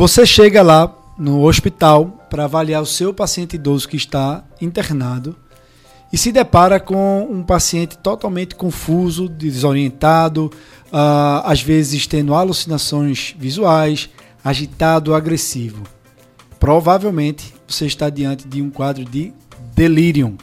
Você 0.00 0.24
chega 0.24 0.62
lá 0.62 0.96
no 1.18 1.44
hospital 1.44 2.26
para 2.30 2.44
avaliar 2.44 2.80
o 2.80 2.86
seu 2.86 3.12
paciente 3.12 3.56
idoso 3.56 3.86
que 3.86 3.98
está 3.98 4.42
internado 4.58 5.36
e 6.10 6.16
se 6.16 6.32
depara 6.32 6.80
com 6.80 7.28
um 7.30 7.42
paciente 7.42 7.98
totalmente 7.98 8.54
confuso, 8.54 9.28
desorientado, 9.28 10.50
uh, 10.86 11.44
às 11.44 11.60
vezes 11.60 12.06
tendo 12.06 12.32
alucinações 12.32 13.36
visuais, 13.38 14.08
agitado, 14.42 15.14
agressivo. 15.14 15.82
Provavelmente 16.58 17.52
você 17.68 17.84
está 17.84 18.08
diante 18.08 18.48
de 18.48 18.62
um 18.62 18.70
quadro 18.70 19.04
de 19.04 19.34
delirium. 19.76 20.38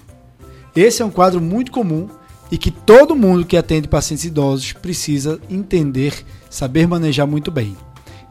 Esse 0.75 1.01
é 1.01 1.05
um 1.05 1.09
quadro 1.09 1.41
muito 1.41 1.71
comum 1.71 2.07
e 2.51 2.59
que 2.59 2.69
todo 2.69 3.15
mundo 3.15 3.43
que 3.43 3.57
atende 3.57 3.87
pacientes 3.87 4.25
idosos 4.25 4.73
precisa 4.73 5.39
entender, 5.49 6.23
saber 6.47 6.87
manejar 6.87 7.25
muito 7.25 7.49
bem. 7.49 7.75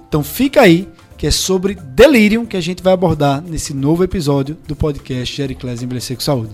Então 0.07 0.23
fica 0.23 0.61
aí 0.61 0.89
que 1.17 1.27
é 1.27 1.31
sobre 1.31 1.75
delírio 1.75 2.47
que 2.47 2.57
a 2.57 2.61
gente 2.61 2.83
vai 2.83 2.93
abordar 2.93 3.43
nesse 3.43 3.73
novo 3.73 4.05
episódio 4.05 4.57
do 4.67 4.77
podcast 4.77 5.35
Gericlés 5.35 5.83
Envelhecer 5.83 6.17
com 6.17 6.23
Saúde. 6.23 6.53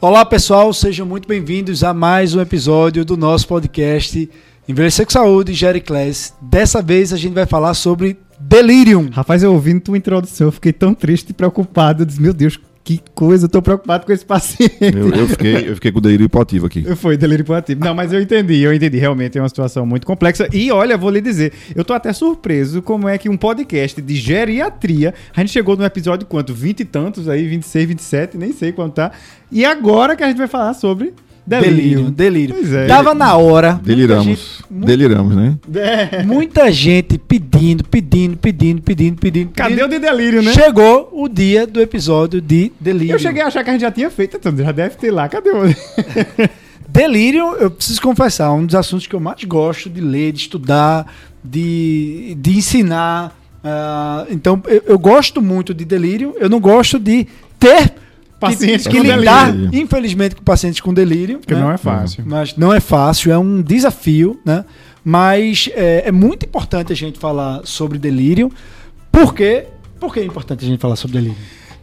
Olá 0.00 0.26
pessoal, 0.26 0.70
sejam 0.74 1.06
muito 1.06 1.26
bem-vindos 1.26 1.82
a 1.82 1.94
mais 1.94 2.34
um 2.34 2.40
episódio 2.40 3.06
do 3.06 3.16
nosso 3.16 3.48
podcast 3.48 4.28
Envelhecer 4.68 5.06
com 5.06 5.12
Saúde 5.12 5.54
Gericlés. 5.54 6.34
Dessa 6.42 6.82
vez 6.82 7.14
a 7.14 7.16
gente 7.16 7.32
vai 7.32 7.46
falar 7.46 7.72
sobre 7.72 8.18
delírio. 8.38 9.08
Rapaz, 9.10 9.42
eu 9.42 9.54
ouvindo 9.54 9.80
tua 9.80 9.96
introdução, 9.96 10.48
eu 10.48 10.52
fiquei 10.52 10.74
tão 10.74 10.92
triste 10.92 11.30
e 11.30 11.32
preocupado. 11.32 12.02
Eu 12.02 12.06
disse, 12.06 12.20
meu 12.20 12.34
Deus, 12.34 12.60
que 12.84 13.00
coisa, 13.14 13.46
eu 13.46 13.48
tô 13.48 13.62
preocupado 13.62 14.04
com 14.04 14.12
esse 14.12 14.24
paciente. 14.26 14.76
Eu, 14.94 15.08
eu, 15.08 15.26
fiquei, 15.26 15.70
eu 15.70 15.74
fiquei 15.74 15.90
com 15.90 16.02
delírio 16.02 16.26
hipoativo 16.26 16.66
aqui. 16.66 16.84
Foi 16.96 17.16
delírio 17.16 17.42
hipoativo. 17.42 17.82
Não, 17.82 17.94
mas 17.94 18.12
eu 18.12 18.20
entendi, 18.20 18.60
eu 18.60 18.74
entendi. 18.74 18.98
Realmente 18.98 19.38
é 19.38 19.40
uma 19.40 19.48
situação 19.48 19.86
muito 19.86 20.06
complexa. 20.06 20.46
E 20.52 20.70
olha, 20.70 20.98
vou 20.98 21.08
lhe 21.08 21.22
dizer, 21.22 21.54
eu 21.74 21.82
tô 21.82 21.94
até 21.94 22.12
surpreso 22.12 22.82
como 22.82 23.08
é 23.08 23.16
que 23.16 23.30
um 23.30 23.38
podcast 23.38 24.02
de 24.02 24.14
geriatria, 24.14 25.14
a 25.34 25.40
gente 25.40 25.52
chegou 25.52 25.76
no 25.78 25.84
episódio 25.84 26.26
quanto? 26.26 26.52
20 26.52 26.80
e 26.80 26.84
tantos 26.84 27.26
aí, 27.26 27.48
26, 27.48 27.88
27, 27.88 28.36
nem 28.36 28.52
sei 28.52 28.70
quanto 28.70 28.96
tá. 28.96 29.12
E 29.50 29.64
agora 29.64 30.14
que 30.14 30.22
a 30.22 30.28
gente 30.28 30.36
vai 30.36 30.48
falar 30.48 30.74
sobre 30.74 31.14
Delírio. 31.46 32.10
Delírio. 32.10 32.54
Pois 32.54 32.72
é. 32.72 32.86
Tava 32.86 33.14
na 33.14 33.36
hora. 33.36 33.78
Deliramos. 33.82 34.24
Gente, 34.24 34.64
Deliramos, 34.70 35.36
né? 35.36 35.58
É. 35.74 36.22
Muita 36.22 36.72
gente 36.72 37.18
pedindo, 37.18 37.84
pedindo, 37.84 38.36
pedindo, 38.36 38.80
pedindo, 38.80 39.20
pedindo. 39.20 39.50
Cadê 39.54 39.82
o 39.82 39.88
de 39.88 39.98
delírio, 39.98 40.42
né? 40.42 40.52
Chegou 40.52 41.10
o 41.12 41.28
dia 41.28 41.66
do 41.66 41.80
episódio 41.80 42.40
de 42.40 42.72
delírio. 42.80 43.14
Eu 43.14 43.18
cheguei 43.18 43.42
a 43.42 43.46
achar 43.46 43.62
que 43.62 43.70
a 43.70 43.72
gente 43.74 43.82
já 43.82 43.90
tinha 43.90 44.10
feito, 44.10 44.38
então 44.38 44.56
já 44.56 44.72
deve 44.72 44.96
ter 44.96 45.10
lá. 45.10 45.28
Cadê 45.28 45.50
o. 45.50 45.64
delírio, 46.88 47.56
eu 47.56 47.70
preciso 47.70 48.00
confessar, 48.00 48.46
é 48.46 48.50
um 48.50 48.64
dos 48.64 48.74
assuntos 48.74 49.06
que 49.06 49.14
eu 49.14 49.20
mais 49.20 49.42
gosto 49.44 49.90
de 49.90 50.00
ler, 50.00 50.32
de 50.32 50.40
estudar, 50.40 51.12
de, 51.42 52.36
de 52.40 52.56
ensinar. 52.56 53.36
Uh, 53.64 54.32
então, 54.32 54.62
eu, 54.66 54.82
eu 54.86 54.98
gosto 54.98 55.42
muito 55.42 55.74
de 55.74 55.84
delírio. 55.84 56.34
Eu 56.38 56.48
não 56.48 56.60
gosto 56.60 56.98
de 56.98 57.26
ter 57.58 57.94
pacientes 58.48 58.86
que, 58.86 59.00
que 59.00 59.06
lidar, 59.06 59.52
delírio. 59.52 59.80
infelizmente, 59.80 60.36
com 60.36 60.42
pacientes 60.42 60.80
com 60.80 60.92
delírio. 60.92 61.40
Que 61.40 61.54
né? 61.54 61.60
não 61.60 61.70
é 61.72 61.76
fácil. 61.76 62.24
Mas 62.26 62.56
não 62.56 62.72
é 62.72 62.80
fácil, 62.80 63.32
é 63.32 63.38
um 63.38 63.62
desafio, 63.62 64.40
né? 64.44 64.64
Mas 65.04 65.68
é, 65.74 66.04
é 66.06 66.12
muito 66.12 66.46
importante 66.46 66.92
a 66.92 66.96
gente 66.96 67.18
falar 67.18 67.60
sobre 67.64 67.98
delírio. 67.98 68.50
Por 69.12 69.34
quê? 69.34 69.66
Por 70.00 70.12
que 70.12 70.20
é 70.20 70.24
importante 70.24 70.64
a 70.64 70.68
gente 70.68 70.80
falar 70.80 70.96
sobre 70.96 71.18
delírio? 71.18 71.36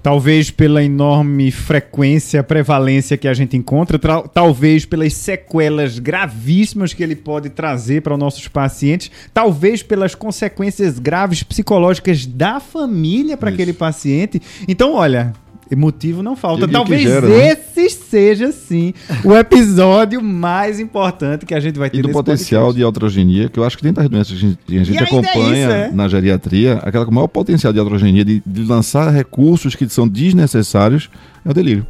Talvez 0.03 0.49
pela 0.49 0.83
enorme 0.83 1.51
frequência, 1.51 2.41
prevalência 2.41 3.15
que 3.17 3.27
a 3.27 3.33
gente 3.35 3.55
encontra, 3.55 3.99
talvez 4.33 4.83
pelas 4.83 5.13
sequelas 5.13 5.99
gravíssimas 5.99 6.91
que 6.91 7.03
ele 7.03 7.15
pode 7.15 7.51
trazer 7.51 8.01
para 8.01 8.13
os 8.13 8.19
nossos 8.19 8.47
pacientes, 8.47 9.11
talvez 9.31 9.83
pelas 9.83 10.15
consequências 10.15 10.97
graves 10.97 11.43
psicológicas 11.43 12.25
da 12.25 12.59
família 12.59 13.37
para 13.37 13.51
aquele 13.51 13.73
paciente. 13.73 14.41
Então, 14.67 14.95
olha, 14.95 15.33
motivo 15.75 16.21
não 16.21 16.35
falta. 16.35 16.67
Talvez 16.67 17.03
gera, 17.03 17.27
né? 17.27 17.49
esse 17.49 17.81
né? 17.81 17.89
seja, 17.89 18.51
sim, 18.51 18.93
o 19.23 19.35
episódio 19.35 20.21
mais 20.21 20.79
importante 20.79 21.45
que 21.45 21.53
a 21.53 21.59
gente 21.59 21.77
vai 21.77 21.89
ter. 21.89 21.99
E 21.99 22.01
do 22.01 22.09
potencial 22.09 22.65
podcast. 22.65 22.75
de 22.75 22.81
iatrogenia, 22.81 23.49
que 23.49 23.59
eu 23.59 23.63
acho 23.63 23.77
que 23.77 23.83
dentro 23.83 24.01
das 24.01 24.09
doenças 24.09 24.37
que 24.37 24.45
a 24.45 24.49
gente, 24.49 24.59
a 24.69 24.83
gente 24.83 24.99
é 24.99 25.03
acompanha 25.03 25.55
é 25.55 25.59
isso, 25.59 25.71
é? 25.71 25.91
na 25.91 26.07
geriatria, 26.07 26.75
aquela 26.83 27.05
com 27.05 27.11
o 27.11 27.15
maior 27.15 27.27
potencial 27.27 27.71
de 27.71 27.79
iatrogenia, 27.79 28.25
de, 28.25 28.41
de 28.45 28.63
lançar 28.63 29.09
recursos 29.11 29.75
que 29.75 29.87
são 29.89 30.07
desnecessários, 30.07 31.09
é 31.45 31.49
o 31.49 31.53
delírio. 31.53 31.85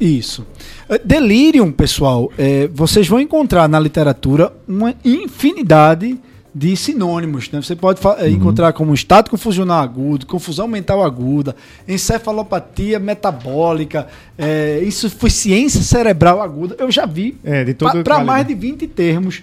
Isso. 0.00 0.46
É, 0.88 0.98
delírio, 0.98 1.70
pessoal, 1.72 2.30
é, 2.36 2.68
vocês 2.72 3.08
vão 3.08 3.18
encontrar 3.18 3.68
na 3.68 3.80
literatura 3.80 4.52
uma 4.68 4.94
infinidade 5.04 6.18
de 6.56 6.74
sinônimos. 6.74 7.50
Né? 7.50 7.60
Você 7.60 7.76
pode 7.76 8.00
uhum. 8.02 8.26
encontrar 8.28 8.72
como 8.72 8.94
estado 8.94 9.30
confusional 9.30 9.82
agudo, 9.82 10.24
confusão 10.24 10.66
mental 10.66 11.04
aguda, 11.04 11.54
encefalopatia 11.86 12.98
metabólica, 12.98 14.06
é, 14.38 14.82
insuficiência 14.82 15.82
cerebral 15.82 16.40
aguda. 16.40 16.74
Eu 16.78 16.90
já 16.90 17.04
vi 17.04 17.36
é, 17.44 17.62
para 18.02 18.24
mais 18.24 18.46
de 18.46 18.54
20 18.54 18.86
termos 18.86 19.42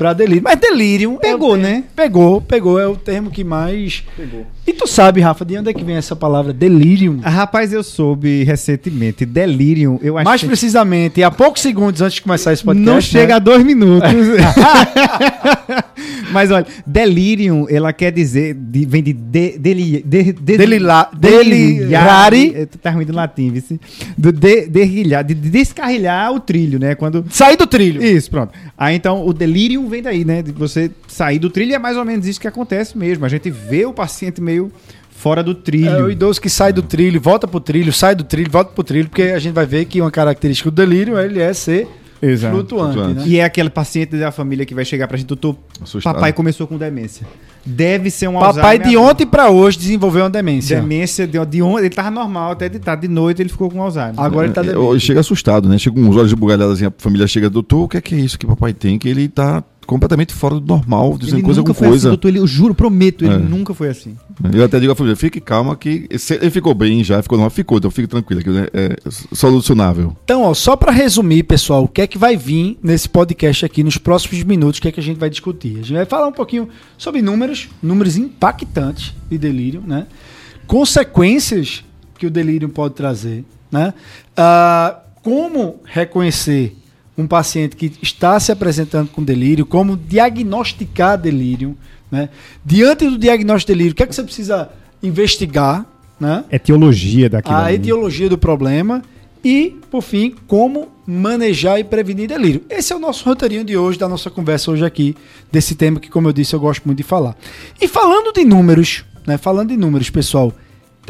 para 0.00 0.14
delírio. 0.14 0.42
Mas 0.42 0.58
delírio 0.58 1.18
pegou, 1.20 1.56
é 1.56 1.58
né? 1.58 1.84
Pegou, 1.94 2.40
pegou 2.40 2.80
é 2.80 2.86
o 2.86 2.96
termo 2.96 3.30
que 3.30 3.44
mais 3.44 4.02
pegou. 4.16 4.46
E 4.66 4.72
tu 4.72 4.86
sabe, 4.86 5.20
Rafa, 5.20 5.44
de 5.44 5.58
onde 5.58 5.68
é 5.68 5.74
que 5.74 5.84
vem 5.84 5.96
essa 5.96 6.16
palavra 6.16 6.54
delírio? 6.54 7.20
Ah, 7.22 7.28
rapaz, 7.28 7.70
eu 7.70 7.82
soube 7.82 8.42
recentemente. 8.44 9.26
Delírio, 9.26 10.00
eu 10.02 10.16
acho 10.16 10.24
Mais 10.24 10.42
precisamente, 10.42 11.22
há 11.22 11.30
poucos 11.30 11.60
segundos 11.60 12.00
antes 12.00 12.14
de 12.14 12.22
começar 12.22 12.54
esse 12.54 12.64
podcast. 12.64 12.86
Não 12.86 12.94
né? 12.94 13.00
chega 13.02 13.36
a 13.36 13.38
dois 13.38 13.62
minutos. 13.62 14.08
Mas 16.32 16.50
olha, 16.50 16.66
delirium, 16.86 17.66
ela 17.68 17.92
quer 17.92 18.12
dizer, 18.12 18.54
de, 18.54 18.86
vem 18.86 19.02
de, 19.02 19.12
de, 19.12 19.58
deli, 19.58 20.02
de, 20.06 20.32
de, 20.32 20.56
Delila, 20.56 21.10
delirare. 21.12 22.66
Tá 22.80 22.90
ruim 22.90 23.04
do 23.04 23.12
latim, 23.12 23.50
vice. 23.50 23.80
Do 24.16 24.30
de, 24.30 24.66
derrilhar, 24.66 25.24
de, 25.24 25.34
de 25.34 25.50
descarrilhar 25.50 26.32
o 26.32 26.40
trilho, 26.40 26.78
né? 26.78 26.94
Quando... 26.94 27.24
Sair 27.30 27.56
do 27.56 27.66
trilho. 27.66 28.02
Isso, 28.02 28.30
pronto. 28.30 28.52
Aí 28.78 28.94
então 28.94 29.26
o 29.26 29.32
delirium 29.32 29.89
vem 29.90 30.02
daí, 30.02 30.24
né? 30.24 30.42
De 30.42 30.52
você 30.52 30.90
sair 31.06 31.38
do 31.38 31.50
trilho 31.50 31.74
é 31.74 31.78
mais 31.78 31.96
ou 31.96 32.04
menos 32.04 32.26
isso 32.26 32.40
que 32.40 32.48
acontece 32.48 32.96
mesmo. 32.96 33.24
A 33.24 33.28
gente 33.28 33.50
vê 33.50 33.84
o 33.84 33.92
paciente 33.92 34.40
meio 34.40 34.72
fora 35.10 35.42
do 35.42 35.54
trilho. 35.54 35.88
É 35.90 36.02
o 36.02 36.10
idoso 36.10 36.40
que 36.40 36.48
sai 36.48 36.72
do 36.72 36.82
trilho, 36.82 37.20
volta 37.20 37.46
pro 37.46 37.60
trilho, 37.60 37.92
sai 37.92 38.14
do 38.14 38.24
trilho, 38.24 38.50
volta 38.50 38.72
pro 38.72 38.82
trilho, 38.82 39.08
porque 39.08 39.22
a 39.22 39.38
gente 39.38 39.52
vai 39.52 39.66
ver 39.66 39.84
que 39.84 40.00
uma 40.00 40.10
característica 40.10 40.70
do 40.70 40.74
delírio 40.74 41.18
ele 41.18 41.40
é 41.40 41.52
ser 41.52 41.86
Exato. 42.22 42.54
flutuante. 42.54 42.94
flutuante. 42.94 43.20
Né? 43.20 43.24
E 43.26 43.38
é 43.38 43.44
aquele 43.44 43.70
paciente 43.70 44.16
da 44.16 44.30
família 44.30 44.64
que 44.64 44.74
vai 44.74 44.84
chegar 44.84 45.06
pra 45.08 45.16
gente, 45.16 45.26
doutor, 45.26 45.56
Assustado. 45.82 46.14
papai 46.14 46.32
começou 46.32 46.66
com 46.66 46.76
demência. 46.76 47.26
Deve 47.64 48.10
ser 48.10 48.28
um 48.28 48.34
Papai 48.34 48.76
Alzheimer 48.76 48.88
de 48.88 48.96
ontem 48.96 49.26
para 49.26 49.50
hoje 49.50 49.78
desenvolveu 49.78 50.24
uma 50.24 50.30
demência. 50.30 50.80
Demência 50.80 51.26
de, 51.26 51.44
de 51.44 51.62
ontem, 51.62 51.86
ele 51.86 51.94
tava 51.94 52.10
normal 52.10 52.52
até 52.52 52.70
de 52.70 52.78
tarde, 52.78 53.06
de 53.06 53.12
noite 53.12 53.42
ele 53.42 53.50
ficou 53.50 53.70
com 53.70 53.82
Alzheimer. 53.82 54.18
Agora 54.18 54.46
ele 54.46 54.54
tá 54.54 54.62
é, 54.62 54.98
Chega 54.98 55.20
assustado, 55.20 55.68
né? 55.68 55.76
Chega 55.76 55.94
com 55.94 56.08
os 56.08 56.16
olhos 56.16 56.32
bugalhados 56.32 56.76
assim, 56.76 56.86
a 56.86 56.92
família 56.96 57.26
chega, 57.26 57.50
doutor, 57.50 57.84
o 57.84 57.88
que 57.88 57.98
é 57.98 58.00
que 58.00 58.14
é 58.14 58.18
isso 58.18 58.38
que 58.38 58.46
papai 58.46 58.72
tem? 58.72 58.98
Que 58.98 59.08
ele 59.08 59.28
tá 59.28 59.62
completamente 59.90 60.32
fora 60.32 60.54
do 60.54 60.64
normal, 60.64 61.18
dizendo 61.18 61.38
ele 61.38 61.42
coisa 61.42 61.64
com 61.64 61.74
foi 61.74 61.88
coisa. 61.88 62.08
Assim, 62.08 62.08
doutor, 62.10 62.28
ele, 62.28 62.38
eu 62.38 62.46
juro, 62.46 62.72
prometo, 62.72 63.24
ele 63.24 63.34
é. 63.34 63.38
nunca 63.38 63.74
foi 63.74 63.88
assim. 63.88 64.16
Eu 64.54 64.64
até 64.64 64.78
digo 64.78 64.92
à 64.92 64.94
família, 64.94 65.16
fique 65.16 65.40
calma 65.40 65.74
que 65.74 66.08
ele 66.40 66.50
ficou 66.50 66.72
bem 66.76 67.02
já, 67.02 67.20
ficou 67.20 67.36
normal, 67.36 67.50
ficou, 67.50 67.78
então 67.78 67.90
fique 67.90 68.06
tranquilo, 68.06 68.40
que 68.40 68.50
é 68.72 68.96
solucionável. 69.34 70.16
Então, 70.22 70.42
ó, 70.42 70.54
só 70.54 70.76
para 70.76 70.92
resumir, 70.92 71.42
pessoal, 71.42 71.82
o 71.82 71.88
que 71.88 72.02
é 72.02 72.06
que 72.06 72.16
vai 72.16 72.36
vir 72.36 72.78
nesse 72.80 73.08
podcast 73.08 73.64
aqui 73.64 73.82
nos 73.82 73.98
próximos 73.98 74.44
minutos, 74.44 74.78
o 74.78 74.82
que 74.82 74.86
é 74.86 74.92
que 74.92 75.00
a 75.00 75.02
gente 75.02 75.18
vai 75.18 75.28
discutir? 75.28 75.80
A 75.80 75.82
gente 75.82 75.94
vai 75.94 76.06
falar 76.06 76.28
um 76.28 76.32
pouquinho 76.32 76.68
sobre 76.96 77.20
números, 77.20 77.68
números 77.82 78.16
impactantes 78.16 79.12
de 79.28 79.36
delírio, 79.36 79.82
né? 79.84 80.06
Consequências 80.68 81.84
que 82.16 82.28
o 82.28 82.30
delírio 82.30 82.68
pode 82.68 82.94
trazer, 82.94 83.44
né? 83.72 83.92
Uh, 84.38 85.00
como 85.20 85.80
reconhecer 85.84 86.76
um 87.16 87.26
paciente 87.26 87.76
que 87.76 87.92
está 88.02 88.38
se 88.40 88.50
apresentando 88.50 89.08
com 89.08 89.22
delírio, 89.22 89.66
como 89.66 89.96
diagnosticar 89.96 91.18
delírio, 91.18 91.76
né? 92.10 92.28
Diante 92.64 93.08
do 93.08 93.18
diagnóstico 93.18 93.72
de 93.72 93.78
delírio, 93.78 93.92
o 93.92 93.94
que 93.94 94.02
é 94.02 94.06
que 94.06 94.14
você 94.14 94.22
precisa 94.22 94.70
investigar, 95.02 95.86
né? 96.18 96.44
Etiologia 96.50 97.28
daquilo. 97.28 97.56
A 97.56 97.66
ali. 97.66 97.76
etiologia 97.76 98.28
do 98.28 98.38
problema 98.38 99.02
e, 99.44 99.76
por 99.90 100.02
fim, 100.02 100.34
como 100.46 100.88
manejar 101.06 101.78
e 101.78 101.84
prevenir 101.84 102.28
delírio. 102.28 102.62
Esse 102.68 102.92
é 102.92 102.96
o 102.96 102.98
nosso 102.98 103.24
roteirinho 103.24 103.64
de 103.64 103.76
hoje, 103.76 103.98
da 103.98 104.08
nossa 104.08 104.30
conversa 104.30 104.70
hoje 104.70 104.84
aqui, 104.84 105.16
desse 105.50 105.74
tema 105.74 105.98
que, 105.98 106.10
como 106.10 106.28
eu 106.28 106.32
disse, 106.32 106.54
eu 106.54 106.60
gosto 106.60 106.84
muito 106.84 106.98
de 106.98 107.04
falar. 107.04 107.36
E 107.80 107.88
falando 107.88 108.32
de 108.32 108.44
números, 108.44 109.04
né? 109.26 109.38
Falando 109.38 109.68
de 109.68 109.76
números, 109.76 110.10
pessoal, 110.10 110.52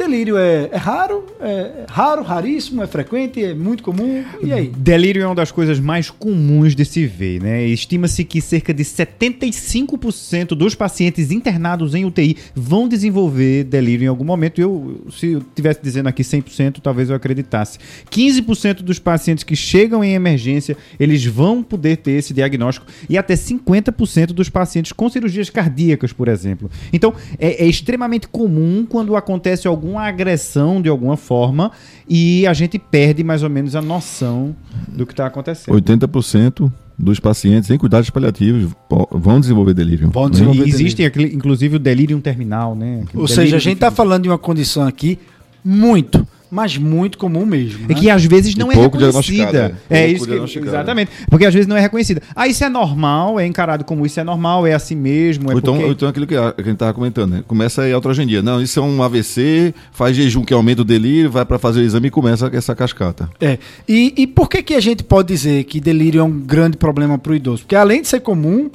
delírio 0.01 0.37
é, 0.37 0.69
é 0.71 0.77
raro, 0.77 1.25
é 1.39 1.85
raro, 1.87 2.23
raríssimo, 2.23 2.81
é 2.81 2.87
frequente, 2.87 3.43
é 3.43 3.53
muito 3.53 3.83
comum. 3.83 4.23
E 4.41 4.51
aí? 4.51 4.67
Delírio 4.67 5.21
é 5.21 5.25
uma 5.25 5.35
das 5.35 5.51
coisas 5.51 5.79
mais 5.79 6.09
comuns 6.09 6.75
de 6.75 6.83
se 6.83 7.05
ver, 7.05 7.41
né? 7.41 7.65
Estima-se 7.65 8.23
que 8.23 8.41
cerca 8.41 8.73
de 8.73 8.83
75% 8.83 10.49
dos 10.49 10.73
pacientes 10.73 11.31
internados 11.31 11.93
em 11.93 12.03
UTI 12.03 12.35
vão 12.55 12.87
desenvolver 12.87 13.63
delírio 13.63 14.05
em 14.05 14.07
algum 14.07 14.25
momento. 14.25 14.59
Eu, 14.59 15.05
se 15.11 15.33
eu 15.33 15.43
tivesse 15.55 15.79
dizendo 15.83 16.07
aqui 16.07 16.23
100%, 16.23 16.79
talvez 16.81 17.09
eu 17.09 17.15
acreditasse. 17.15 17.77
15% 18.09 18.81
dos 18.81 18.97
pacientes 18.97 19.43
que 19.43 19.55
chegam 19.55 20.03
em 20.03 20.13
emergência, 20.13 20.75
eles 20.99 21.23
vão 21.25 21.61
poder 21.61 21.97
ter 21.97 22.13
esse 22.13 22.33
diagnóstico 22.33 22.87
e 23.07 23.17
até 23.17 23.35
50% 23.35 24.27
dos 24.27 24.49
pacientes 24.49 24.91
com 24.91 25.07
cirurgias 25.09 25.49
cardíacas, 25.49 26.11
por 26.11 26.27
exemplo. 26.27 26.71
Então, 26.91 27.13
é, 27.37 27.63
é 27.63 27.67
extremamente 27.67 28.27
comum 28.27 28.85
quando 28.87 29.15
acontece 29.15 29.67
alguma 29.91 30.03
agressão 30.03 30.81
de 30.81 30.89
alguma 30.89 31.17
forma 31.17 31.71
e 32.07 32.47
a 32.47 32.53
gente 32.53 32.79
perde 32.79 33.23
mais 33.23 33.43
ou 33.43 33.49
menos 33.49 33.75
a 33.75 33.81
noção 33.81 34.55
do 34.87 35.05
que 35.05 35.13
está 35.13 35.25
acontecendo. 35.25 35.75
80% 35.75 36.71
dos 36.97 37.19
pacientes 37.19 37.69
em 37.69 37.77
cuidados 37.77 38.09
paliativos 38.09 38.71
vão 39.11 39.39
desenvolver 39.39 39.73
delírio. 39.73 40.09
Vão 40.11 40.25
né? 40.25 40.31
desenvolver 40.31 40.67
Existe, 40.67 41.09
delírio. 41.09 41.35
inclusive, 41.35 41.75
o 41.75 41.79
delírio 41.79 42.19
terminal, 42.21 42.75
né? 42.75 43.03
Ou 43.13 43.27
seja, 43.27 43.57
a 43.57 43.59
gente 43.59 43.75
está 43.75 43.91
falando 43.91 44.23
de 44.23 44.29
uma 44.29 44.37
condição 44.37 44.87
aqui 44.87 45.19
muito, 45.63 46.25
mas 46.51 46.77
muito 46.77 47.17
comum 47.17 47.45
mesmo. 47.45 47.87
Né? 47.87 47.87
E 47.91 47.95
que 47.95 48.09
às 48.09 48.25
vezes 48.25 48.55
não 48.55 48.71
e 48.73 48.75
é 48.75 48.81
reconhecida. 48.81 49.77
É, 49.89 50.01
é 50.01 50.07
isso 50.09 50.27
que, 50.27 50.59
exatamente. 50.59 51.09
Porque 51.29 51.45
às 51.45 51.53
vezes 51.53 51.65
não 51.65 51.77
é 51.77 51.79
reconhecida. 51.79 52.21
Ah, 52.35 52.45
isso 52.45 52.61
é 52.61 52.67
normal, 52.67 53.39
é 53.39 53.47
encarado 53.47 53.85
como 53.85 54.05
isso 54.05 54.19
é 54.19 54.23
normal, 54.23 54.67
é 54.67 54.73
assim 54.73 54.95
mesmo. 54.95 55.49
É 55.49 55.55
então, 55.55 55.75
porque... 55.75 55.91
então 55.91 56.09
aquilo 56.09 56.27
que 56.27 56.35
a, 56.35 56.51
que 56.51 56.61
a 56.61 56.63
gente 56.65 56.73
estava 56.73 56.93
comentando, 56.93 57.31
né? 57.31 57.43
Começa 57.47 57.83
a 57.83 57.95
autogenia. 57.95 58.41
Não, 58.41 58.61
isso 58.61 58.77
é 58.79 58.83
um 58.83 59.01
AVC, 59.01 59.73
faz 59.93 60.13
jejum 60.13 60.43
que 60.43 60.53
aumenta 60.53 60.81
o 60.81 60.85
delírio, 60.85 61.31
vai 61.31 61.45
para 61.45 61.57
fazer 61.57 61.79
o 61.79 61.83
exame 61.83 62.09
e 62.09 62.11
começa 62.11 62.51
essa 62.53 62.75
cascata. 62.75 63.29
É. 63.39 63.57
E, 63.87 64.13
e 64.17 64.27
por 64.27 64.49
que, 64.49 64.61
que 64.61 64.73
a 64.73 64.81
gente 64.81 65.05
pode 65.05 65.29
dizer 65.29 65.63
que 65.63 65.79
delírio 65.79 66.19
é 66.19 66.23
um 66.23 66.37
grande 66.37 66.75
problema 66.75 67.17
para 67.17 67.31
o 67.31 67.35
idoso? 67.35 67.63
Porque 67.63 67.77
além 67.77 68.01
de 68.01 68.09
ser 68.09 68.19
comum, 68.19 68.69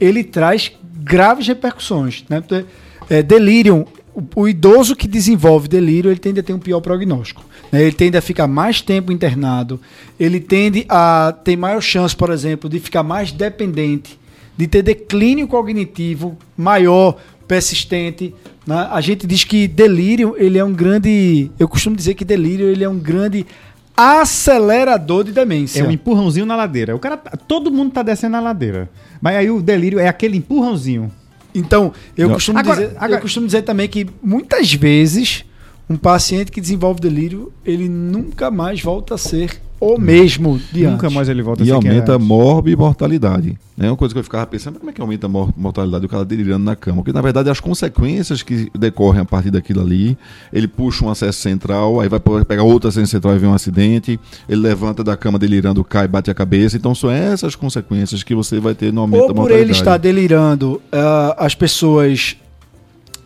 ele 0.00 0.22
traz 0.22 0.70
graves 1.02 1.48
repercussões. 1.48 2.24
Né? 2.28 2.42
É, 3.10 3.22
delírio 3.22 3.86
o, 4.18 4.42
o, 4.42 4.48
idoso 4.48 4.96
que 4.96 5.06
desenvolve 5.06 5.68
delírio, 5.68 6.10
ele 6.10 6.18
tende 6.18 6.40
a 6.40 6.42
ter 6.42 6.52
um 6.52 6.58
pior 6.58 6.80
prognóstico. 6.80 7.44
Né? 7.70 7.82
Ele 7.82 7.92
tende 7.92 8.16
a 8.16 8.20
ficar 8.20 8.48
mais 8.48 8.80
tempo 8.80 9.12
internado, 9.12 9.80
ele 10.18 10.40
tende 10.40 10.84
a 10.88 11.32
ter 11.44 11.56
maior 11.56 11.80
chance, 11.80 12.16
por 12.16 12.30
exemplo, 12.30 12.68
de 12.68 12.80
ficar 12.80 13.02
mais 13.02 13.30
dependente, 13.30 14.18
de 14.56 14.66
ter 14.66 14.82
declínio 14.82 15.46
cognitivo 15.46 16.36
maior, 16.56 17.16
persistente. 17.46 18.34
Né? 18.66 18.88
A 18.90 19.00
gente 19.00 19.26
diz 19.26 19.44
que 19.44 19.68
delírio, 19.68 20.34
ele 20.36 20.58
é 20.58 20.64
um 20.64 20.72
grande... 20.72 21.50
Eu 21.58 21.68
costumo 21.68 21.94
dizer 21.94 22.14
que 22.14 22.24
delírio, 22.24 22.68
ele 22.68 22.82
é 22.82 22.88
um 22.88 22.98
grande 22.98 23.46
acelerador 23.96 25.24
de 25.24 25.32
demência. 25.32 25.80
É 25.80 25.86
um 25.86 25.90
empurrãozinho 25.90 26.46
na 26.46 26.56
ladeira. 26.56 26.94
O 26.94 26.98
cara, 26.98 27.16
todo 27.16 27.70
mundo 27.70 27.92
tá 27.92 28.02
descendo 28.02 28.36
a 28.36 28.40
ladeira. 28.40 28.90
Mas 29.20 29.36
aí 29.36 29.50
o 29.50 29.60
delírio 29.62 29.98
é 29.98 30.08
aquele 30.08 30.36
empurrãozinho. 30.36 31.10
Então, 31.58 31.92
eu 32.16 32.30
costumo, 32.30 32.58
agora, 32.58 32.80
dizer, 32.80 32.96
agora... 32.96 33.14
eu 33.14 33.20
costumo 33.20 33.46
dizer 33.46 33.62
também 33.62 33.88
que 33.88 34.06
muitas 34.22 34.72
vezes 34.72 35.44
um 35.88 35.96
paciente 35.96 36.52
que 36.52 36.60
desenvolve 36.60 37.00
delírio, 37.00 37.52
ele 37.64 37.88
nunca 37.88 38.50
mais 38.50 38.82
volta 38.82 39.14
a 39.14 39.18
ser 39.18 39.60
o 39.80 39.96
mesmo 39.96 40.60
de 40.72 40.86
Nunca 40.86 41.06
antes. 41.06 41.14
mais 41.14 41.28
ele 41.28 41.40
volta 41.40 41.62
a 41.62 41.64
ser 41.64 41.70
E 41.70 41.74
aumenta 41.74 42.14
a 42.14 42.18
morbi 42.18 42.72
e 42.72 42.76
mortalidade. 42.76 43.56
É 43.78 43.86
uma 43.86 43.96
coisa 43.96 44.12
que 44.12 44.18
eu 44.18 44.24
ficava 44.24 44.44
pensando, 44.44 44.78
como 44.78 44.90
é 44.90 44.92
que 44.92 45.00
aumenta 45.00 45.28
a 45.28 45.30
mortalidade 45.30 46.02
do 46.02 46.08
cara 46.08 46.24
delirando 46.24 46.64
na 46.64 46.74
cama? 46.74 46.96
Porque, 46.96 47.12
na 47.12 47.20
verdade, 47.20 47.48
as 47.48 47.60
consequências 47.60 48.42
que 48.42 48.68
decorrem 48.76 49.22
a 49.22 49.24
partir 49.24 49.52
daquilo 49.52 49.80
ali, 49.80 50.18
ele 50.52 50.66
puxa 50.66 51.04
um 51.04 51.10
acesso 51.10 51.40
central, 51.40 52.00
aí 52.00 52.08
vai 52.08 52.18
pegar 52.44 52.64
outro 52.64 52.88
acesso 52.88 53.06
central 53.06 53.36
e 53.36 53.38
vem 53.38 53.48
um 53.48 53.54
acidente, 53.54 54.18
ele 54.48 54.60
levanta 54.60 55.04
da 55.04 55.16
cama 55.16 55.38
delirando, 55.38 55.84
cai, 55.84 56.08
bate 56.08 56.28
a 56.28 56.34
cabeça. 56.34 56.76
Então, 56.76 56.92
são 56.92 57.08
essas 57.08 57.54
consequências 57.54 58.24
que 58.24 58.34
você 58.34 58.58
vai 58.58 58.74
ter 58.74 58.92
no 58.92 59.02
aumento 59.02 59.22
Ou 59.22 59.28
da 59.28 59.34
mortalidade. 59.34 59.60
Ou 59.60 59.66
por 59.66 59.70
ele 59.70 59.78
estar 59.78 59.96
delirando, 59.96 60.82
uh, 60.92 61.34
as 61.38 61.54
pessoas 61.54 62.36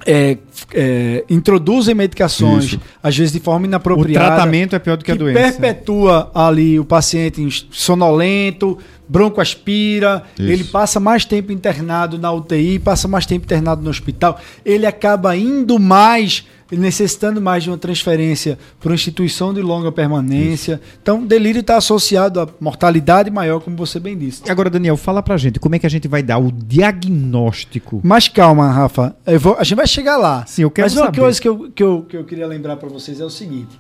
é, 0.07 0.39
é, 0.75 1.25
introduzem 1.29 1.95
medicações, 1.95 2.65
Isso. 2.65 2.81
às 3.03 3.17
vezes 3.17 3.33
de 3.33 3.41
forma 3.41 3.67
inapropriada. 3.67 4.27
O 4.27 4.29
tratamento 4.29 4.77
é 4.77 4.79
pior 4.79 4.97
do 4.97 5.05
que, 5.05 5.07
que 5.07 5.13
a 5.13 5.15
doença. 5.15 5.41
perpetua 5.41 6.31
ali 6.35 6.79
o 6.79 6.85
paciente 6.85 7.67
sonolento, 7.71 8.79
broncoaspira, 9.09 10.23
Isso. 10.39 10.51
ele 10.51 10.65
passa 10.65 10.99
mais 10.99 11.25
tempo 11.25 11.53
internado 11.53 12.19
na 12.19 12.33
UTI, 12.33 12.79
passa 12.79 13.07
mais 13.07 13.27
tempo 13.27 13.45
internado 13.45 13.83
no 13.83 13.91
hospital, 13.91 14.41
ele 14.65 14.87
acaba 14.87 15.37
indo 15.37 15.79
mais 15.79 16.47
necessitando 16.77 17.41
mais 17.41 17.63
de 17.65 17.71
uma 17.71 17.79
transferência 17.79 18.59
para 18.81 18.91
uma 18.91 18.95
instituição 18.95 19.53
de 19.53 19.61
longa 19.61 19.93
permanência. 19.93 20.75
Isso. 20.75 20.99
Então, 21.03 21.25
delírio 21.25 21.61
está 21.61 21.77
associado 21.77 22.41
a 22.41 22.49
mortalidade 22.61 23.31
maior, 23.31 23.61
como 23.61 23.77
você 23.77 24.01
bem 24.01 24.17
disse. 24.17 24.51
Agora, 24.51 24.71
Daniel, 24.71 24.97
fala 24.97 25.23
para 25.23 25.35
a 25.35 25.39
gente 25.39 25.61
como 25.61 25.75
é 25.75 25.79
que 25.79 25.87
a 25.87 25.91
gente 25.91 26.09
vai 26.09 26.23
dar 26.23 26.39
o 26.39 26.51
diagnóstico. 26.51 28.01
Mas 28.03 28.29
calma, 28.29 28.71
Rafa, 28.71 29.15
vou, 29.41 29.57
a 29.59 29.65
gente 29.65 29.77
vai 29.77 29.87
chegar 29.87 30.17
lá. 30.17 30.45
Sim, 30.47 30.63
eu 30.63 30.71
quero 30.71 30.87
Mas 30.87 30.97
uma 30.97 31.07
saber. 31.07 31.21
coisa 31.21 31.41
que 31.41 31.49
eu, 31.49 31.71
que, 31.75 31.83
eu, 31.83 32.07
que 32.09 32.17
eu 32.17 32.25
queria 32.25 32.47
lembrar 32.47 32.77
para 32.77 32.89
vocês 32.89 33.21
é 33.21 33.25
o 33.25 33.31
seguinte. 33.31 33.79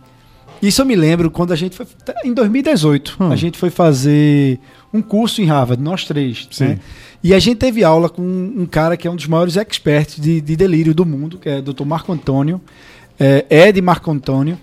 Isso 0.63 0.81
eu 0.81 0.87
me 0.87 0.95
lembro 0.95 1.29
quando 1.29 1.53
a 1.53 1.57
gente 1.57 1.77
foi. 1.77 1.85
Em 2.25 2.33
2018, 2.33 3.17
hum. 3.19 3.33
a 3.33 3.37
gente 3.37 3.59
foi 3.59 3.69
fazer 3.69 4.61
um 4.95 5.03
curso 5.03 5.43
em 5.43 5.47
Harvard, 5.47 5.83
nós 5.83 6.05
três. 6.05 6.47
Sim. 6.53 6.65
Né? 6.65 6.79
E 7.25 7.35
a 7.35 7.39
gente 7.39 7.57
teve 7.57 7.83
aula 7.83 8.09
com 8.09 8.23
um 8.23 8.67
cara 8.67 8.97
que 8.97 9.09
é 9.09 9.11
um 9.11 9.17
dos 9.17 9.27
maiores 9.27 9.57
experts 9.57 10.21
de, 10.21 10.41
de 10.41 10.57
delírio 10.57 10.95
do 10.95 11.05
mundo, 11.05 11.39
que 11.39 11.49
é 11.49 11.59
o 11.59 11.63
Dr. 11.63 11.85
Marco 11.85 12.13
Antônio, 12.13 12.61
é, 13.19 13.45
Ed 13.51 13.81
Marco 13.83 14.11
Antônio. 14.11 14.59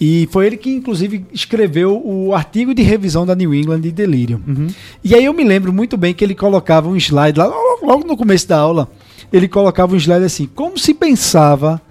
E 0.00 0.26
foi 0.32 0.46
ele 0.46 0.56
que, 0.56 0.70
inclusive, 0.70 1.26
escreveu 1.32 2.00
o 2.02 2.34
artigo 2.34 2.74
de 2.74 2.82
revisão 2.82 3.26
da 3.26 3.34
New 3.34 3.54
England 3.54 3.80
de 3.80 3.92
delírio. 3.92 4.40
Uhum. 4.46 4.68
E 5.04 5.14
aí 5.14 5.24
eu 5.24 5.34
me 5.34 5.44
lembro 5.44 5.72
muito 5.72 5.96
bem 5.96 6.14
que 6.14 6.24
ele 6.24 6.34
colocava 6.34 6.88
um 6.88 6.96
slide 6.96 7.38
lá, 7.38 7.46
logo 7.82 8.06
no 8.06 8.16
começo 8.16 8.48
da 8.48 8.58
aula, 8.58 8.90
ele 9.30 9.46
colocava 9.46 9.94
um 9.94 9.96
slide 9.96 10.24
assim, 10.24 10.46
como 10.46 10.78
se 10.78 10.94
pensava 10.94 11.82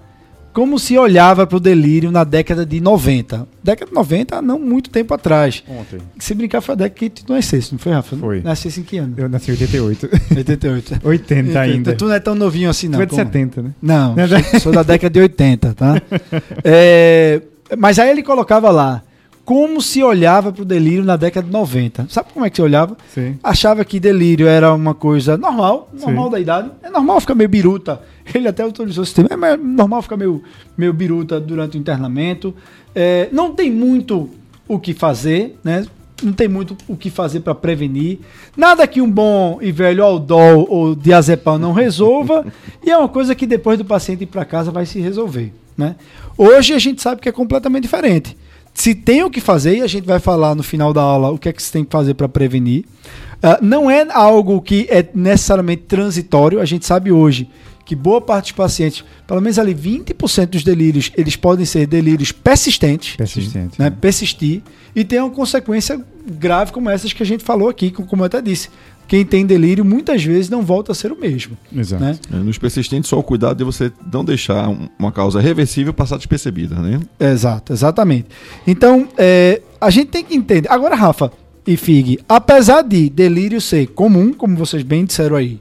como 0.52 0.78
se 0.78 0.98
olhava 0.98 1.46
para 1.46 1.56
o 1.56 1.60
delírio 1.60 2.10
na 2.10 2.24
década 2.24 2.66
de 2.66 2.80
90. 2.80 3.46
Década 3.62 3.88
de 3.88 3.94
90, 3.94 4.42
não 4.42 4.58
muito 4.58 4.90
tempo 4.90 5.14
atrás. 5.14 5.62
Ontem. 5.68 5.98
Se 6.18 6.34
brincar, 6.34 6.60
foi 6.60 6.72
a 6.74 6.76
década 6.76 6.94
que 6.98 7.10
tu 7.10 7.32
nascesse, 7.32 7.72
não 7.72 7.78
foi, 7.78 7.92
Rafa? 7.92 8.16
Foi. 8.16 8.40
Nascesse 8.40 8.80
em 8.80 8.82
que 8.82 8.98
ano? 8.98 9.14
Eu 9.16 9.28
nasci 9.28 9.50
em 9.50 9.52
88. 9.52 10.10
88. 10.36 10.92
80, 11.04 11.06
80 11.06 11.60
ainda. 11.60 11.94
Tu 11.94 12.04
não 12.04 12.14
é 12.14 12.20
tão 12.20 12.34
novinho 12.34 12.68
assim, 12.70 12.88
não. 12.88 12.98
Tu 12.98 13.02
é 13.02 13.06
de 13.06 13.14
70, 13.14 13.62
né? 13.62 13.70
Não, 13.80 14.14
sou, 14.52 14.60
sou 14.60 14.72
da 14.72 14.82
década 14.82 15.12
de 15.12 15.20
80, 15.20 15.74
tá? 15.74 16.00
É, 16.64 17.40
mas 17.78 17.98
aí 17.98 18.10
ele 18.10 18.22
colocava 18.22 18.70
lá, 18.70 19.02
como 19.50 19.82
se 19.82 20.00
olhava 20.00 20.52
para 20.52 20.62
o 20.62 20.64
delírio 20.64 21.02
na 21.02 21.16
década 21.16 21.44
de 21.44 21.52
90. 21.52 22.06
Sabe 22.08 22.28
como 22.32 22.46
é 22.46 22.50
que 22.50 22.54
se 22.54 22.62
olhava? 22.62 22.96
Sim. 23.12 23.36
Achava 23.42 23.84
que 23.84 23.98
delírio 23.98 24.46
era 24.46 24.72
uma 24.72 24.94
coisa 24.94 25.36
normal, 25.36 25.90
normal 25.92 26.26
Sim. 26.26 26.30
da 26.30 26.38
idade. 26.38 26.70
É 26.80 26.88
normal 26.88 27.20
ficar 27.20 27.34
meio 27.34 27.48
biruta 27.48 28.00
ele 28.32 28.46
até 28.46 28.62
autorizou 28.62 29.02
o 29.02 29.04
sistema. 29.04 29.28
É 29.48 29.56
normal 29.56 30.02
ficar 30.02 30.16
meio, 30.16 30.40
meio 30.78 30.92
biruta 30.92 31.40
durante 31.40 31.76
o 31.76 31.80
internamento. 31.80 32.54
É, 32.94 33.28
não 33.32 33.52
tem 33.52 33.72
muito 33.72 34.30
o 34.68 34.78
que 34.78 34.94
fazer, 34.94 35.58
né? 35.64 35.84
Não 36.22 36.32
tem 36.32 36.46
muito 36.46 36.76
o 36.86 36.96
que 36.96 37.10
fazer 37.10 37.40
para 37.40 37.52
prevenir. 37.52 38.20
Nada 38.56 38.86
que 38.86 39.00
um 39.00 39.10
bom 39.10 39.58
e 39.60 39.72
velho 39.72 40.04
Aldol 40.04 40.64
ou 40.70 40.94
diazepam 40.94 41.58
não 41.58 41.72
resolva. 41.72 42.46
e 42.86 42.88
é 42.88 42.96
uma 42.96 43.08
coisa 43.08 43.34
que 43.34 43.48
depois 43.48 43.76
do 43.76 43.84
paciente 43.84 44.22
ir 44.22 44.26
para 44.26 44.44
casa 44.44 44.70
vai 44.70 44.86
se 44.86 45.00
resolver. 45.00 45.52
Né? 45.76 45.96
Hoje 46.38 46.72
a 46.72 46.78
gente 46.78 47.02
sabe 47.02 47.20
que 47.20 47.28
é 47.28 47.32
completamente 47.32 47.82
diferente. 47.82 48.36
Se 48.80 48.94
tem 48.94 49.22
o 49.22 49.28
que 49.28 49.42
fazer, 49.42 49.76
e 49.76 49.82
a 49.82 49.86
gente 49.86 50.06
vai 50.06 50.18
falar 50.18 50.54
no 50.54 50.62
final 50.62 50.90
da 50.90 51.02
aula 51.02 51.30
o 51.30 51.36
que 51.36 51.50
é 51.50 51.52
que 51.52 51.62
se 51.62 51.70
tem 51.70 51.84
que 51.84 51.90
fazer 51.90 52.14
para 52.14 52.26
prevenir. 52.26 52.86
Uh, 53.42 53.62
não 53.62 53.90
é 53.90 54.06
algo 54.10 54.58
que 54.62 54.86
é 54.88 55.06
necessariamente 55.14 55.82
transitório. 55.82 56.58
A 56.58 56.64
gente 56.64 56.86
sabe 56.86 57.12
hoje 57.12 57.46
que 57.84 57.94
boa 57.94 58.22
parte 58.22 58.44
dos 58.44 58.52
pacientes, 58.52 59.04
pelo 59.26 59.42
menos 59.42 59.58
ali 59.58 59.74
20% 59.74 60.46
dos 60.46 60.64
delírios, 60.64 61.12
eles 61.14 61.36
podem 61.36 61.66
ser 61.66 61.86
delírios 61.86 62.32
persistentes, 62.32 63.16
persistentes 63.16 63.76
né? 63.76 63.90
persistir, 63.90 64.62
e 64.96 65.04
tem 65.04 65.18
uma 65.18 65.28
consequência 65.28 66.02
grave 66.26 66.72
como 66.72 66.88
essas 66.88 67.12
que 67.12 67.22
a 67.22 67.26
gente 67.26 67.44
falou 67.44 67.68
aqui, 67.68 67.90
como 67.90 68.22
eu 68.22 68.26
até 68.26 68.40
disse. 68.40 68.70
Quem 69.10 69.24
tem 69.24 69.44
delírio 69.44 69.84
muitas 69.84 70.22
vezes 70.22 70.48
não 70.48 70.62
volta 70.62 70.92
a 70.92 70.94
ser 70.94 71.10
o 71.10 71.18
mesmo. 71.18 71.58
Exato. 71.76 72.00
Né? 72.00 72.16
É, 72.32 72.36
nos 72.36 72.58
persistentes, 72.58 73.10
só 73.10 73.18
o 73.18 73.24
cuidado 73.24 73.56
de 73.58 73.64
você 73.64 73.90
não 74.12 74.24
deixar 74.24 74.68
uma 74.96 75.10
causa 75.10 75.40
reversível 75.40 75.92
passar 75.92 76.16
despercebida, 76.16 76.76
né? 76.76 77.00
Exato, 77.18 77.72
exatamente. 77.72 78.28
Então, 78.64 79.08
é, 79.18 79.62
a 79.80 79.90
gente 79.90 80.10
tem 80.10 80.24
que 80.24 80.36
entender. 80.36 80.70
Agora, 80.70 80.94
Rafa 80.94 81.32
e 81.66 81.76
Fig, 81.76 82.20
apesar 82.28 82.82
de 82.82 83.10
delírio 83.10 83.60
ser 83.60 83.88
comum, 83.88 84.32
como 84.32 84.56
vocês 84.56 84.84
bem 84.84 85.04
disseram 85.04 85.34
aí, 85.34 85.60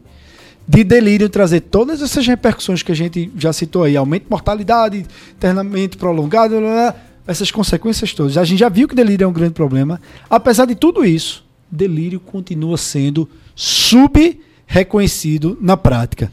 de 0.67 0.83
delírio 0.83 1.27
trazer 1.27 1.61
todas 1.61 2.03
essas 2.03 2.27
repercussões 2.27 2.83
que 2.83 2.91
a 2.91 2.95
gente 2.95 3.31
já 3.35 3.51
citou 3.51 3.83
aí, 3.83 3.97
aumento 3.97 4.25
de 4.25 4.29
mortalidade, 4.29 5.03
internamento 5.35 5.97
prolongado, 5.97 6.53
essas 7.25 7.49
consequências 7.49 8.13
todas. 8.13 8.37
A 8.37 8.43
gente 8.43 8.59
já 8.59 8.69
viu 8.69 8.87
que 8.87 8.93
delírio 8.93 9.25
é 9.25 9.27
um 9.27 9.33
grande 9.33 9.53
problema. 9.53 9.99
Apesar 10.29 10.65
de 10.65 10.75
tudo 10.75 11.03
isso, 11.03 11.48
delírio 11.71 12.19
continua 12.19 12.77
sendo 12.77 13.29
sub-reconhecido 13.55 15.57
na 15.61 15.77
prática. 15.77 16.31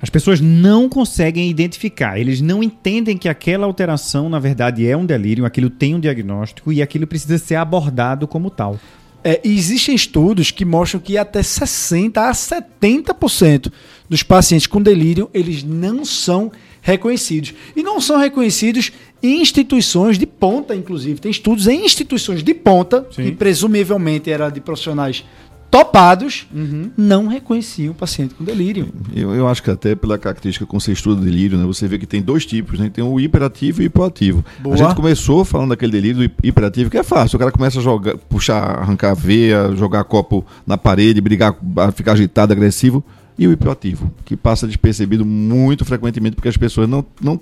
As 0.00 0.08
pessoas 0.08 0.40
não 0.40 0.88
conseguem 0.88 1.50
identificar, 1.50 2.18
eles 2.18 2.40
não 2.40 2.62
entendem 2.62 3.16
que 3.16 3.28
aquela 3.28 3.66
alteração, 3.66 4.28
na 4.28 4.38
verdade, 4.38 4.86
é 4.86 4.96
um 4.96 5.04
delírio, 5.04 5.44
aquilo 5.44 5.68
tem 5.68 5.94
um 5.94 6.00
diagnóstico 6.00 6.72
e 6.72 6.80
aquilo 6.80 7.06
precisa 7.06 7.36
ser 7.36 7.56
abordado 7.56 8.28
como 8.28 8.48
tal. 8.48 8.78
É, 9.24 9.40
existem 9.42 9.96
estudos 9.96 10.52
que 10.52 10.64
mostram 10.64 11.00
que 11.00 11.18
até 11.18 11.40
60% 11.40 12.16
a 12.16 12.30
70% 12.30 13.72
dos 14.08 14.22
pacientes 14.22 14.68
com 14.68 14.80
delírio, 14.80 15.28
eles 15.34 15.64
não 15.64 16.04
são 16.04 16.52
reconhecidos. 16.82 17.54
E 17.76 17.82
não 17.82 18.00
são 18.00 18.18
reconhecidos 18.18 18.92
em 19.22 19.40
instituições 19.42 20.18
de 20.18 20.26
ponta, 20.26 20.74
inclusive. 20.74 21.20
Tem 21.20 21.30
estudos 21.30 21.66
em 21.66 21.84
instituições 21.84 22.42
de 22.42 22.54
ponta, 22.54 23.06
Sim. 23.10 23.24
que 23.24 23.32
presumivelmente 23.32 24.30
era 24.30 24.48
de 24.50 24.60
profissionais 24.60 25.24
topados, 25.70 26.46
Uhum. 26.54 26.90
não 26.96 27.26
reconheciam 27.26 27.92
o 27.92 27.94
paciente 27.94 28.34
com 28.34 28.42
delírio. 28.42 28.88
Eu, 29.14 29.34
eu 29.34 29.46
acho 29.46 29.62
que 29.62 29.70
até 29.70 29.94
pela 29.94 30.16
característica 30.16 30.64
com 30.64 30.80
você 30.80 30.92
estuda 30.92 31.20
delírio, 31.20 31.58
né? 31.58 31.66
Você 31.66 31.86
vê 31.86 31.98
que 31.98 32.06
tem 32.06 32.22
dois 32.22 32.46
tipos, 32.46 32.78
né? 32.78 32.88
Tem 32.92 33.04
o 33.04 33.20
hiperativo 33.20 33.82
e 33.82 33.84
o 33.84 33.86
hipoativo. 33.86 34.42
Boa. 34.60 34.74
A 34.74 34.78
gente 34.78 34.94
começou 34.94 35.44
falando 35.44 35.68
daquele 35.70 35.92
delírio 35.92 36.30
hiperativo, 36.42 36.88
que 36.88 36.96
é 36.96 37.02
fácil. 37.02 37.36
O 37.36 37.38
cara 37.38 37.52
começa 37.52 37.80
a 37.80 37.82
jogar, 37.82 38.16
puxar, 38.16 38.62
arrancar 38.80 39.10
a 39.10 39.14
veia, 39.14 39.70
jogar 39.76 40.04
copo 40.04 40.42
na 40.66 40.78
parede, 40.78 41.20
brigar, 41.20 41.54
ficar 41.94 42.12
agitado, 42.12 42.50
agressivo. 42.52 43.04
E 43.38 43.46
o 43.46 43.52
hipoativo, 43.52 44.10
que 44.24 44.36
passa 44.36 44.66
despercebido 44.66 45.24
muito 45.24 45.84
frequentemente 45.84 46.34
porque 46.34 46.48
as 46.48 46.56
pessoas 46.56 46.88
não, 46.88 47.04
não 47.20 47.40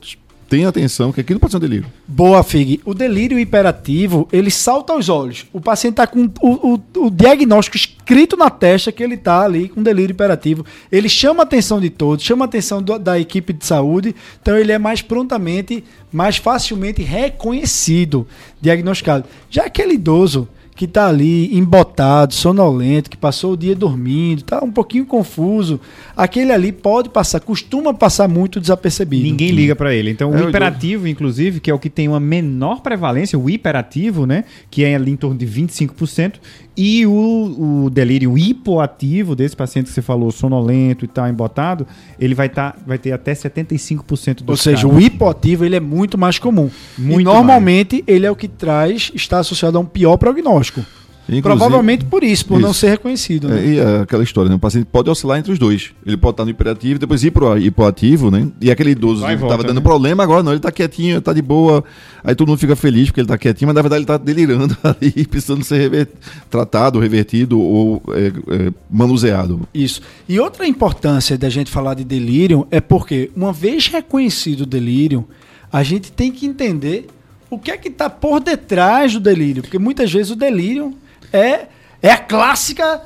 têm 0.48 0.64
atenção 0.66 1.10
que 1.10 1.20
aquilo 1.20 1.40
pode 1.40 1.50
ser 1.52 1.56
um 1.56 1.60
delírio. 1.60 1.86
Boa, 2.06 2.42
Fig. 2.44 2.80
O 2.84 2.94
delírio 2.94 3.36
hiperativo, 3.38 4.28
ele 4.30 4.50
salta 4.50 4.92
aos 4.92 5.08
olhos. 5.08 5.46
O 5.52 5.60
paciente 5.60 5.94
está 5.94 6.06
com 6.06 6.30
o, 6.40 6.74
o- 6.74 7.06
o 7.06 7.10
diagnóstico 7.10 7.76
escrito 7.76 8.36
na 8.36 8.48
testa 8.50 8.92
que 8.92 9.02
ele 9.02 9.14
está 9.14 9.40
ali 9.40 9.68
com 9.68 9.82
delírio 9.82 10.12
hiperativo. 10.12 10.64
Ele 10.92 11.08
chama 11.08 11.42
a 11.42 11.44
atenção 11.44 11.80
de 11.80 11.90
todos, 11.90 12.24
chama 12.24 12.44
a 12.44 12.46
atenção 12.46 12.80
do- 12.82 12.98
da 12.98 13.18
equipe 13.18 13.52
de 13.52 13.64
saúde, 13.66 14.14
então 14.40 14.56
ele 14.56 14.70
é 14.70 14.78
mais 14.78 15.02
prontamente, 15.02 15.82
mais 16.12 16.36
facilmente 16.36 17.02
reconhecido, 17.02 18.26
diagnosticado. 18.60 19.24
Já 19.50 19.64
aquele 19.64 19.94
idoso 19.94 20.46
que 20.76 20.84
está 20.84 21.08
ali 21.08 21.56
embotado, 21.56 22.34
sonolento, 22.34 23.08
que 23.10 23.16
passou 23.16 23.54
o 23.54 23.56
dia 23.56 23.74
dormindo, 23.74 24.40
está 24.42 24.62
um 24.62 24.70
pouquinho 24.70 25.06
confuso, 25.06 25.80
aquele 26.16 26.52
ali 26.52 26.70
pode 26.70 27.08
passar, 27.08 27.40
costuma 27.40 27.94
passar 27.94 28.28
muito 28.28 28.60
desapercebido. 28.60 29.24
Ninguém 29.24 29.50
liga 29.50 29.74
pra 29.74 29.94
ele. 29.94 30.10
Então, 30.10 30.32
É, 30.34 30.36
o 30.36 30.40
eu- 30.44 30.48
hiperativo, 30.50 31.08
inclusive, 31.08 31.60
que 31.60 31.70
é 31.70 31.74
o 31.74 31.78
que 31.78 31.88
tem 31.88 32.06
uma 32.08 32.20
menor 32.20 32.82
prevalência, 32.82 33.38
o 33.38 33.48
hiperativo, 33.48 34.26
né? 34.26 34.44
Que 34.70 34.84
é 34.84 34.94
ali 34.94 35.10
em 35.12 35.16
torno 35.16 35.36
de 35.38 35.46
25%, 35.46 36.38
e 36.76 37.06
o, 37.06 37.84
o 37.86 37.90
delírio 37.90 38.36
hipoativo 38.36 39.34
desse 39.34 39.56
paciente 39.56 39.86
que 39.86 39.92
você 39.92 40.02
falou, 40.02 40.30
sonolento 40.30 41.04
e 41.04 41.08
tal, 41.08 41.26
embotado, 41.28 41.86
ele 42.20 42.34
vai, 42.34 42.48
tá, 42.48 42.74
vai 42.86 42.98
ter 42.98 43.12
até 43.12 43.32
75% 43.32 44.42
dos 44.42 44.48
Ou 44.48 44.56
seja, 44.56 44.82
casos. 44.82 44.96
o 44.96 45.00
hipoativo 45.00 45.64
ele 45.64 45.76
é 45.76 45.80
muito 45.80 46.18
mais 46.18 46.38
comum. 46.38 46.70
Muito 46.98 47.20
e 47.20 47.24
normalmente 47.24 48.04
ele 48.06 48.26
é 48.26 48.30
o 48.30 48.36
que 48.36 48.48
traz, 48.48 49.10
está 49.14 49.38
associado 49.38 49.78
a 49.78 49.80
um 49.80 49.86
pior 49.86 50.16
prognóstico. 50.16 50.84
Inclusive- 51.28 51.42
Provavelmente 51.42 52.04
por 52.04 52.22
isso, 52.22 52.46
por 52.46 52.60
não 52.60 52.70
Isso. 52.70 52.80
ser 52.80 52.90
reconhecido. 52.90 53.48
né? 53.48 53.60
É, 53.60 53.66
e 53.68 53.78
é 53.80 54.00
aquela 54.02 54.22
história, 54.22 54.48
né? 54.48 54.54
O 54.54 54.58
paciente 54.60 54.86
pode 54.86 55.10
oscilar 55.10 55.38
entre 55.38 55.50
os 55.52 55.58
dois. 55.58 55.90
Ele 56.06 56.16
pode 56.16 56.34
estar 56.34 56.44
no 56.44 56.50
hiperativo, 56.50 57.00
depois 57.00 57.24
ir 57.24 57.32
pro 57.32 57.58
hipoativo, 57.58 58.30
né? 58.30 58.48
E 58.60 58.70
aquele 58.70 58.90
idoso 58.90 59.22
Vai 59.22 59.36
que 59.36 59.42
estava 59.42 59.64
dando 59.64 59.78
né? 59.78 59.82
problema, 59.82 60.22
agora 60.22 60.42
não, 60.44 60.52
ele 60.52 60.60
tá 60.60 60.70
quietinho, 60.70 61.20
tá 61.20 61.32
de 61.32 61.42
boa. 61.42 61.82
Aí 62.22 62.34
todo 62.36 62.46
mundo 62.48 62.58
fica 62.58 62.76
feliz 62.76 63.08
porque 63.08 63.20
ele 63.20 63.28
tá 63.28 63.36
quietinho, 63.36 63.66
mas 63.66 63.74
na 63.74 63.82
verdade 63.82 63.98
ele 64.00 64.06
tá 64.06 64.16
delirando 64.16 64.76
ali, 64.84 65.26
precisando 65.26 65.64
ser 65.64 65.78
rever- 65.78 66.08
tratado, 66.48 67.00
revertido 67.00 67.60
ou 67.60 68.00
é, 68.10 68.26
é, 68.68 68.72
manuseado. 68.88 69.60
Isso. 69.74 70.00
E 70.28 70.38
outra 70.38 70.66
importância 70.66 71.36
da 71.36 71.48
gente 71.48 71.70
falar 71.70 71.94
de 71.94 72.04
delírio 72.04 72.66
é 72.70 72.80
porque, 72.80 73.30
uma 73.34 73.52
vez 73.52 73.88
reconhecido 73.88 74.60
o 74.60 74.66
delírio, 74.66 75.26
a 75.72 75.82
gente 75.82 76.12
tem 76.12 76.30
que 76.30 76.46
entender 76.46 77.06
o 77.50 77.58
que 77.58 77.70
é 77.70 77.76
que 77.76 77.88
está 77.88 78.08
por 78.08 78.40
detrás 78.40 79.12
do 79.14 79.20
delírio. 79.20 79.62
Porque 79.62 79.78
muitas 79.78 80.12
vezes 80.12 80.30
o 80.30 80.36
delírio 80.36 80.94
é, 81.32 81.60
é 82.02 82.10
a 82.10 82.18
clássica 82.18 83.00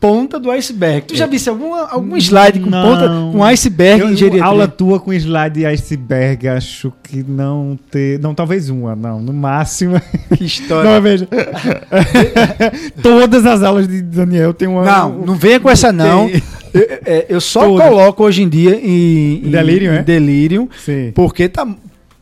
ponta 0.00 0.38
do 0.38 0.50
iceberg. 0.50 1.06
Tu 1.06 1.16
já 1.16 1.24
visse 1.26 1.48
alguma, 1.48 1.88
algum 1.88 2.14
slide 2.18 2.60
com 2.60 2.68
Não. 2.68 2.82
ponta, 2.86 3.08
com 3.32 3.42
iceberg 3.44 4.02
Eu- 4.02 4.10
em 4.10 4.16
geriatria? 4.16 4.44
Aula 4.44 4.68
tua 4.68 5.00
com 5.00 5.12
slide 5.14 5.60
de 5.60 5.66
iceberg, 5.66 6.46
acho 6.48 6.92
que 7.02 7.22
não 7.26 7.78
ter. 7.90 8.18
Não, 8.20 8.34
talvez 8.34 8.68
uma, 8.68 8.94
não. 8.94 9.18
No 9.20 9.32
máximo. 9.32 9.98
Que 10.36 10.44
história. 10.44 10.90
Não, 10.90 11.00
veja. 11.00 11.26
Todas 13.02 13.46
as 13.46 13.62
aulas 13.62 13.88
de 13.88 14.02
Daniel 14.02 14.52
tem 14.54 14.68
uma. 14.68 14.84
Não, 14.84 15.12
não 15.24 15.34
venha 15.36 15.60
com 15.60 15.70
essa 15.70 15.92
não. 15.92 16.28
Tem- 16.28 16.42
Eu, 16.74 16.86
é, 17.06 17.26
eu 17.28 17.40
só 17.40 17.60
Todas. 17.60 17.86
coloco 17.88 18.24
hoje 18.24 18.42
em 18.42 18.48
dia 18.48 18.74
em, 18.82 19.46
em- 19.46 19.50
Delírio, 19.50 19.92
em 19.92 19.96
é? 19.98 20.02
delírio, 20.02 20.68
Sim. 20.84 21.12
porque 21.14 21.48
tá. 21.48 21.64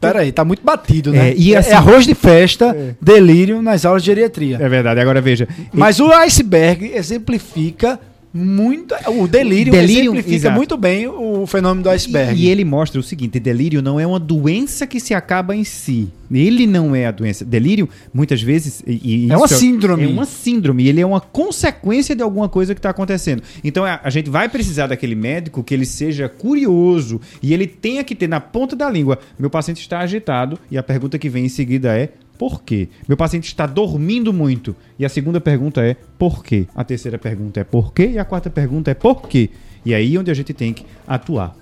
Pera 0.03 0.21
aí, 0.21 0.33
tá 0.33 0.45
muito 0.45 0.63
batido, 0.65 1.13
né? 1.13 1.31
É, 1.31 1.35
e 1.37 1.55
assim- 1.57 1.71
é 1.71 1.75
arroz 1.75 2.05
de 2.05 2.15
festa, 2.15 2.75
É. 2.77 2.95
delírio 3.01 3.63
nas 3.63 3.85
aulas 3.85 4.03
de 4.03 4.07
geriatria. 4.07 4.59
É 4.61 4.69
verdade. 4.69 5.01
Agora 5.01 5.21
veja. 5.21 5.49
Mas 5.73 6.01
o 6.01 6.13
iceberg 6.13 6.93
exemplifica 6.95 7.99
muito. 8.35 8.95
O 9.09 9.29
delírio, 9.29 9.73
Delírio, 9.73 10.13
exemplifica 10.13 10.35
exato. 10.37 10.57
muito 10.57 10.77
bem 10.77 11.07
o 11.07 11.47
fenômeno 11.47 11.83
do 11.85 11.91
iceberg. 11.91 12.41
E, 12.41 12.47
e 12.47 12.49
ele 12.49 12.65
mostra 12.65 12.99
o 12.99 13.03
seguinte: 13.03 13.39
delírio 13.39 13.83
não 13.83 13.99
é 14.01 14.07
uma 14.07 14.19
doença 14.21 14.87
que 14.87 14.99
se 15.01 15.13
acaba 15.15 15.55
em 15.55 15.65
si. 15.65 16.09
Ele 16.35 16.67
não 16.67 16.97
é 16.97 17.07
a 17.07 17.11
doença. 17.11 17.45
Delírio, 17.45 17.87
muitas 18.13 18.41
vezes. 18.41 18.83
e- 18.87 19.27
e 19.27 19.31
É 19.31 19.37
uma 19.37 19.45
isso 19.45 19.57
síndrome. 19.57 20.05
É 20.05 20.09
uma 20.09 20.25
síndrome. 20.25 20.87
Ele 20.89 21.01
é 21.01 21.05
uma 21.07 21.21
consequência 21.21 22.17
de 22.17 22.23
alguma 22.23 22.49
coisa 22.49 22.75
que 22.75 22.79
está 22.79 22.89
acontecendo. 22.91 23.43
Então 23.63 23.85
a, 23.85 24.01
a 24.03 24.09
gente 24.09 24.31
vai 24.31 24.49
precisar 24.49 24.87
daquele 24.87 25.15
médico 25.15 25.63
que 25.63 25.75
ele 25.75 25.85
seja 25.85 26.29
curioso 26.29 27.21
e 27.43 27.53
ele 27.53 27.67
tenha 27.67 28.03
que 28.03 28.15
ter 28.15 28.29
na 28.29 28.41
ponta 28.41 28.75
da 28.75 28.89
língua: 28.91 29.19
meu 29.39 29.51
paciente 29.51 29.81
está 29.81 29.99
agitado. 30.01 30.59
E 30.71 30.79
a 30.79 30.83
pergunta 30.83 31.19
que 31.19 31.29
vem 31.29 31.45
em 31.45 31.49
seguida 31.51 31.95
é: 31.97 32.11
por 32.39 32.63
quê? 32.63 32.89
Meu 33.07 33.17
paciente 33.17 33.47
está 33.47 33.67
dormindo 33.67 34.33
muito. 34.33 34.75
E 34.99 35.05
a 35.05 35.09
segunda 35.09 35.41
pergunta 35.41 35.81
é: 35.83 35.97
por 36.19 36.43
quê? 36.43 36.67
A 36.75 36.83
terceira 36.85 37.19
pergunta 37.19 37.61
é: 37.61 37.65
por 37.65 37.93
quê? 37.93 38.13
E 38.13 38.19
a 38.19 38.25
quarta 38.25 38.51
pergunta 38.51 38.91
é: 38.91 38.95
por 38.95 39.29
quê? 39.29 39.51
E 39.85 39.93
é 39.93 39.97
aí 39.97 40.17
onde 40.17 40.31
a 40.31 40.35
gente 40.35 40.53
tem 40.53 40.73
que 40.73 40.85
atuar. 41.07 41.57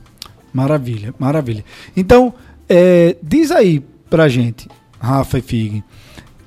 Maravilha, 0.53 1.15
maravilha. 1.19 1.65
Então, 1.97 2.35
é, 2.69 3.17
diz 3.23 3.51
aí 3.51 3.83
pra 4.09 4.29
gente, 4.29 4.69
Rafa 4.99 5.39
e 5.39 5.43
Fig, 5.43 5.85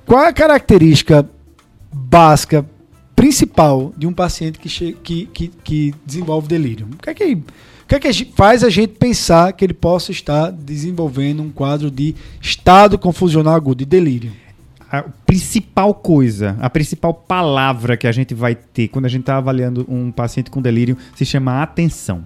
qual 0.06 0.24
é 0.24 0.28
a 0.28 0.34
característica 0.34 1.28
básica, 1.92 2.66
principal 3.16 3.94
de 3.98 4.06
um 4.06 4.14
paciente 4.14 4.60
que, 4.60 4.94
que, 4.94 5.26
que, 5.28 5.48
que 5.48 5.96
desenvolve 6.06 6.48
delírio? 6.48 6.88
O 6.94 6.98
que 6.98 7.10
é 7.10 7.14
que, 7.14 7.38
que, 8.00 8.08
é 8.08 8.14
que 8.14 8.26
faz 8.36 8.64
a 8.64 8.70
gente 8.70 8.94
pensar 8.94 9.54
que 9.54 9.66
ele 9.66 9.74
possa 9.74 10.12
estar 10.12 10.52
desenvolvendo 10.52 11.42
um 11.42 11.50
quadro 11.50 11.92
de 11.92 12.16
estado 12.42 12.98
confusional 12.98 13.54
agudo, 13.54 13.80
de 13.80 13.86
delírio? 13.86 14.32
a 14.94 15.02
principal 15.26 15.92
coisa, 15.92 16.56
a 16.62 16.70
principal 16.70 17.16
palavra 17.16 17.98
que 17.98 18.06
a 18.06 18.12
gente 18.12 18.36
vai 18.36 18.54
ter 18.54 18.90
quando 18.90 19.06
a 19.06 19.10
gente 19.10 19.22
está 19.22 19.38
avaliando 19.38 19.84
um 19.90 20.12
paciente 20.12 20.52
com 20.52 20.62
delírio 20.62 20.96
se 21.16 21.26
chama 21.26 21.64
atenção. 21.64 22.24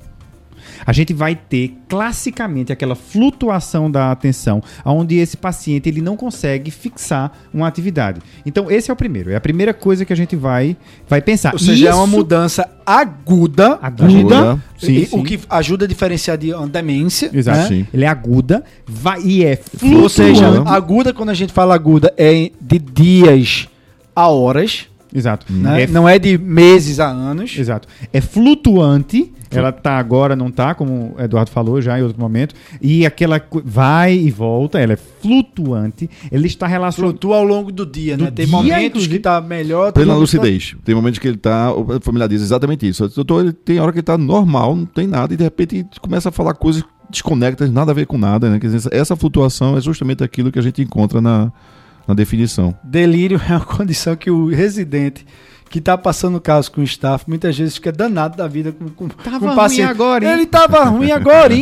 A 0.86 0.92
gente 0.94 1.14
vai 1.14 1.36
ter 1.36 1.74
classicamente 1.88 2.72
aquela 2.72 2.96
flutuação 2.96 3.90
da 3.90 4.12
atenção, 4.12 4.62
onde 4.86 5.16
esse 5.18 5.38
paciente 5.38 5.88
ele 5.90 6.02
não 6.02 6.16
consegue 6.18 6.72
fixar 6.72 7.32
uma 7.54 7.68
atividade. 7.68 8.22
Então 8.46 8.70
esse 8.72 8.90
é 8.90 8.94
o 8.94 8.98
primeiro, 8.98 9.32
é 9.32 9.36
a 9.36 9.42
primeira 9.42 9.74
coisa 9.74 10.06
que 10.06 10.14
a 10.14 10.16
gente 10.16 10.36
vai 10.36 10.76
vai 11.08 11.22
pensar. 11.22 11.54
Ou 11.54 11.60
seja, 11.60 11.90
é 11.90 11.94
uma 11.94 12.06
Isso- 12.06 12.16
mudança 12.16 12.70
aguda, 12.86 13.78
Aguda. 13.82 14.62
Sim, 14.78 14.94
e- 14.94 15.06
sim. 15.06 15.20
o 15.20 15.24
que 15.24 15.40
ajuda 15.50 15.86
a 15.86 15.88
diferenciar 15.88 16.38
de 16.38 16.54
uma 16.54 16.68
demência. 16.68 17.30
Exato. 17.34 17.74
né? 17.74 17.86
Ele 17.94 18.06
é 18.06 18.08
aguda, 18.08 18.64
vai 18.86 19.22
e 19.22 19.44
é 19.44 19.52
Ou 19.74 19.80
flutuante. 19.80 20.10
seja, 20.14 20.46
Flutuando. 20.46 20.70
aguda, 20.70 21.14
quando 21.14 21.30
a 21.30 21.34
gente 21.34 21.52
fala 21.54 21.76
aguda, 21.76 22.14
é 22.18 22.52
de 22.60 22.80
dias 22.80 23.68
a 24.16 24.28
horas, 24.28 24.88
Exato. 25.14 25.46
né? 25.52 25.84
É 25.84 25.88
não 25.88 26.08
é 26.08 26.18
de 26.20 26.38
meses 26.38 27.00
a 27.00 27.08
anos. 27.08 27.56
Exato. 27.58 27.88
É 28.12 28.20
flutuante. 28.22 29.32
Ela 29.50 29.72
tá 29.72 29.98
agora, 29.98 30.36
não 30.36 30.52
tá, 30.52 30.76
como 30.76 31.16
o 31.18 31.22
Eduardo 31.22 31.50
falou 31.50 31.82
já 31.82 31.98
em 31.98 32.02
outro 32.04 32.20
momento. 32.20 32.54
E 32.82 33.06
aquela 33.06 33.42
vai 33.64 34.14
e 34.14 34.30
volta, 34.30 34.78
ela 34.78 34.92
é 34.92 34.98
flutuante. 34.98 36.10
Ele 36.30 36.48
está 36.48 36.68
relacionado. 36.68 37.12
Flutua 37.12 37.38
ao 37.38 37.44
longo 37.46 37.72
do 37.72 37.86
dia, 37.86 38.18
Do 38.18 38.26
né? 38.26 38.32
Tem 38.32 38.46
dia, 38.46 38.52
momentos 38.56 38.86
inclusive. 38.88 39.14
que 39.16 39.20
tá 39.20 39.40
melhor. 39.40 39.94
que 39.94 40.06
tá- 40.06 40.14
lucidez. 40.16 40.76
Tem 40.84 40.94
momentos 40.94 41.20
que 41.20 41.28
ele 41.30 41.38
tá. 41.38 41.72
O 41.74 42.00
familiar 42.02 42.28
diz 42.28 42.42
exatamente 42.42 42.86
isso. 42.88 43.08
Doutor, 43.08 43.44
ele 43.46 43.54
tem 43.54 43.80
hora 43.80 43.92
que 43.94 44.00
ele 44.00 44.04
tá 44.04 44.18
normal, 44.18 44.76
não 44.76 44.86
tem 44.86 45.08
nada, 45.08 45.34
e 45.34 45.38
de 45.38 45.44
repente 45.44 45.86
começa 46.02 46.28
a 46.28 46.32
falar 46.32 46.54
coisas 46.54 46.84
desconectas, 47.10 47.72
nada 47.72 47.92
a 47.92 47.96
ver 47.96 48.06
com 48.06 48.18
nada, 48.18 48.50
né? 48.50 48.60
Quer 48.60 48.68
dizer, 48.70 48.90
essa 48.94 49.16
flutuação 49.16 49.78
é 49.78 49.82
justamente 49.82 50.26
aquilo 50.26 50.52
que 50.52 50.60
a 50.60 50.62
gente 50.62 50.82
encontra 50.82 51.22
na, 51.22 51.54
na 52.08 52.14
definição. 52.14 52.74
Delírio 52.84 53.42
é 53.48 53.52
uma 53.54 53.60
condição 53.66 54.16
que 54.16 54.32
o 54.32 54.48
residente 54.48 55.26
que 55.70 55.82
tá 55.82 55.98
passando 55.98 56.38
o 56.38 56.42
caso 56.42 56.72
com 56.72 56.80
o 56.80 56.84
staff 56.86 57.26
muitas 57.28 57.58
vezes 57.58 57.74
fica 57.76 57.92
danado 57.92 58.38
da 58.38 58.48
vida 58.48 58.72
com, 58.72 58.88
com, 58.88 59.10
Tava 59.10 59.38
com 59.40 59.46
o 59.46 59.48
ruim 59.50 59.56
paciente. 59.58 59.90
agora, 59.90 60.26
hein? 60.26 60.32
Ele 60.32 60.46
tava 60.46 60.84
ruim 60.86 61.12
agora, 61.12 61.54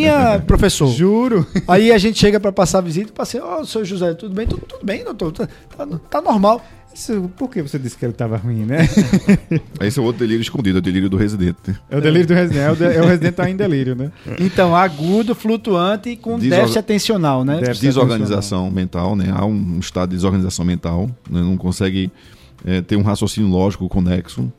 professor. 0.46 0.88
Juro. 0.90 1.46
Aí 1.68 1.92
a 1.92 1.98
gente 1.98 2.20
chega 2.20 2.40
para 2.40 2.52
passar 2.52 2.78
a 2.78 2.82
visita 2.82 3.08
e 3.10 3.12
o 3.12 3.16
paciente, 3.16 3.44
ó, 3.44 3.64
seu 3.64 3.84
José, 3.84 4.14
tudo 4.14 4.36
bem? 4.36 4.46
Tudo, 4.46 4.62
tudo 4.68 4.86
bem, 4.86 5.04
doutor? 5.04 5.32
Tá, 5.32 5.48
tá- 5.76 5.88
tá 6.08 6.22
normal. 6.22 6.64
Isso, 6.96 7.30
por 7.36 7.50
que 7.50 7.62
você 7.62 7.78
disse 7.78 7.98
que 7.98 8.06
ele 8.06 8.14
estava 8.14 8.38
ruim, 8.38 8.64
né? 8.64 8.88
Esse 9.82 10.00
é 10.00 10.02
o 10.02 10.06
outro 10.06 10.20
delírio 10.20 10.42
escondido, 10.42 10.78
é 10.78 10.80
o 10.80 10.82
delírio 10.82 11.10
do 11.10 11.18
residente. 11.18 11.76
É 11.90 11.98
o 11.98 12.02
delírio 12.02 12.26
do 12.26 12.34
residente. 12.34 12.62
É 12.62 12.72
o, 12.72 12.76
de, 12.76 12.84
é 12.86 13.02
o 13.02 13.06
residente 13.06 13.34
tá 13.34 13.50
em 13.50 13.56
delírio, 13.56 13.96
né? 13.96 14.12
Então, 14.40 14.74
agudo, 14.74 15.36
flutuante 15.36 16.10
e 16.10 16.16
com 16.16 16.40
Desorga- 16.40 16.56
déficit 16.56 16.80
atencional, 16.80 17.44
né? 17.44 17.60
Déficit 17.60 17.82
Desorganização 17.82 18.72
mental, 18.72 19.14
né? 19.14 19.26
Há 19.36 19.46
um 19.46 19.78
estado 19.78 20.12
de 20.12 20.16
desorganização 20.16 20.64
mental, 20.64 21.08
né? 21.30 21.42
não 21.42 21.58
consegue 21.58 22.10
é, 22.64 22.82
ter 22.82 22.96
um 22.96 23.02
raciocínio 23.02 23.50
lógico 23.50 23.90
conexo. 23.90 24.50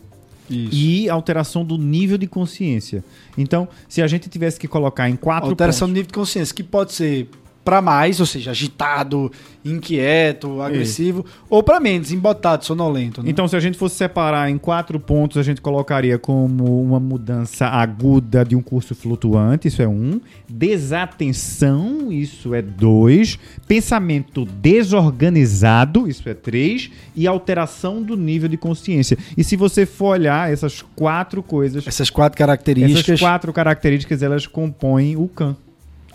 Isso. 0.50 0.68
E 0.72 1.08
alteração 1.08 1.64
do 1.64 1.78
nível 1.78 2.18
de 2.18 2.26
consciência. 2.26 3.02
Então, 3.36 3.66
se 3.88 4.02
a 4.02 4.06
gente 4.06 4.28
tivesse 4.28 4.60
que 4.60 4.68
colocar 4.68 5.08
em 5.08 5.16
quatro 5.16 5.48
Alteração 5.48 5.88
do 5.88 5.90
pontos, 5.90 5.94
nível 5.94 6.08
de 6.08 6.14
consciência, 6.14 6.54
que 6.54 6.62
pode 6.62 6.92
ser 6.92 7.28
para 7.66 7.82
mais, 7.82 8.20
ou 8.20 8.26
seja, 8.26 8.52
agitado, 8.52 9.28
inquieto, 9.64 10.62
agressivo, 10.62 11.26
ou 11.50 11.64
para 11.64 11.80
menos, 11.80 12.12
embotado, 12.12 12.64
sonolento. 12.64 13.24
Né? 13.24 13.28
Então, 13.28 13.48
se 13.48 13.56
a 13.56 13.60
gente 13.60 13.76
fosse 13.76 13.96
separar 13.96 14.48
em 14.48 14.56
quatro 14.56 15.00
pontos, 15.00 15.36
a 15.36 15.42
gente 15.42 15.60
colocaria 15.60 16.16
como 16.16 16.80
uma 16.80 17.00
mudança 17.00 17.66
aguda 17.66 18.44
de 18.44 18.54
um 18.54 18.62
curso 18.62 18.94
flutuante, 18.94 19.66
isso 19.66 19.82
é 19.82 19.88
um. 19.88 20.20
Desatenção, 20.48 22.12
isso 22.12 22.54
é 22.54 22.62
dois. 22.62 23.36
Pensamento 23.66 24.44
desorganizado, 24.44 26.08
isso 26.08 26.28
é 26.28 26.34
três. 26.34 26.88
E 27.16 27.26
alteração 27.26 28.00
do 28.00 28.16
nível 28.16 28.48
de 28.48 28.56
consciência. 28.56 29.18
E 29.36 29.42
se 29.42 29.56
você 29.56 29.84
for 29.84 30.10
olhar 30.10 30.52
essas 30.52 30.82
quatro 30.94 31.42
coisas, 31.42 31.84
essas 31.84 32.10
quatro 32.10 32.38
características. 32.38 33.02
essas 33.02 33.18
quatro 33.18 33.52
características, 33.52 34.22
elas 34.22 34.46
compõem 34.46 35.16
o 35.16 35.26
CAN. 35.26 35.56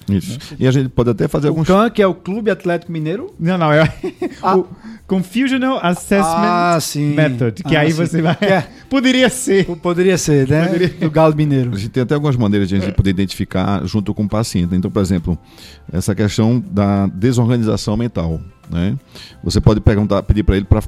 Isso. 0.10 0.38
E 0.60 0.68
a 0.68 0.72
gente 0.72 0.90
pode 0.90 1.10
até 1.10 1.28
fazer 1.28 1.48
O 1.48 1.52
alguns. 1.52 1.68
CAN, 1.68 1.90
que 1.90 2.02
é 2.02 2.08
o 2.08 2.14
Clube 2.14 2.50
Atlético 2.52 2.92
Mineiro. 2.92 3.34
Não, 3.40 3.58
não, 3.58 3.72
é 3.72 3.84
Ah. 4.42 4.58
o 4.58 4.68
Confusional 5.08 5.80
Assessment 5.82 6.26
Ah, 6.26 6.78
sim. 6.82 7.14
Method, 7.14 7.64
que 7.64 7.76
Ah, 7.76 7.82
aí 7.82 7.92
sim. 7.92 7.98
você 7.98 8.22
vai... 8.22 8.38
É- 8.42 8.68
Poderia 8.90 9.30
ser. 9.30 9.66
Poderia 9.78 10.18
ser, 10.18 10.48
né? 10.50 10.68
Do 11.00 11.10
Galo 11.12 11.36
Mineiro. 11.36 11.72
A 11.74 11.78
gente 11.78 11.90
tem 11.90 12.04
até 12.04 12.14
algumas 12.16 12.36
maneiras 12.36 12.68
de 12.68 12.76
a 12.76 12.80
gente 12.80 12.94
poder 12.94 13.10
identificar 13.12 13.86
junto 13.86 14.14
com 14.14 14.24
o 14.24 14.28
paciente. 14.30 14.76
Então, 14.76 14.90
por 14.92 15.02
exemplo, 15.02 15.38
essa 15.92 16.14
questão 16.16 16.60
da 16.72 17.08
desorganização 17.08 17.96
mental. 17.96 18.40
Né? 18.70 18.98
Você 19.44 19.62
pode 19.62 19.80
perguntar, 19.82 20.24
pedir 20.24 20.44
para 20.44 20.56
ele 20.58 20.66
para 20.66 20.82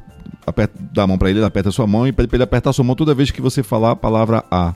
dar 0.91 1.03
a 1.03 1.07
mão 1.07 1.17
para 1.17 1.29
ele, 1.29 1.39
ele 1.39 1.45
aperta 1.45 1.69
a 1.69 1.71
sua 1.71 1.87
mão 1.87 2.07
e 2.07 2.11
pede 2.11 2.27
para 2.27 2.37
ele 2.37 2.43
apertar 2.43 2.69
a 2.71 2.73
sua 2.73 2.83
mão 2.83 2.95
toda 2.95 3.13
vez 3.13 3.31
que 3.31 3.41
você 3.41 3.61
falar 3.63 3.91
a 3.91 3.95
palavra 3.95 4.43
A. 4.51 4.73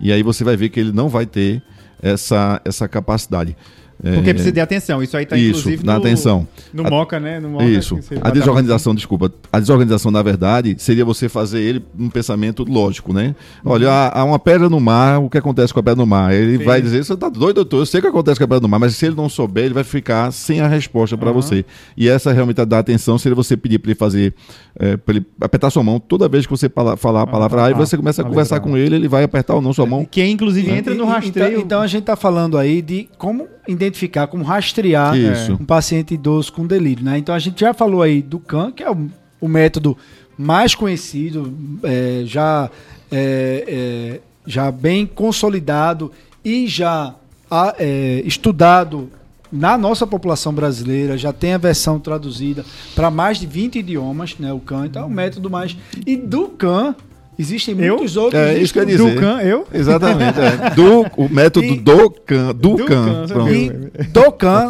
E 0.00 0.10
aí 0.12 0.22
você 0.22 0.42
vai 0.44 0.56
ver 0.56 0.68
que 0.70 0.80
ele 0.80 0.92
não 0.92 1.08
vai 1.08 1.26
ter 1.26 1.62
essa, 2.02 2.60
essa 2.64 2.88
capacidade. 2.88 3.56
Porque 4.02 4.30
É, 4.30 4.34
precisa 4.34 4.52
de 4.52 4.60
atenção. 4.60 5.02
Isso 5.02 5.16
aí 5.16 5.24
tá 5.24 5.36
isso, 5.36 5.60
inclusive 5.60 5.84
na 5.86 5.92
no, 5.94 5.98
atenção. 6.00 6.46
no 6.74 6.86
A- 6.86 6.90
Moca, 6.90 7.20
né? 7.20 7.38
No 7.38 7.50
Moca, 7.50 7.64
Isso. 7.64 7.98
A 8.20 8.30
desorganização, 8.30 8.94
desculpa. 8.94 9.32
A 9.52 9.60
desorganização, 9.60 10.10
na 10.10 10.22
verdade, 10.22 10.74
seria 10.78 11.04
você 11.04 11.28
fazer 11.28 11.60
ele 11.60 11.84
um 11.98 12.10
pensamento 12.10 12.64
lógico, 12.68 13.12
né? 13.12 13.34
Olha, 13.64 13.90
há, 13.90 14.20
há 14.20 14.24
uma 14.24 14.38
pedra 14.38 14.68
no 14.68 14.80
mar, 14.80 15.20
o 15.20 15.30
que 15.30 15.38
acontece 15.38 15.72
com 15.72 15.78
a 15.80 15.82
pedra 15.82 15.96
no 15.96 16.06
mar? 16.06 16.34
Ele 16.34 16.58
Sim. 16.58 16.64
vai 16.64 16.82
dizer, 16.82 17.04
você 17.04 17.16
tá 17.16 17.28
doido, 17.28 17.54
doutor? 17.56 17.78
Eu 17.78 17.86
sei 17.86 17.98
o 18.00 18.02
que 18.02 18.08
acontece 18.08 18.38
com 18.38 18.44
a 18.44 18.48
pedra 18.48 18.60
no 18.62 18.68
mar, 18.68 18.78
mas 18.80 18.94
se 18.96 19.06
ele 19.06 19.14
não 19.14 19.28
souber, 19.28 19.64
ele 19.66 19.74
vai 19.74 19.84
ficar 19.84 20.32
sem 20.32 20.60
a 20.60 20.66
resposta 20.66 21.16
para 21.16 21.30
Aham. 21.30 21.40
você. 21.40 21.64
E 21.96 22.08
essa 22.08 22.32
realmente 22.32 22.60
é 22.60 22.66
da 22.66 22.78
atenção 22.80 23.16
seria 23.18 23.36
você 23.36 23.56
pedir 23.56 23.78
para 23.78 23.90
ele 23.92 23.98
fazer, 23.98 24.34
é, 24.78 24.96
para 24.96 25.14
ele 25.16 25.26
apertar 25.40 25.70
sua 25.70 25.82
mão 25.84 26.00
toda 26.00 26.28
vez 26.28 26.44
que 26.44 26.50
você 26.50 26.68
pala- 26.68 26.96
falar 26.96 27.22
a 27.22 27.26
palavra 27.26 27.62
Ah, 27.62 27.66
A, 27.66 27.70
e 27.70 27.74
ah, 27.74 27.76
você 27.76 27.96
começa 27.96 28.22
a 28.22 28.24
ah, 28.24 28.28
conversar 28.28 28.56
legal. 28.56 28.70
com 28.70 28.76
ele, 28.76 28.96
ele 28.96 29.06
vai 29.08 29.22
apertar 29.22 29.54
ou 29.54 29.62
não 29.62 29.72
sua 29.72 29.86
mão. 29.86 30.04
Que 30.10 30.24
inclusive 30.24 30.70
entra 30.70 30.92
no 30.94 31.04
rastreio. 31.04 31.48
Então, 31.52 31.62
então 31.62 31.80
a 31.82 31.86
gente 31.86 32.00
está 32.00 32.16
falando 32.16 32.58
aí 32.58 32.82
de 32.82 33.08
como 33.18 33.46
identificar, 33.66 34.26
como 34.26 34.44
rastrear 34.44 35.16
Isso. 35.16 35.52
um 35.52 35.64
paciente 35.64 36.14
idoso 36.14 36.52
com 36.52 36.66
delírio. 36.66 37.04
Né? 37.04 37.18
Então 37.18 37.34
a 37.34 37.38
gente 37.38 37.60
já 37.60 37.72
falou 37.72 38.02
aí 38.02 38.20
do 38.20 38.38
CAN, 38.38 38.72
que 38.72 38.82
é 38.82 38.90
o, 38.90 39.08
o 39.40 39.48
método 39.48 39.96
mais 40.36 40.74
conhecido, 40.74 41.52
é, 41.82 42.22
já, 42.24 42.70
é, 43.10 43.64
é, 43.68 44.20
já 44.46 44.70
bem 44.70 45.06
consolidado 45.06 46.10
e 46.44 46.66
já 46.66 47.14
ah, 47.50 47.74
é, 47.78 48.22
estudado 48.24 49.10
na 49.52 49.76
nossa 49.76 50.06
população 50.06 50.52
brasileira, 50.52 51.18
já 51.18 51.30
tem 51.30 51.52
a 51.52 51.58
versão 51.58 52.00
traduzida 52.00 52.64
para 52.94 53.10
mais 53.10 53.38
de 53.38 53.46
20 53.46 53.78
idiomas, 53.78 54.38
né, 54.38 54.50
o 54.50 54.58
CAN. 54.58 54.86
Então 54.86 55.02
é 55.02 55.04
o 55.04 55.10
método 55.10 55.50
mais... 55.50 55.76
E 56.06 56.16
do 56.16 56.48
CAN 56.48 56.96
existem 57.42 57.78
Eu? 57.78 57.96
muitos 57.96 58.16
outros 58.16 58.40
É, 58.40 58.58
isso 58.58 58.72
que 58.72 58.78
eu 58.78 58.82
ia 58.84 58.86
dizer. 58.96 59.14
Do 59.14 59.20
Can, 59.20 59.40
eu? 59.42 59.66
Exatamente. 59.74 60.38
é. 60.40 60.70
Do, 60.74 61.00
o 61.16 61.28
método 61.28 61.66
E- 61.66 61.78
do 61.78 62.10
can. 62.10 62.46
Do, 62.54 62.76
Do 62.76 62.84
can. 62.84 62.86
can, 62.86 63.26
pronto. 63.26 63.28
sabe? 63.50 63.56
E 64.00 64.08
do 64.08 64.32
CAN 64.32 64.68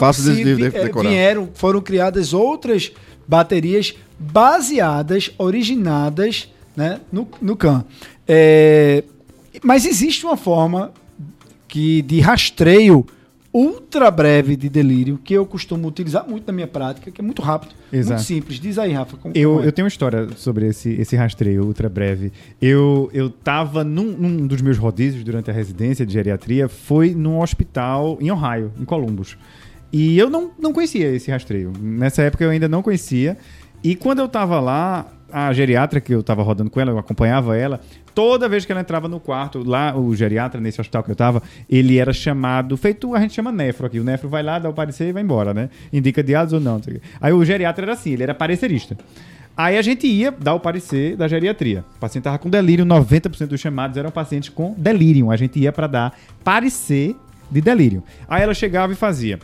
É 0.78 0.82
decorar. 0.84 1.08
vieram, 1.08 1.48
foram 1.54 1.80
criadas 1.80 2.32
outras 2.32 2.90
baterias 3.28 3.94
baseadas, 4.18 5.30
originadas 5.38 6.48
né, 6.76 7.00
no, 7.12 7.28
no 7.40 7.56
CAN. 7.56 7.84
É, 8.26 9.04
mas 9.62 9.84
existe 9.84 10.24
uma 10.24 10.36
forma 10.36 10.92
que 11.68 12.02
de 12.02 12.20
rastreio 12.20 13.06
ultra 13.52 14.10
breve 14.10 14.56
de 14.56 14.68
delírio 14.68 15.18
que 15.22 15.34
eu 15.34 15.44
costumo 15.44 15.86
utilizar 15.86 16.26
muito 16.26 16.46
na 16.46 16.52
minha 16.52 16.66
prática, 16.66 17.10
que 17.10 17.20
é 17.20 17.24
muito 17.24 17.42
rápido, 17.42 17.74
Exato. 17.92 18.14
muito 18.14 18.26
simples. 18.26 18.58
Diz 18.58 18.78
aí, 18.78 18.92
Rafa. 18.92 19.16
Como, 19.16 19.34
Eu, 19.36 19.50
como 19.50 19.62
é? 19.62 19.66
eu 19.66 19.72
tenho 19.72 19.84
uma 19.84 19.90
história 19.90 20.28
sobre 20.36 20.68
esse, 20.68 20.90
esse 20.92 21.14
rastreio 21.16 21.64
ultra 21.64 21.88
breve. 21.88 22.32
Eu, 22.60 23.10
eu 23.12 23.28
tava 23.28 23.84
num, 23.84 24.12
num 24.12 24.46
dos 24.46 24.62
meus 24.62 24.78
rodízios 24.78 25.22
durante 25.22 25.50
a 25.50 25.52
residência 25.52 26.06
de 26.06 26.12
geriatria, 26.12 26.68
foi 26.68 27.14
num 27.14 27.40
hospital 27.40 28.16
em 28.20 28.30
Ohio, 28.30 28.72
em 28.80 28.84
Columbus. 28.84 29.36
E 29.92 30.18
eu 30.18 30.30
não, 30.30 30.50
não 30.58 30.72
conhecia 30.72 31.14
esse 31.14 31.30
rastreio. 31.30 31.72
Nessa 31.78 32.22
época 32.22 32.42
eu 32.44 32.50
ainda 32.50 32.66
não 32.68 32.82
conhecia. 32.82 33.36
E 33.84 33.94
quando 33.94 34.20
eu 34.20 34.28
tava 34.28 34.58
lá, 34.60 35.12
a 35.30 35.52
geriatra 35.52 36.00
que 36.00 36.14
eu 36.14 36.22
tava 36.22 36.42
rodando 36.42 36.70
com 36.70 36.80
ela, 36.80 36.90
eu 36.90 36.98
acompanhava 36.98 37.56
ela, 37.56 37.80
toda 38.14 38.48
vez 38.48 38.64
que 38.64 38.72
ela 38.72 38.80
entrava 38.80 39.08
no 39.08 39.20
quarto, 39.20 39.62
lá 39.66 39.96
o 39.96 40.14
geriatra, 40.14 40.60
nesse 40.60 40.80
hospital 40.80 41.02
que 41.02 41.10
eu 41.10 41.16
tava, 41.16 41.42
ele 41.68 41.98
era 41.98 42.12
chamado, 42.12 42.76
feito, 42.76 43.14
a 43.14 43.20
gente 43.20 43.34
chama 43.34 43.52
nefro 43.52 43.86
aqui. 43.86 43.98
O 44.00 44.04
nefro 44.04 44.28
vai 44.28 44.42
lá, 44.42 44.58
dá 44.58 44.68
o 44.68 44.72
parecer 44.72 45.08
e 45.08 45.12
vai 45.12 45.22
embora, 45.22 45.52
né? 45.52 45.70
Indica 45.92 46.22
diálise 46.22 46.54
ou 46.54 46.60
não. 46.60 46.80
Aí 47.20 47.32
o 47.32 47.44
geriatra 47.44 47.84
era 47.84 47.92
assim, 47.92 48.12
ele 48.12 48.22
era 48.22 48.34
parecerista. 48.34 48.96
Aí 49.56 49.76
a 49.76 49.82
gente 49.82 50.06
ia 50.06 50.30
dar 50.30 50.54
o 50.54 50.60
parecer 50.60 51.14
da 51.16 51.28
geriatria. 51.28 51.84
O 51.96 52.00
paciente 52.00 52.22
estava 52.22 52.38
com 52.38 52.48
delírio, 52.48 52.84
90% 52.86 53.46
dos 53.46 53.60
chamados 53.60 53.96
eram 53.96 54.10
pacientes 54.10 54.48
com 54.48 54.74
delírio. 54.76 55.30
A 55.30 55.36
gente 55.36 55.58
ia 55.58 55.70
para 55.70 55.86
dar 55.86 56.18
parecer 56.42 57.14
de 57.50 57.60
delírio. 57.60 58.02
Aí 58.26 58.42
ela 58.42 58.54
chegava 58.54 58.92
e 58.92 58.96
fazia. 58.96 59.38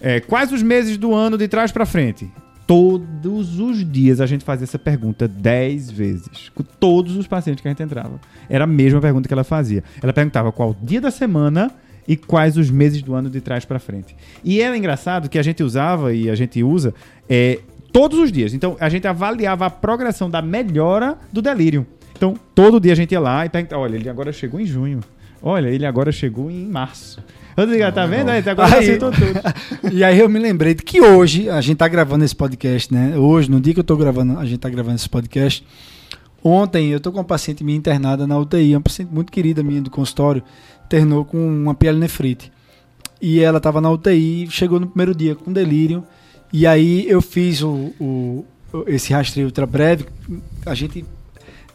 é, 0.00 0.20
quais 0.20 0.52
os 0.52 0.62
meses 0.62 0.96
do 0.96 1.14
ano 1.14 1.38
de 1.38 1.48
trás 1.48 1.70
para 1.70 1.86
frente? 1.86 2.28
Todos 2.66 3.60
os 3.60 3.90
dias 3.90 4.20
a 4.20 4.26
gente 4.26 4.44
fazia 4.44 4.64
essa 4.64 4.78
pergunta 4.78 5.28
10 5.28 5.90
vezes. 5.90 6.50
Com 6.54 6.64
todos 6.64 7.16
os 7.16 7.26
pacientes 7.26 7.62
que 7.62 7.68
a 7.68 7.70
gente 7.70 7.82
entrava. 7.82 8.20
Era 8.48 8.64
a 8.64 8.66
mesma 8.66 9.00
pergunta 9.00 9.28
que 9.28 9.34
ela 9.34 9.44
fazia. 9.44 9.84
Ela 10.02 10.12
perguntava 10.12 10.50
qual 10.50 10.74
dia 10.82 11.00
da 11.00 11.10
semana 11.10 11.70
e 12.08 12.16
quais 12.16 12.56
os 12.56 12.70
meses 12.70 13.02
do 13.02 13.14
ano 13.14 13.30
de 13.30 13.40
trás 13.40 13.64
para 13.64 13.78
frente. 13.78 14.16
E 14.42 14.60
era 14.60 14.76
engraçado 14.76 15.28
que 15.28 15.38
a 15.38 15.42
gente 15.42 15.62
usava 15.62 16.12
e 16.12 16.28
a 16.28 16.34
gente 16.34 16.62
usa 16.62 16.92
é, 17.28 17.60
todos 17.92 18.18
os 18.18 18.32
dias. 18.32 18.52
Então 18.52 18.76
a 18.80 18.88
gente 18.88 19.06
avaliava 19.06 19.66
a 19.66 19.70
progressão 19.70 20.28
da 20.28 20.42
melhora 20.42 21.16
do 21.32 21.40
delírio. 21.40 21.86
Então 22.16 22.34
todo 22.54 22.80
dia 22.80 22.92
a 22.92 22.96
gente 22.96 23.12
ia 23.12 23.20
lá 23.20 23.46
e 23.46 23.48
perguntava: 23.48 23.82
olha, 23.82 23.96
ele 23.96 24.08
agora 24.08 24.32
chegou 24.32 24.60
em 24.60 24.66
junho. 24.66 25.00
Olha, 25.42 25.68
ele 25.68 25.86
agora 25.86 26.10
chegou 26.10 26.50
em 26.50 26.66
março. 26.66 27.22
Rodrigo, 27.56 27.90
tá 27.92 28.04
vendo? 28.06 28.28
Aí, 28.28 28.46
agora 28.46 28.74
Aí- 28.74 28.82
acertou 28.84 29.10
tudo. 29.10 29.40
E 29.92 30.04
aí 30.04 30.18
eu 30.18 30.28
me 30.28 30.38
lembrei 30.38 30.74
de 30.74 30.82
que 30.82 31.00
hoje 31.00 31.48
a 31.48 31.60
gente 31.60 31.78
tá 31.78 31.88
gravando 31.88 32.24
esse 32.24 32.34
podcast, 32.36 32.92
né? 32.92 33.16
Hoje, 33.16 33.50
no 33.50 33.60
dia 33.60 33.72
que 33.72 33.80
eu 33.80 33.84
tô 33.84 33.96
gravando, 33.96 34.38
a 34.38 34.44
gente 34.44 34.58
tá 34.58 34.68
gravando 34.68 34.96
esse 34.96 35.08
podcast. 35.08 35.64
Ontem 36.44 36.90
eu 36.90 37.00
tô 37.00 37.10
com 37.10 37.18
uma 37.18 37.24
paciente 37.24 37.64
minha 37.64 37.76
internada 37.78 38.26
na 38.26 38.38
UTI, 38.38 38.74
uma 38.74 38.80
paciente 38.82 39.12
muito 39.12 39.32
querida 39.32 39.62
minha 39.62 39.80
do 39.80 39.90
consultório, 39.90 40.42
internou 40.84 41.24
com 41.24 41.38
uma 41.38 41.74
pielonefrite. 41.74 42.52
E 43.20 43.40
ela 43.40 43.58
tava 43.58 43.80
na 43.80 43.90
UTI, 43.90 44.46
chegou 44.50 44.78
no 44.78 44.86
primeiro 44.86 45.14
dia 45.14 45.34
com 45.34 45.52
delírio. 45.52 46.04
E 46.52 46.66
aí 46.66 47.08
eu 47.08 47.22
fiz 47.22 47.62
o, 47.62 47.92
o- 47.98 48.44
esse 48.86 49.12
rastreio 49.12 49.46
ultra 49.48 49.66
breve. 49.66 50.04
A 50.66 50.74
gente 50.74 51.04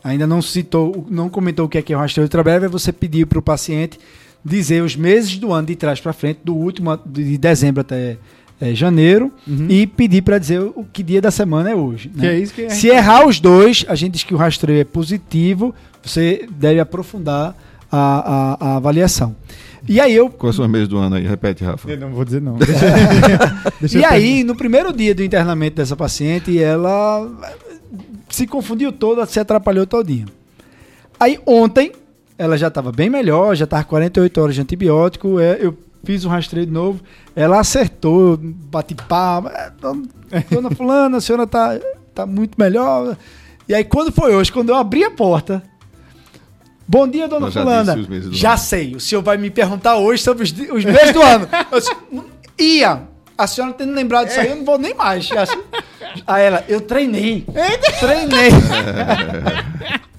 ainda 0.04 0.28
não 0.28 0.42
citou, 0.42 1.06
não 1.10 1.28
comentou 1.28 1.66
o 1.66 1.70
que 1.70 1.78
é 1.80 1.82
que 1.82 1.92
é 1.92 1.98
o 1.98 2.00
rastreio 2.00 2.26
ultra 2.26 2.44
breve, 2.44 2.68
é 2.68 2.70
você 2.70 2.92
pedir 2.94 3.26
para 3.26 3.40
o 3.40 3.42
paciente 3.42 4.00
dizer 4.44 4.82
os 4.84 4.96
meses 4.96 5.38
do 5.38 5.52
ano 5.54 5.68
de 5.68 5.76
trás 5.76 6.00
para 6.00 6.14
frente, 6.14 6.40
do 6.44 6.56
último 6.56 6.98
de 7.06 7.38
dezembro 7.38 7.82
até 7.82 8.18
eh, 8.60 8.74
janeiro, 8.76 9.32
Uhum. 9.48 9.68
e 9.70 9.86
pedir 9.88 10.22
para 10.22 10.38
dizer 10.38 10.60
o 10.62 10.86
que 10.92 11.02
dia 11.04 11.22
da 11.22 11.32
semana 11.32 11.70
é 11.72 11.76
hoje. 11.76 12.10
Que 12.10 12.18
né? 12.22 12.34
é 12.36 12.40
isso 12.40 12.54
que 12.54 12.66
a 12.66 12.70
Se 12.70 12.88
errar 12.88 13.26
os 13.28 13.40
dois, 13.40 13.86
a 13.88 13.96
gente 13.96 14.14
diz 14.14 14.24
que 14.24 14.34
o 14.34 14.38
rastreio 14.38 14.82
é 14.82 14.84
positivo, 14.84 15.74
você 16.04 16.48
deve 16.52 16.80
aprofundar 16.80 17.56
a, 17.92 18.58
a- 18.62 18.68
a 18.74 18.76
avaliação. 18.78 19.36
E 19.90 20.00
aí 20.00 20.14
eu 20.16 20.30
Quais 20.30 20.56
são 20.56 20.64
os 20.64 20.72
meses 20.72 20.88
do 20.88 20.98
ano 20.98 21.16
aí? 21.16 21.26
Repete, 21.28 21.64
Rafa. 21.64 21.90
Eu 21.90 21.98
não 22.00 22.12
vou 22.12 22.24
dizer 22.24 22.40
não. 22.42 22.58
Deixa 23.82 23.98
e 23.98 24.04
eu 24.04 24.10
aí, 24.10 24.44
no 24.44 24.56
primeiro 24.56 24.94
dia 24.94 25.14
do 25.16 25.24
internamento 25.24 25.78
dessa 25.78 25.96
paciente, 25.96 26.58
ela 26.62 27.28
se 28.30 28.46
confundiu 28.46 28.92
toda, 28.92 29.26
se 29.26 29.40
atrapalhou 29.40 29.86
todinha. 29.88 30.26
Aí 31.20 31.40
ontem, 31.48 31.92
ela 32.42 32.58
já 32.58 32.70
estava 32.70 32.92
bem 32.92 33.08
melhor, 33.08 33.56
já 33.56 33.66
estava 33.66 33.84
48 33.84 34.42
horas 34.42 34.56
de 34.56 34.62
antibiótico, 34.62 35.40
é, 35.40 35.60
eu 35.60 35.78
fiz 36.04 36.26
um 36.26 36.30
rastreio 36.30 36.66
de 36.66 36.72
novo, 36.72 37.00
ela 37.36 37.60
acertou, 37.60 38.36
bati 38.36 38.96
palma, 38.96 39.52
é, 39.52 39.72
dona- 40.50 40.72
fulana, 40.76 41.18
a 41.18 41.22
senhora 41.22 41.46
tá, 41.46 41.78
tá 42.16 42.26
muito 42.26 42.56
melhor. 42.58 43.16
E 43.70 43.76
aí, 43.76 43.84
quando 43.84 44.12
foi 44.12 44.36
hoje, 44.36 44.52
quando 44.52 44.70
eu 44.70 44.76
abri 44.76 45.04
a 45.04 45.12
porta. 45.12 45.62
Bom 46.88 47.08
dia, 47.08 47.28
dona 47.28 47.52
já 47.52 47.62
Fulana. 47.62 47.96
Já 48.32 48.50
ano." 48.54 48.58
sei, 48.60 48.96
o 48.96 49.00
senhor 49.00 49.22
vai 49.22 49.38
me 49.38 49.52
perguntar 49.52 49.98
hoje 49.98 50.24
sobre 50.24 50.44
os, 50.44 50.52
os 50.52 50.84
meses 50.84 51.14
do 51.14 51.22
ano. 51.22 51.48
Eu 51.72 51.80
disse, 51.80 51.96
ia. 52.60 53.04
A 53.38 53.46
senhora 53.48 53.74
tendo 53.74 53.94
lembrado 53.94 54.28
disso 54.28 54.40
aí, 54.40 54.50
eu 54.50 54.56
não 54.56 54.66
vou 54.66 54.78
nem 54.80 54.94
mais. 54.96 55.30
Aí 56.28 56.44
ela, 56.44 56.66
eu 56.68 56.82
treinei. 56.82 57.46
Treinei. 58.00 58.50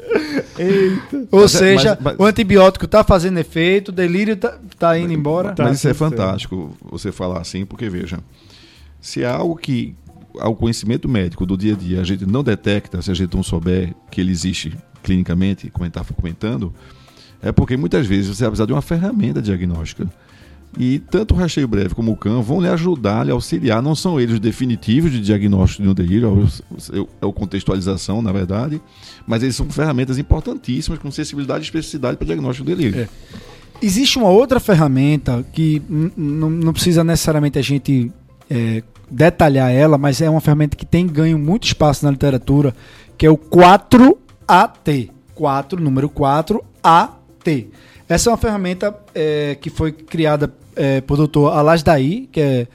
Ou 1.31 1.43
Mas 1.43 1.55
é- 1.55 1.59
seja, 1.59 1.99
mas- 2.01 2.17
mas- 2.17 2.17
o 2.19 2.25
antibiótico 2.25 2.87
tá 2.87 3.03
fazendo 3.03 3.39
efeito, 3.39 3.89
o 3.89 3.93
delírio 3.93 4.37
tá, 4.37 4.59
tá 4.79 4.99
indo 4.99 5.13
embora. 5.13 5.53
Tá 5.53 5.65
Mas 5.65 5.79
isso 5.79 5.89
é 5.89 5.95
fantástico 5.95 6.77
você 6.83 7.11
falar 7.11 7.41
assim, 7.41 7.65
porque 7.65 7.89
veja, 7.89 8.19
se 9.01 9.23
é 9.23 9.27
algo 9.27 9.57
que 9.57 9.95
ao 10.39 10.55
conhecimento 10.55 11.09
médico 11.09 11.45
do 11.45 11.57
dia 11.57 11.75
a 11.75 11.77
dia 11.77 12.01
a 12.01 12.05
gente 12.05 12.25
não 12.25 12.43
detecta, 12.43 13.03
se 13.03 13.11
a 13.11 13.15
gente 13.15 13.35
não 13.35 13.43
souber 13.43 13.95
que 14.11 14.21
ele 14.21 14.31
existe 14.31 14.77
clinicamente, 15.03 15.69
como 15.71 15.85
a 15.85 15.87
gente 15.87 15.93
estava 15.99 16.13
comentando, 16.15 16.73
é 17.43 17.51
porque 17.53 17.77
muitas 17.77 18.07
vezes 18.07 18.29
você 18.37 18.45
vai 18.45 18.51
precisar 18.51 18.67
de 18.67 18.73
uma 18.73 18.83
ferramenta 18.83 19.43
diagnóstica. 19.43 20.07
E 20.79 20.99
tanto 20.99 21.35
o 21.35 21.37
rasteio 21.37 21.69
breve 21.69 21.95
como 21.95 22.13
o 22.13 22.17
CAN 22.17 22.41
vão 22.41 22.61
lhe 22.61 22.69
ajudar, 22.69 23.25
lhe 23.27 23.31
auxiliar. 23.31 23.83
Não 23.83 23.95
são 23.95 24.19
eles 24.19 24.35
os 24.35 24.41
definitivos 24.41 25.13
de 25.13 25.21
diagnóstico 25.21 25.83
de 25.83 25.89
um 25.91 25.95
delírio, 25.95 26.29
é 26.29 26.99
o- 27.01 27.09
é 27.21 27.27
o 27.27 27.33
contextualização, 27.33 28.23
na 28.23 28.33
verdade, 28.33 28.81
mas 29.27 29.43
eles 29.43 29.55
são 29.55 29.69
ferramentas 29.69 30.17
importantíssimas 30.19 30.99
com 30.99 31.11
sensibilidade 31.11 31.61
e 31.61 31.67
especificidade 31.67 32.17
para 32.17 32.27
diagnóstico 32.27 32.65
do 32.65 32.75
delírio. 32.75 33.01
É. 33.03 33.09
Existe 33.83 34.17
uma 34.17 34.29
outra 34.31 34.59
ferramenta 34.61 35.45
que 35.53 35.83
não 36.17 36.73
precisa 36.73 37.03
necessariamente 37.05 37.59
a 37.59 37.63
gente 37.63 38.11
é, 38.49 38.83
detalhar 39.11 39.71
ela, 39.73 39.99
mas 39.99 40.21
é 40.23 40.31
uma 40.31 40.41
ferramenta 40.41 40.77
que 40.77 40.87
tem 40.87 41.07
ganho 41.07 41.39
muito 41.39 41.65
espaço 41.67 42.05
na 42.05 42.11
literatura, 42.11 42.75
que 43.19 43.27
é 43.27 43.31
o 43.31 43.37
4AT. 43.37 45.11
4, 45.35 45.83
número 45.83 46.09
4AT. 46.09 47.67
Essa 48.09 48.29
é 48.29 48.33
uma 48.33 48.37
ferramenta 48.37 48.95
é, 49.15 49.57
que 49.61 49.71
foi 49.71 49.91
criada 49.93 50.53
é, 50.77 51.01
Dr. 51.01 51.49
Alasdair, 51.53 52.27
que 52.31 52.41
é, 52.41 52.67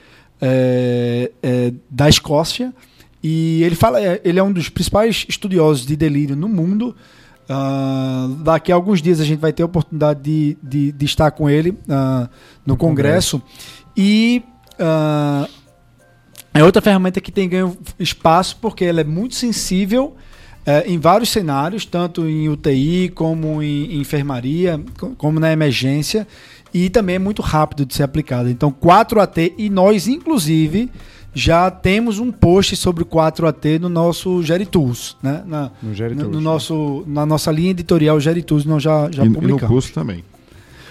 é, 0.42 1.32
é, 1.42 1.74
da 1.90 2.08
Escócia, 2.10 2.74
e 3.24 3.64
ele 3.64 3.76
fala, 3.76 4.02
é, 4.02 4.22
ele 4.24 4.40
é 4.40 4.44
um 4.44 4.52
dos 4.52 4.70
principais 4.70 5.26
estudiosos 5.28 5.86
de 5.86 5.96
delírio 5.96 6.36
no 6.36 6.48
mundo. 6.48 6.96
Ah, 7.50 8.28
daqui 8.44 8.72
a 8.72 8.76
alguns 8.76 9.02
dias 9.02 9.20
a 9.22 9.26
gente 9.26 9.40
vai 9.40 9.54
ter 9.54 9.64
a 9.64 9.66
oportunidade 9.66 10.22
de, 10.22 10.58
de, 10.62 10.92
de 10.92 11.06
estar 11.06 11.32
com 11.32 11.50
ele 11.50 11.78
ah, 11.90 12.30
no, 12.66 12.74
No 12.74 12.78
congresso. 12.78 13.42
E 13.96 14.44
ah, 14.80 15.48
é 16.54 16.64
outra 16.64 16.82
ferramenta 16.82 17.22
que 17.22 17.32
tem 17.32 17.48
ganho 17.48 17.78
espaço 18.00 18.58
porque 18.62 18.84
ela 18.86 19.02
é 19.02 19.04
muito 19.04 19.36
sensível 19.36 20.16
eh, 20.66 20.86
em 20.88 20.98
vários 21.00 21.30
cenários, 21.30 21.86
tanto 21.86 22.28
em 22.28 22.50
UTI 22.50 23.10
como 23.16 23.62
em, 23.64 23.94
em 23.94 24.00
enfermaria, 24.02 24.82
co- 25.00 25.14
como 25.18 25.40
na 25.40 25.52
emergência, 25.54 26.28
e 26.74 26.90
também 26.90 27.16
é 27.16 27.20
muito 27.20 27.42
rápido 27.42 27.86
de 27.86 27.94
ser 27.96 28.04
aplicada. 28.04 28.50
Então, 28.50 28.72
4AT, 28.72 29.54
e 29.58 29.70
nós, 29.70 30.08
inclusive, 30.08 30.90
já 31.34 31.70
temos 31.70 32.20
um 32.20 32.32
post 32.32 32.76
sobre 32.76 33.04
o 33.04 33.06
4AT 33.06 33.80
no 33.80 33.90
nosso 33.90 34.42
Geritools, 34.44 35.16
né? 35.22 35.44
Na, 35.46 35.72
No 35.82 35.90
no, 35.90 35.94
Geritools. 35.96 36.32
no 36.32 36.42
nosso, 36.42 37.04
na 37.08 37.26
nossa 37.26 37.52
linha 37.52 37.72
editorial 37.72 38.20
Geritools, 38.20 38.66
nós 38.66 38.82
já, 38.82 39.10
já 39.12 39.24
e, 39.24 39.26
e 39.26 39.30
no 39.30 39.36
publicamos. 39.36 39.68
curso 39.68 39.94
também. 39.94 40.24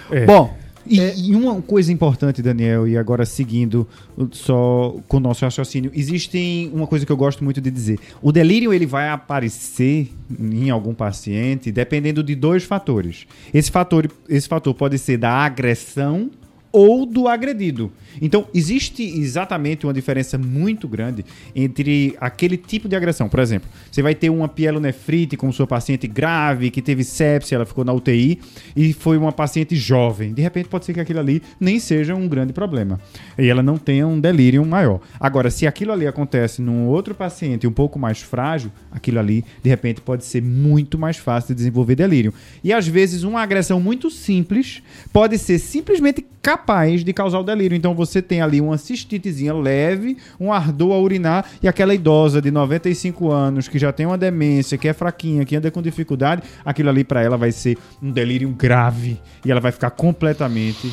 É. 0.09 0.25
Bom, 0.25 0.55
E, 0.89 0.99
É. 0.99 1.13
e 1.17 1.35
uma 1.35 1.61
coisa 1.61 1.91
importante, 1.91 2.41
Daniel, 2.41 2.87
e 2.87 2.97
agora 2.97 3.25
seguindo 3.25 3.87
só 4.31 4.95
com 5.07 5.17
o 5.17 5.19
nosso 5.19 5.43
raciocínio, 5.45 5.91
existe 5.93 6.69
uma 6.73 6.87
coisa 6.87 7.05
que 7.05 7.11
eu 7.11 7.17
gosto 7.17 7.43
muito 7.43 7.59
de 7.61 7.69
dizer. 7.69 7.99
O 8.21 8.31
delírio 8.31 8.73
ele 8.73 8.85
vai 8.85 9.09
aparecer 9.09 10.09
em 10.39 10.69
algum 10.69 10.93
paciente 10.93 11.71
dependendo 11.71 12.23
de 12.23 12.35
dois 12.35 12.63
fatores. 12.63 13.25
Esse 13.53 13.71
fator, 13.71 14.09
esse 14.29 14.47
fator 14.47 14.73
pode 14.73 14.97
ser 14.97 15.17
da 15.17 15.31
agressão 15.31 16.29
ou 16.71 17.05
do 17.05 17.27
agredido. 17.27 17.91
Então, 18.21 18.47
existe 18.53 19.03
exatamente 19.03 19.85
uma 19.85 19.93
diferença 19.93 20.37
muito 20.37 20.87
grande 20.87 21.25
entre 21.55 22.15
aquele 22.19 22.57
tipo 22.57 22.87
de 22.87 22.95
agressão. 22.95 23.29
Por 23.29 23.39
exemplo, 23.39 23.69
você 23.91 24.01
vai 24.01 24.15
ter 24.15 24.29
uma 24.29 24.47
pielonefrite 24.47 25.35
com 25.37 25.51
sua 25.51 25.67
paciente 25.67 26.07
grave, 26.07 26.69
que 26.69 26.81
teve 26.81 27.03
sepsia, 27.03 27.55
ela 27.55 27.65
ficou 27.65 27.83
na 27.83 27.93
UTI, 27.93 28.39
e 28.75 28.93
foi 28.93 29.17
uma 29.17 29.31
paciente 29.31 29.75
jovem. 29.75 30.33
De 30.33 30.41
repente, 30.41 30.69
pode 30.69 30.85
ser 30.85 30.93
que 30.93 30.99
aquilo 30.99 31.19
ali 31.19 31.41
nem 31.59 31.79
seja 31.79 32.15
um 32.15 32.27
grande 32.27 32.53
problema. 32.53 32.99
E 33.37 33.47
ela 33.47 33.63
não 33.63 33.77
tenha 33.77 34.07
um 34.07 34.19
delírio 34.19 34.65
maior. 34.65 34.99
Agora, 35.19 35.49
se 35.49 35.67
aquilo 35.67 35.91
ali 35.91 36.07
acontece 36.07 36.61
num 36.61 36.87
outro 36.87 37.13
paciente 37.15 37.67
um 37.67 37.71
pouco 37.71 37.99
mais 37.99 38.21
frágil, 38.21 38.71
aquilo 38.91 39.19
ali, 39.19 39.43
de 39.63 39.69
repente, 39.69 40.01
pode 40.01 40.25
ser 40.25 40.41
muito 40.41 40.97
mais 40.97 41.17
fácil 41.17 41.49
de 41.49 41.55
desenvolver 41.55 41.95
delírio. 41.95 42.33
E 42.63 42.73
às 42.73 42.87
vezes, 42.87 43.23
uma 43.23 43.41
agressão 43.41 43.79
muito 43.79 44.09
simples 44.09 44.81
pode 45.11 45.37
ser 45.37 45.59
simplesmente 45.59 46.25
capaz 46.47 47.03
de 47.03 47.11
causar 47.11 47.39
o 47.39 47.43
delírio. 47.43 47.75
Então 47.75 47.93
você 47.93 48.06
tem 48.21 48.41
ali 48.41 48.61
uma 48.61 48.77
cistitezinha 48.77 49.53
leve, 49.53 50.17
um 50.39 50.51
ardor 50.51 50.93
a 50.93 50.99
urinar 50.99 51.45
e 51.61 51.67
aquela 51.67 51.93
idosa 51.93 52.41
de 52.41 52.51
95 52.51 53.31
anos 53.31 53.67
que 53.67 53.77
já 53.77 53.91
tem 53.91 54.05
uma 54.05 54.17
demência, 54.17 54.77
que 54.77 54.87
é 54.87 54.93
fraquinha, 54.93 55.45
que 55.45 55.55
anda 55.55 55.69
com 55.69 55.81
dificuldade, 55.81 56.43
aquilo 56.65 56.89
ali 56.89 57.03
para 57.03 57.21
ela 57.21 57.37
vai 57.37 57.51
ser 57.51 57.77
um 58.01 58.11
delírio 58.11 58.49
grave 58.49 59.19
e 59.45 59.51
ela 59.51 59.61
vai 59.61 59.71
ficar 59.71 59.91
completamente 59.91 60.91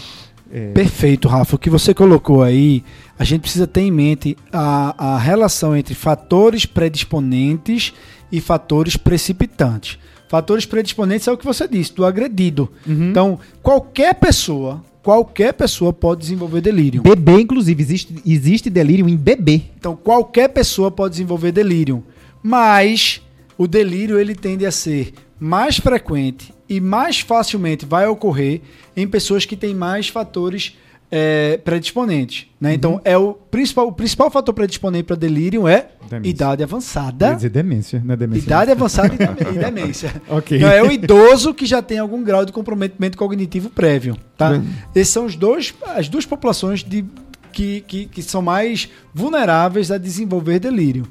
é, 0.53 0.73
Perfeito, 0.73 1.27
Rafa. 1.27 1.57
O 1.57 1.59
que 1.59 1.71
você 1.71 1.95
colocou 1.95 2.43
aí, 2.43 2.85
a 3.19 3.25
gente 3.25 3.41
precisa 3.41 3.67
ter 3.67 3.81
em 3.81 3.91
mente 3.91 4.37
a, 4.53 5.15
a 5.15 5.19
relação 5.19 5.77
entre 5.77 5.95
fatores 5.95 6.67
predisponentes 6.67 7.93
e 8.31 8.41
fatores 8.41 8.97
precipitantes. 8.97 9.99
Fatores 10.29 10.67
predisponentes 10.67 11.29
é 11.29 11.33
o 11.33 11.37
que 11.37 11.45
você 11.45 11.69
disse, 11.69 11.95
do 11.95 12.05
agredido. 12.05 12.71
Uhum. 12.87 13.11
Então, 13.11 13.39
qualquer 13.63 14.15
pessoa, 14.15 14.83
qualquer 15.03 15.53
pessoa 15.53 15.93
pode 15.93 16.23
desenvolver 16.23 16.61
delírio. 16.61 17.03
Bebê, 17.03 17.41
inclusive, 17.41 17.83
existe, 17.83 18.15
existe 18.27 18.71
delírio 18.71 19.09
em 19.09 19.17
bebê. 19.17 19.63
Então, 19.79 19.95
qualquer 19.95 20.49
pessoa 20.49 20.91
pode 20.91 21.13
desenvolver 21.13 21.53
delírio, 21.53 22.03
mas 22.43 23.21
o 23.57 23.67
delírio 23.69 24.19
ele 24.19 24.35
tende 24.35 24.67
a 24.67 24.71
ser 24.71 25.13
mais 25.39 25.79
frequente 25.79 26.53
e 26.69 26.81
mais 26.81 27.21
facilmente 27.21 27.85
vai 27.85 28.07
ocorrer 28.07 28.63
em 28.97 29.07
pessoas 29.07 29.45
que 29.45 29.57
têm 29.57 29.75
mais 29.75 30.09
fatores 30.09 30.77
é, 31.11 31.59
predisponentes. 31.65 32.47
Né? 32.61 32.75
Então, 32.75 33.01
é 33.05 33.17
o 33.17 33.35
principal, 33.35 33.87
o 33.89 33.93
principal 33.93 34.31
fator 34.31 34.53
predisponente 34.55 35.05
para 35.05 35.17
delírio 35.17 35.69
é 35.69 35.89
Demência. 36.09 36.31
idade 36.31 36.57
Quer 36.59 36.65
avançada. 36.65 37.35
dizer 37.35 37.49
demência, 37.51 38.03
não 38.05 38.15
é 38.15 38.17
demência. 38.17 38.45
Idade 38.45 38.71
avançada 38.73 39.15
e 39.15 39.19
dem- 39.45 39.59
demência. 39.61 40.23
Ok. 40.29 40.59
Então, 40.59 40.69
é 40.71 40.83
o 40.83 40.91
idoso 40.91 41.55
que 41.55 41.67
já 41.67 41.81
tem 41.83 41.99
algum 41.99 42.23
grau 42.25 42.45
de 42.45 42.53
comprometimento 42.53 43.17
cognitivo 43.17 43.71
prévio. 43.71 44.17
Tá? 44.37 44.51
Bem. 44.51 44.65
Esses 44.95 45.13
são 45.13 45.25
os 45.27 45.37
dois, 45.37 45.73
as 45.95 46.09
duas 46.09 46.27
populações 46.27 46.83
de, 46.83 47.05
que, 47.53 47.83
que, 47.87 48.07
que 48.07 48.23
são 48.23 48.43
mais 48.43 48.89
vulneráveis 49.15 49.91
a 49.91 49.99
desenvolver 49.99 50.59
delírio. 50.59 51.07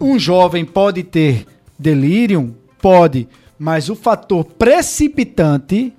Um 0.00 0.18
jovem 0.18 0.64
pode 0.64 1.02
ter 1.02 1.46
delírio? 1.78 2.56
Pode, 2.80 3.26
mas 3.58 3.88
o 3.88 3.94
fator 3.94 4.44
precipitante 4.44 5.92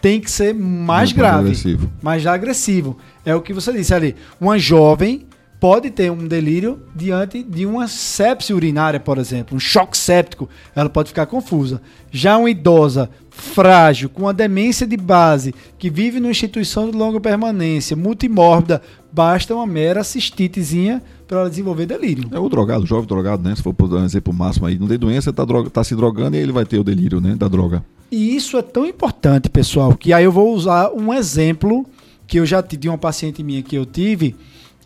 tem 0.00 0.20
que 0.20 0.30
ser 0.30 0.54
mais 0.54 1.10
Muito 1.10 1.18
grave, 1.18 1.38
agressivo. 1.40 1.92
mais 2.02 2.26
agressivo. 2.26 2.98
É 3.24 3.34
o 3.34 3.40
que 3.40 3.52
você 3.52 3.72
disse 3.72 3.94
ali. 3.94 4.14
Uma 4.40 4.58
jovem 4.58 5.26
pode 5.58 5.90
ter 5.90 6.12
um 6.12 6.28
delírio 6.28 6.82
diante 6.94 7.42
de 7.42 7.64
uma 7.64 7.88
sepse 7.88 8.52
urinária, 8.52 9.00
por 9.00 9.18
exemplo, 9.18 9.56
um 9.56 9.60
choque 9.60 9.96
séptico. 9.96 10.48
Ela 10.74 10.90
pode 10.90 11.08
ficar 11.08 11.26
confusa. 11.26 11.80
Já 12.10 12.36
uma 12.36 12.50
idosa 12.50 13.08
frágil, 13.30 14.08
com 14.08 14.22
uma 14.22 14.34
demência 14.34 14.86
de 14.86 14.96
base, 14.96 15.54
que 15.78 15.90
vive 15.90 16.20
numa 16.20 16.30
instituição 16.30 16.90
de 16.90 16.96
longa 16.96 17.20
permanência, 17.20 17.96
multimórbida, 17.96 18.82
basta 19.12 19.54
uma 19.54 19.66
mera 19.66 20.04
cistitezinha 20.04 21.02
para 21.26 21.40
ela 21.40 21.50
desenvolver 21.50 21.86
delírio. 21.86 22.28
É 22.32 22.38
o 22.38 22.48
drogado, 22.48 22.84
o 22.84 22.86
jovem 22.86 23.06
drogado, 23.06 23.42
né? 23.42 23.54
Se 23.56 23.62
for 23.62 23.74
por 23.74 23.88
dar 23.88 23.96
um 23.96 24.04
exemplo 24.04 24.32
máximo 24.32 24.66
aí, 24.66 24.78
não 24.78 24.86
tem 24.86 24.98
doença, 24.98 25.32
tá, 25.32 25.44
droga, 25.44 25.68
tá 25.70 25.82
se 25.82 25.94
drogando 25.96 26.36
e 26.36 26.40
ele 26.40 26.52
vai 26.52 26.64
ter 26.64 26.78
o 26.78 26.84
delírio, 26.84 27.20
né? 27.20 27.34
Da 27.34 27.48
droga. 27.48 27.84
E 28.10 28.36
isso 28.36 28.56
é 28.56 28.62
tão 28.62 28.86
importante, 28.86 29.48
pessoal, 29.48 29.94
que 29.96 30.12
aí 30.12 30.24
eu 30.24 30.30
vou 30.32 30.54
usar 30.54 30.90
um 30.92 31.12
exemplo 31.12 31.84
que 32.26 32.38
eu 32.38 32.46
já 32.46 32.62
tive 32.62 32.82
de 32.82 32.88
uma 32.88 32.98
paciente 32.98 33.42
minha 33.42 33.62
que 33.62 33.76
eu 33.76 33.84
tive 33.84 34.36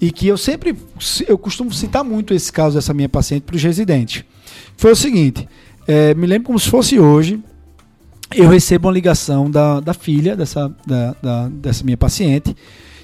e 0.00 0.10
que 0.10 0.26
eu 0.26 0.38
sempre 0.38 0.74
eu 1.28 1.36
costumo 1.36 1.70
citar 1.72 2.02
muito 2.02 2.32
esse 2.32 2.50
caso 2.50 2.76
dessa 2.76 2.94
minha 2.94 3.08
paciente 3.08 3.42
para 3.42 3.56
os 3.56 3.62
residentes. 3.62 4.24
Foi 4.76 4.92
o 4.92 4.96
seguinte, 4.96 5.46
é, 5.86 6.14
me 6.14 6.26
lembro 6.26 6.46
como 6.46 6.58
se 6.58 6.70
fosse 6.70 6.98
hoje, 6.98 7.38
eu 8.34 8.48
recebo 8.48 8.88
uma 8.88 8.94
ligação 8.94 9.50
da, 9.50 9.80
da 9.80 9.92
filha 9.92 10.34
dessa, 10.36 10.74
da, 10.86 11.14
da- 11.20 11.48
dessa 11.48 11.84
minha 11.84 11.96
paciente, 11.98 12.56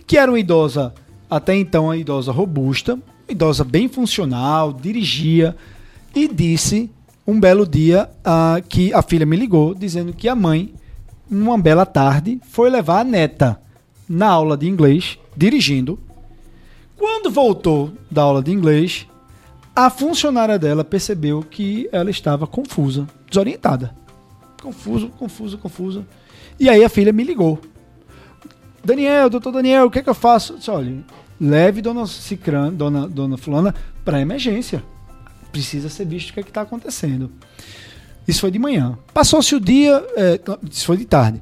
que 0.06 0.16
era 0.16 0.30
uma 0.30 0.38
idosa, 0.40 0.94
até 1.28 1.54
então 1.54 1.84
uma 1.86 1.96
idosa 1.96 2.30
robusta, 2.32 2.98
idosa 3.28 3.64
bem 3.64 3.88
funcional, 3.88 4.72
dirigia, 4.72 5.56
e 6.14 6.28
disse 6.28 6.90
um 7.26 7.38
belo 7.38 7.66
dia 7.66 8.08
ah, 8.24 8.60
que 8.68 8.92
a 8.94 9.02
filha 9.02 9.26
me 9.26 9.36
ligou 9.36 9.74
dizendo 9.74 10.12
que 10.12 10.28
a 10.28 10.34
mãe, 10.34 10.72
numa 11.28 11.58
bela 11.58 11.84
tarde, 11.84 12.40
foi 12.48 12.70
levar 12.70 13.00
a 13.00 13.04
neta 13.04 13.60
na 14.08 14.28
aula 14.28 14.56
de 14.56 14.68
inglês, 14.68 15.18
dirigindo. 15.36 15.98
Quando 16.96 17.30
voltou 17.30 17.92
da 18.10 18.22
aula 18.22 18.42
de 18.42 18.52
inglês, 18.52 19.06
A 19.78 19.90
funcionária 19.90 20.58
dela 20.58 20.82
percebeu 20.82 21.42
que 21.42 21.86
ela 21.92 22.08
estava 22.08 22.46
confusa, 22.46 23.06
desorientada. 23.28 23.94
Confuso, 24.62 25.10
confusa, 25.10 25.58
confusa. 25.58 26.06
E 26.58 26.70
aí 26.70 26.82
a 26.82 26.88
filha 26.88 27.12
me 27.12 27.22
ligou. 27.22 27.60
Daniel, 28.82 29.28
doutor 29.28 29.52
Daniel, 29.52 29.84
o 29.84 29.90
que 29.90 29.98
é 29.98 30.02
que 30.02 30.08
eu 30.08 30.14
faço? 30.14 30.54
Eu 30.54 30.56
disse, 30.56 30.70
olha, 30.70 31.04
leve 31.40 31.82
dona 31.82 32.06
Cicrana, 32.06 32.70
dona, 32.70 33.08
dona 33.08 33.36
Fulana 33.36 33.74
para 34.04 34.20
emergência. 34.20 34.82
Precisa 35.52 35.88
ser 35.88 36.06
visto 36.06 36.30
o 36.30 36.32
que 36.34 36.40
é 36.40 36.42
está 36.42 36.62
acontecendo. 36.62 37.30
Isso 38.26 38.40
foi 38.40 38.50
de 38.50 38.58
manhã. 38.58 38.98
Passou-se 39.14 39.54
o 39.54 39.60
dia, 39.60 40.04
é, 40.16 40.40
isso 40.70 40.86
foi 40.86 40.96
de 40.96 41.04
tarde. 41.04 41.40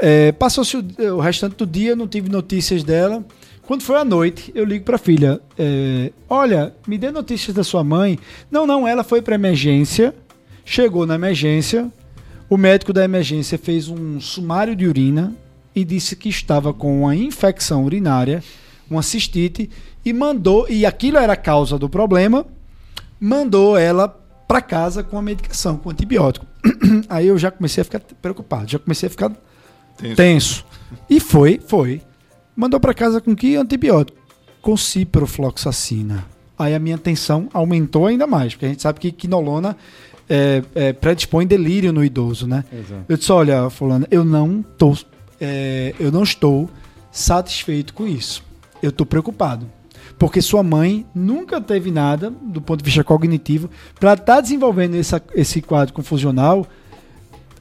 É, 0.00 0.32
Passou-se 0.32 0.76
o, 0.76 0.84
o, 1.16 1.20
restante 1.20 1.56
do 1.56 1.66
dia, 1.66 1.96
não 1.96 2.06
tive 2.06 2.28
notícias 2.28 2.84
dela. 2.84 3.24
Quando 3.66 3.82
foi 3.82 3.96
à 3.96 4.04
noite, 4.04 4.52
eu 4.54 4.64
ligo 4.64 4.84
para 4.84 4.96
a 4.96 4.98
filha: 4.98 5.40
é, 5.58 6.12
Olha, 6.28 6.74
me 6.86 6.98
dê 6.98 7.10
notícias 7.10 7.54
da 7.54 7.64
sua 7.64 7.82
mãe. 7.82 8.18
Não, 8.50 8.66
não, 8.66 8.86
ela 8.86 9.02
foi 9.02 9.22
para 9.22 9.34
emergência, 9.34 10.14
chegou 10.64 11.06
na 11.06 11.14
emergência. 11.14 11.90
O 12.48 12.56
médico 12.56 12.92
da 12.92 13.04
emergência 13.04 13.58
fez 13.58 13.88
um 13.88 14.20
sumário 14.20 14.76
de 14.76 14.86
urina 14.86 15.34
e 15.74 15.84
disse 15.84 16.14
que 16.14 16.28
estava 16.28 16.72
com 16.72 17.02
uma 17.02 17.16
infecção 17.16 17.84
urinária, 17.84 18.42
uma 18.90 19.02
cistite, 19.02 19.70
e 20.04 20.12
mandou, 20.12 20.66
e 20.68 20.84
aquilo 20.84 21.18
era 21.18 21.32
a 21.32 21.36
causa 21.36 21.78
do 21.78 21.88
problema, 21.88 22.46
mandou 23.18 23.76
ela 23.76 24.08
para 24.46 24.60
casa 24.60 25.02
com 25.02 25.18
a 25.18 25.22
medicação, 25.22 25.76
com 25.76 25.90
antibiótico. 25.90 26.46
Aí 27.08 27.26
eu 27.26 27.38
já 27.38 27.50
comecei 27.50 27.80
a 27.80 27.84
ficar 27.84 28.00
preocupado, 28.20 28.70
já 28.70 28.78
comecei 28.78 29.06
a 29.06 29.10
ficar 29.10 29.32
tenso. 29.96 30.16
tenso. 30.16 30.66
E 31.08 31.18
foi, 31.18 31.60
foi. 31.66 32.02
Mandou 32.54 32.78
para 32.78 32.94
casa 32.94 33.20
com 33.20 33.34
que 33.34 33.56
antibiótico? 33.56 34.18
Com 34.60 34.76
ciprofloxacina. 34.76 36.24
Aí 36.58 36.74
a 36.74 36.78
minha 36.78 36.98
tensão 36.98 37.48
aumentou 37.52 38.06
ainda 38.06 38.26
mais, 38.26 38.54
porque 38.54 38.66
a 38.66 38.68
gente 38.68 38.82
sabe 38.82 39.00
que 39.00 39.10
quinolona 39.10 39.76
é, 40.28 40.62
é, 40.74 40.92
predispõe 40.92 41.46
delírio 41.46 41.92
no 41.92 42.04
idoso, 42.04 42.46
né? 42.46 42.64
Exato. 42.72 43.04
Eu 43.08 43.16
disse, 43.16 43.32
olha, 43.32 43.68
fulano, 43.70 44.06
eu 44.10 44.24
não 44.24 44.62
tô 44.62 44.96
é, 45.40 45.94
eu 45.98 46.12
não 46.12 46.22
estou 46.22 46.70
satisfeito 47.10 47.92
com 47.92 48.06
isso. 48.06 48.42
Eu 48.84 48.90
estou 48.90 49.06
preocupado. 49.06 49.66
Porque 50.18 50.42
sua 50.42 50.62
mãe 50.62 51.06
nunca 51.14 51.58
teve 51.58 51.90
nada, 51.90 52.30
do 52.30 52.60
ponto 52.60 52.80
de 52.80 52.84
vista 52.84 53.02
cognitivo, 53.02 53.70
para 53.98 54.12
estar 54.12 54.34
tá 54.34 54.40
desenvolvendo 54.42 54.94
essa, 54.94 55.22
esse 55.34 55.62
quadro 55.62 55.94
confusional. 55.94 56.66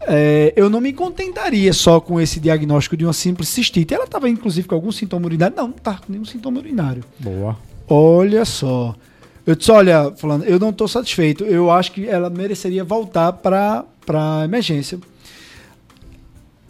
É, 0.02 0.54
eu 0.58 0.70
não 0.70 0.82
me 0.82 0.92
contentaria 0.92 1.72
só 1.72 2.02
com 2.02 2.20
esse 2.20 2.42
diagnóstico 2.42 2.98
de 2.98 3.06
uma 3.06 3.14
simples 3.14 3.48
cistite. 3.48 3.94
Ela 3.94 4.04
estava, 4.04 4.28
inclusive, 4.28 4.68
com 4.68 4.76
algum 4.76 4.92
sintoma 4.92 5.26
urinário. 5.26 5.56
Não, 5.56 5.70
não 5.70 5.76
estava 5.76 6.00
com 6.00 6.12
nenhum 6.12 6.26
sintoma 6.26 6.60
urinário. 6.60 7.06
Boa. 7.18 7.58
Olha 7.88 8.44
só. 8.44 8.94
Eu 9.48 9.56
disse, 9.56 9.72
olha, 9.72 10.12
falando, 10.18 10.44
eu 10.44 10.60
não 10.60 10.72
estou 10.72 10.90
satisfeito. 10.90 11.46
Eu 11.46 11.72
acho 11.72 11.94
que 11.94 12.06
ela 12.06 12.30
mereceria 12.30 12.84
voltar 12.84 13.32
para 13.32 13.86
a 14.10 14.44
emergência. 14.44 15.00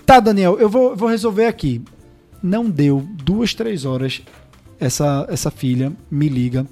Tá, 0.05 0.19
Daniel, 0.19 0.59
eu 0.59 0.69
vou, 0.69 0.95
vou 0.95 1.09
resolver 1.09 1.45
aqui. 1.45 1.81
Não 2.41 2.69
deu 2.69 3.03
duas, 3.23 3.53
três 3.55 3.83
horas. 3.83 4.21
Essa, 4.83 5.25
essa 5.29 5.49
filha 5.49 5.93
me 6.11 6.27
liga. 6.27 6.65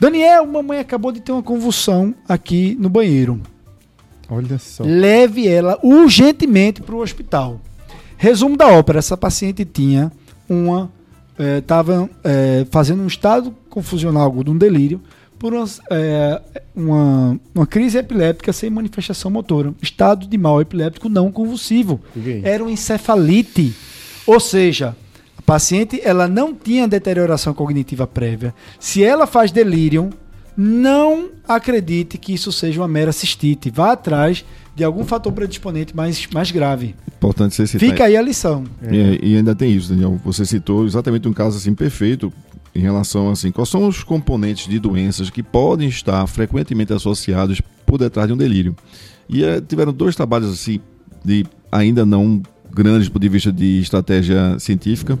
Daniel, 0.00 0.44
mamãe 0.46 0.80
acabou 0.80 1.12
de 1.12 1.20
ter 1.20 1.30
uma 1.30 1.42
convulsão 1.42 2.12
aqui 2.28 2.76
no 2.80 2.88
banheiro. 2.88 3.40
Olha 4.28 4.58
só. 4.58 4.82
Leve 4.82 5.46
ela 5.46 5.78
urgentemente 5.82 6.82
para 6.82 6.94
o 6.94 7.00
hospital. 7.00 7.60
Resumo 8.16 8.56
da 8.56 8.66
ópera: 8.66 8.98
essa 8.98 9.16
paciente 9.16 9.64
tinha 9.64 10.10
uma. 10.48 10.90
Estava 11.58 12.08
é, 12.22 12.62
é, 12.62 12.66
fazendo 12.70 13.02
um 13.02 13.06
estado 13.06 13.54
confusional 13.68 14.24
agudo, 14.24 14.52
um 14.52 14.58
delírio, 14.58 15.00
por 15.38 15.54
uma, 15.54 15.64
é, 15.90 16.40
uma, 16.74 17.40
uma, 17.54 17.66
crise 17.66 17.98
epiléptica 17.98 18.52
sem 18.52 18.70
manifestação 18.70 19.30
motora. 19.30 19.74
Estado 19.80 20.26
de 20.26 20.38
mal 20.38 20.60
epiléptico 20.60 21.08
não 21.08 21.32
convulsivo. 21.32 22.00
Era 22.42 22.62
uma 22.62 22.70
encefalite. 22.70 23.74
Ou 24.26 24.38
seja, 24.38 24.96
a 25.42 25.44
paciente 25.44 26.00
ela 26.04 26.28
não 26.28 26.54
tinha 26.54 26.86
deterioração 26.86 27.52
cognitiva 27.52 28.06
prévia. 28.06 28.54
Se 28.78 29.02
ela 29.02 29.26
faz 29.26 29.50
delírio, 29.50 30.10
não 30.56 31.30
acredite 31.46 32.16
que 32.16 32.32
isso 32.32 32.52
seja 32.52 32.80
uma 32.80 32.88
mera 32.88 33.12
cistite. 33.12 33.70
Vá 33.70 33.92
atrás 33.92 34.44
de 34.74 34.84
algum 34.84 35.04
fator 35.04 35.32
predisponente 35.32 35.94
mais, 35.94 36.26
mais 36.32 36.50
grave. 36.50 36.94
Importante 37.08 37.54
você 37.54 37.66
citar. 37.66 37.88
Fica 37.88 38.04
aí 38.04 38.16
a 38.16 38.22
lição. 38.22 38.64
É. 38.82 38.94
E, 38.94 39.32
e, 39.32 39.36
ainda 39.36 39.54
tem 39.54 39.72
isso, 39.72 39.90
Daniel. 39.90 40.18
Você 40.24 40.46
citou 40.46 40.86
exatamente 40.86 41.28
um 41.28 41.32
caso 41.32 41.58
assim 41.58 41.74
perfeito 41.74 42.32
em 42.74 42.80
relação 42.80 43.30
assim, 43.30 43.50
quais 43.50 43.68
são 43.68 43.86
os 43.86 44.02
componentes 44.02 44.66
de 44.66 44.78
doenças 44.78 45.28
que 45.28 45.42
podem 45.42 45.88
estar 45.88 46.26
frequentemente 46.26 46.92
associados 46.92 47.60
por 47.84 47.98
detrás 47.98 48.28
de 48.28 48.32
um 48.32 48.36
delírio. 48.36 48.74
E 49.28 49.44
é, 49.44 49.60
tiveram 49.60 49.92
dois 49.92 50.16
trabalhos 50.16 50.50
assim 50.50 50.80
de 51.22 51.44
ainda 51.70 52.06
não 52.06 52.42
grandes 52.74 53.08
do 53.08 53.12
ponto 53.12 53.22
de 53.22 53.28
vista 53.28 53.52
de 53.52 53.80
estratégia 53.80 54.58
científica, 54.58 55.18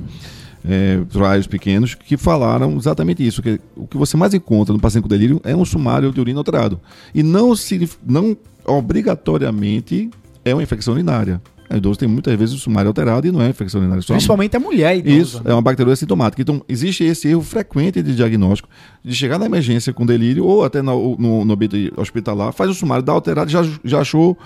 é, 0.64 1.00
trials 1.10 1.46
pequenos, 1.46 1.94
que 1.94 2.16
falaram 2.16 2.76
exatamente 2.76 3.26
isso, 3.26 3.42
que 3.42 3.60
o 3.76 3.86
que 3.86 3.96
você 3.96 4.16
mais 4.16 4.32
encontra 4.32 4.72
no 4.72 4.80
paciente 4.80 5.02
com 5.02 5.08
delírio 5.08 5.40
é 5.44 5.54
um 5.54 5.64
sumário 5.64 6.12
de 6.12 6.20
urina 6.20 6.38
alterado. 6.38 6.80
E 7.14 7.22
não, 7.22 7.54
se, 7.56 7.88
não 8.06 8.36
obrigatoriamente 8.64 10.10
é 10.44 10.54
uma 10.54 10.62
infecção 10.62 10.94
urinária. 10.94 11.40
A 11.68 11.78
idoso 11.78 11.98
tem 11.98 12.08
muitas 12.08 12.38
vezes 12.38 12.54
o 12.54 12.58
sumário 12.58 12.88
alterado 12.88 13.26
e 13.26 13.32
não 13.32 13.40
é 13.40 13.48
infecção 13.48 13.80
urinária. 13.80 14.02
Só 14.02 14.12
Principalmente 14.12 14.54
a 14.56 14.60
mulher 14.60 14.94
idosa. 14.94 15.16
Isso, 15.16 15.36
né? 15.38 15.52
é 15.52 15.54
uma 15.54 15.62
bacteriose 15.62 16.00
sintomática. 16.00 16.42
Então, 16.42 16.62
existe 16.68 17.02
esse 17.02 17.28
erro 17.28 17.40
frequente 17.40 18.02
de 18.02 18.14
diagnóstico, 18.14 18.68
de 19.02 19.14
chegar 19.14 19.38
na 19.38 19.46
emergência 19.46 19.90
com 19.90 20.04
delírio 20.04 20.44
ou 20.44 20.64
até 20.64 20.82
no, 20.82 21.16
no, 21.16 21.44
no 21.46 21.58
hospitalar, 21.96 22.52
faz 22.52 22.70
o 22.70 22.74
sumário, 22.74 23.02
dá 23.02 23.12
alterado, 23.12 23.50
já, 23.50 23.66
já 23.82 24.00
achou 24.00 24.36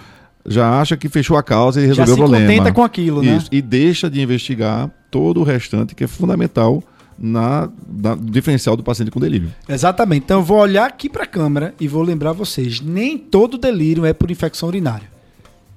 já 0.46 0.80
acha 0.80 0.96
que 0.96 1.09
fechou 1.09 1.37
a 1.37 1.42
causa 1.42 1.80
e 1.80 1.87
resolveu 1.87 2.14
o 2.14 2.18
problema. 2.18 2.44
Já 2.44 2.50
se 2.50 2.56
contenta 2.59 2.74
com 2.74 2.82
aquilo, 2.82 3.22
né? 3.22 3.37
Isso, 3.37 3.48
e 3.50 3.61
deixa 3.61 4.09
de 4.09 4.20
investigar 4.20 4.90
todo 5.11 5.40
o 5.40 5.42
restante 5.42 5.94
que 5.94 6.04
é 6.04 6.06
fundamental 6.06 6.82
na, 7.18 7.68
na 7.88 8.14
diferencial 8.14 8.76
do 8.76 8.82
paciente 8.82 9.11
com 9.11 9.18
delírio. 9.18 9.52
Exatamente. 9.68 10.24
Então 10.24 10.40
eu 10.40 10.44
vou 10.44 10.59
olhar 10.59 10.87
aqui 10.87 11.09
para 11.09 11.24
a 11.24 11.26
câmera 11.26 11.74
e 11.80 11.88
vou 11.88 12.02
lembrar 12.02 12.32
vocês, 12.32 12.80
nem 12.80 13.16
todo 13.16 13.59
delírio 13.59 14.04
é 14.04 14.12
por 14.12 14.30
infecção 14.30 14.68
urinária. 14.68 15.09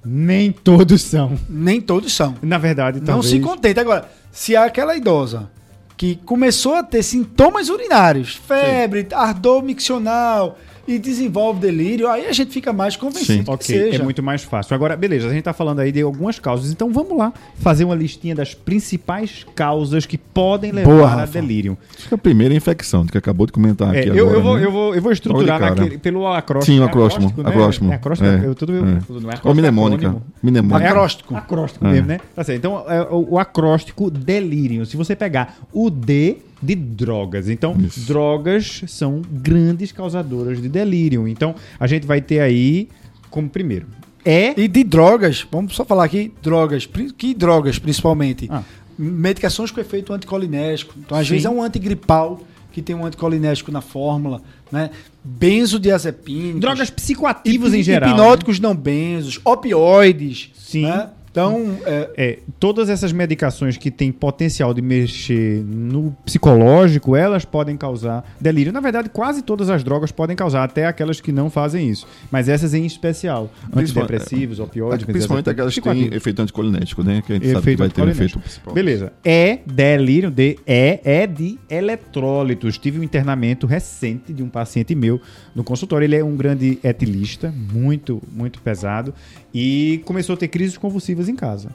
Nem 0.04 0.50
todos 0.50 1.02
são. 1.02 1.38
Nem 1.48 1.80
todos 1.80 2.12
são. 2.12 2.34
Na 2.42 2.58
verdade, 2.58 3.00
Não 3.00 3.06
talvez... 3.06 3.30
se 3.30 3.40
contente. 3.40 3.78
Agora, 3.78 4.10
se 4.32 4.56
há 4.56 4.64
aquela 4.64 4.96
idosa 4.96 5.50
que 5.96 6.16
começou 6.24 6.74
a 6.74 6.82
ter 6.82 7.02
sintomas 7.02 7.68
urinários, 7.68 8.34
febre, 8.34 9.02
Sim. 9.02 9.14
ardor 9.14 9.62
miccional, 9.62 10.58
e 10.86 10.98
desenvolve 10.98 11.60
delírio, 11.60 12.08
aí 12.08 12.26
a 12.26 12.32
gente 12.32 12.52
fica 12.52 12.72
mais 12.72 12.96
convencido 12.96 13.44
Sim. 13.44 13.52
Ok, 13.52 13.66
seja. 13.66 14.00
é 14.00 14.02
muito 14.02 14.22
mais 14.22 14.42
fácil. 14.42 14.74
Agora, 14.74 14.96
beleza, 14.96 15.26
a 15.26 15.30
gente 15.30 15.40
está 15.40 15.52
falando 15.52 15.80
aí 15.80 15.92
de 15.92 16.00
algumas 16.02 16.38
causas, 16.38 16.70
então 16.70 16.92
vamos 16.92 17.16
lá 17.16 17.32
fazer 17.56 17.84
uma 17.84 17.94
listinha 17.94 18.34
das 18.34 18.54
principais 18.54 19.46
causas 19.54 20.06
que 20.06 20.18
podem 20.18 20.72
levar 20.72 20.90
Boa, 20.90 21.22
a 21.22 21.26
delírio. 21.26 21.76
Acho 21.96 22.08
que 22.08 22.14
a 22.14 22.18
primeira 22.18 22.54
é 22.54 22.56
a 22.56 22.58
infecção, 22.58 23.06
que 23.06 23.16
acabou 23.16 23.46
de 23.46 23.52
comentar 23.52 23.94
é, 23.94 24.00
aqui 24.00 24.08
eu, 24.08 24.14
agora, 24.14 24.36
eu, 24.36 24.42
vou, 24.42 24.56
né? 24.56 24.64
eu, 24.64 24.72
vou, 24.72 24.94
eu 24.94 25.02
vou 25.02 25.12
estruturar 25.12 25.60
naquele, 25.60 25.98
pelo 25.98 26.26
acróstico. 26.26 26.72
Sim, 26.72 26.80
o 26.80 26.84
acróstico. 26.84 27.24
É 27.24 27.48
acróstico, 27.48 27.86
né? 27.86 27.92
É 27.92 27.96
acróstico, 27.96 28.28
é. 28.28 28.46
eu 28.46 28.54
tudo 28.54 28.76
é. 28.76 28.80
não 28.80 29.30
é 29.30 29.34
Ou 29.44 29.54
mnemônica. 29.54 30.16
mnemônica. 30.42 30.88
Acróstico. 30.88 31.36
Acróstico 31.36 31.84
mesmo, 31.84 32.06
né? 32.06 32.20
Tá 32.34 32.44
certo. 32.44 32.58
Então, 32.58 32.84
é, 32.88 33.02
o, 33.02 33.34
o 33.34 33.38
acróstico 33.38 34.10
delírio. 34.10 34.84
Se 34.86 34.96
você 34.96 35.14
pegar 35.16 35.56
o 35.72 35.90
D 35.90 36.38
de 36.62 36.74
drogas. 36.74 37.48
Então, 37.48 37.76
Isso. 37.80 38.00
drogas 38.06 38.82
são 38.86 39.22
grandes 39.30 39.92
causadoras 39.92 40.60
de 40.60 40.68
delírio. 40.68 41.26
Então, 41.26 41.54
a 41.78 41.86
gente 41.86 42.06
vai 42.06 42.20
ter 42.20 42.40
aí 42.40 42.88
como 43.30 43.48
primeiro. 43.48 43.86
É. 44.24 44.58
E 44.60 44.68
de 44.68 44.84
drogas, 44.84 45.46
vamos 45.50 45.74
só 45.74 45.84
falar 45.84 46.04
aqui, 46.04 46.32
drogas. 46.42 46.88
Que 47.16 47.32
drogas, 47.32 47.78
principalmente? 47.78 48.48
Ah. 48.50 48.62
Medicações 48.98 49.70
com 49.70 49.80
efeito 49.80 50.12
anticolinéstico. 50.12 50.94
Então, 50.98 51.16
às 51.16 51.26
Sim. 51.26 51.32
vezes 51.34 51.46
é 51.46 51.50
um 51.50 51.62
antigripal 51.62 52.40
que 52.70 52.82
tem 52.82 52.94
um 52.94 53.04
anticolinéstico 53.04 53.72
na 53.72 53.80
fórmula, 53.80 54.42
né? 54.70 54.90
Benzodiazepínicos. 55.24 56.60
Drogas 56.60 56.90
psicoativas 56.90 57.74
em 57.74 57.82
geral. 57.82 58.10
Hipnóticos 58.10 58.60
né? 58.60 58.68
não 58.68 58.76
benzos, 58.76 59.40
opioides. 59.44 60.50
Sim. 60.54 60.82
Né? 60.82 61.08
Então, 61.30 61.78
é... 61.86 62.10
é... 62.16 62.38
todas 62.58 62.88
essas 62.88 63.12
medicações 63.12 63.76
que 63.76 63.90
têm 63.90 64.10
potencial 64.10 64.74
de 64.74 64.82
mexer 64.82 65.62
no 65.64 66.16
psicológico, 66.24 67.14
elas 67.14 67.44
podem 67.44 67.76
causar 67.76 68.24
delírio. 68.40 68.72
Na 68.72 68.80
verdade, 68.80 69.08
quase 69.08 69.42
todas 69.42 69.70
as 69.70 69.84
drogas 69.84 70.10
podem 70.10 70.34
causar, 70.34 70.64
até 70.64 70.86
aquelas 70.86 71.20
que 71.20 71.32
não 71.32 71.48
fazem 71.48 71.88
isso. 71.88 72.06
Mas 72.30 72.48
essas 72.48 72.74
em 72.74 72.84
especial. 72.84 73.50
Antidepressivos, 73.74 74.58
é, 74.58 74.62
opioides... 74.62 75.06
Principalmente 75.06 75.50
aquelas 75.50 75.74
que 75.74 75.80
têm 75.80 76.12
efeito 76.12 76.42
anticolinético, 76.42 77.02
né? 77.02 77.22
Que 77.24 77.32
a 77.32 77.34
gente 77.36 77.44
efeito 77.44 77.60
sabe 77.60 77.70
que 77.72 77.76
vai 77.76 77.88
ter 77.88 78.02
um 78.02 78.08
efeito 78.08 78.38
principal. 78.38 78.74
Beleza. 78.74 79.12
É 79.24 79.58
delírio, 79.66 80.30
de, 80.30 80.58
é, 80.66 81.00
é 81.04 81.26
de 81.26 81.58
eletrólitos. 81.68 82.78
Tive 82.78 82.98
um 82.98 83.02
internamento 83.02 83.66
recente 83.66 84.32
de 84.32 84.42
um 84.42 84.48
paciente 84.48 84.94
meu 84.94 85.20
no 85.54 85.62
consultório. 85.62 86.04
Ele 86.04 86.16
é 86.16 86.24
um 86.24 86.36
grande 86.36 86.78
etilista, 86.82 87.52
muito, 87.72 88.20
muito 88.32 88.60
pesado. 88.60 89.14
E 89.52 90.00
começou 90.04 90.34
a 90.34 90.36
ter 90.36 90.48
crises 90.48 90.76
convulsivas 90.78 91.28
em 91.28 91.34
casa. 91.34 91.70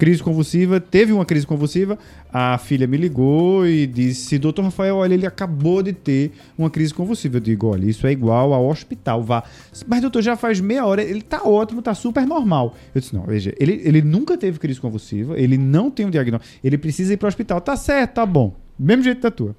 crise 0.00 0.22
convulsiva, 0.22 0.80
teve 0.80 1.12
uma 1.12 1.26
crise 1.26 1.46
convulsiva, 1.46 1.98
a 2.32 2.56
filha 2.56 2.86
me 2.86 2.96
ligou 2.96 3.66
e 3.66 3.86
disse, 3.86 4.38
doutor 4.38 4.64
Rafael, 4.64 4.96
olha, 4.96 5.12
ele 5.12 5.26
acabou 5.26 5.82
de 5.82 5.92
ter 5.92 6.32
uma 6.56 6.70
crise 6.70 6.94
convulsiva. 6.94 7.36
Eu 7.36 7.40
digo, 7.40 7.66
olha, 7.66 7.84
isso 7.84 8.06
é 8.06 8.12
igual 8.12 8.54
ao 8.54 8.66
hospital, 8.66 9.22
vá. 9.22 9.44
Mas 9.86 10.00
doutor, 10.00 10.22
já 10.22 10.36
faz 10.36 10.58
meia 10.58 10.86
hora, 10.86 11.02
ele 11.02 11.20
tá 11.20 11.42
ótimo, 11.44 11.82
tá 11.82 11.92
super 11.94 12.26
normal. 12.26 12.74
Eu 12.94 13.00
disse, 13.02 13.14
não, 13.14 13.24
veja, 13.24 13.54
ele, 13.60 13.82
ele 13.84 14.00
nunca 14.00 14.38
teve 14.38 14.58
crise 14.58 14.80
convulsiva, 14.80 15.38
ele 15.38 15.58
não 15.58 15.90
tem 15.90 16.06
um 16.06 16.10
diagnóstico, 16.10 16.58
ele 16.64 16.78
precisa 16.78 17.12
ir 17.12 17.18
pro 17.18 17.28
hospital. 17.28 17.60
Tá 17.60 17.76
certo, 17.76 18.14
tá 18.14 18.24
bom. 18.24 18.56
Mesmo 18.78 19.02
jeito 19.02 19.20
da 19.20 19.30
tua. 19.30 19.54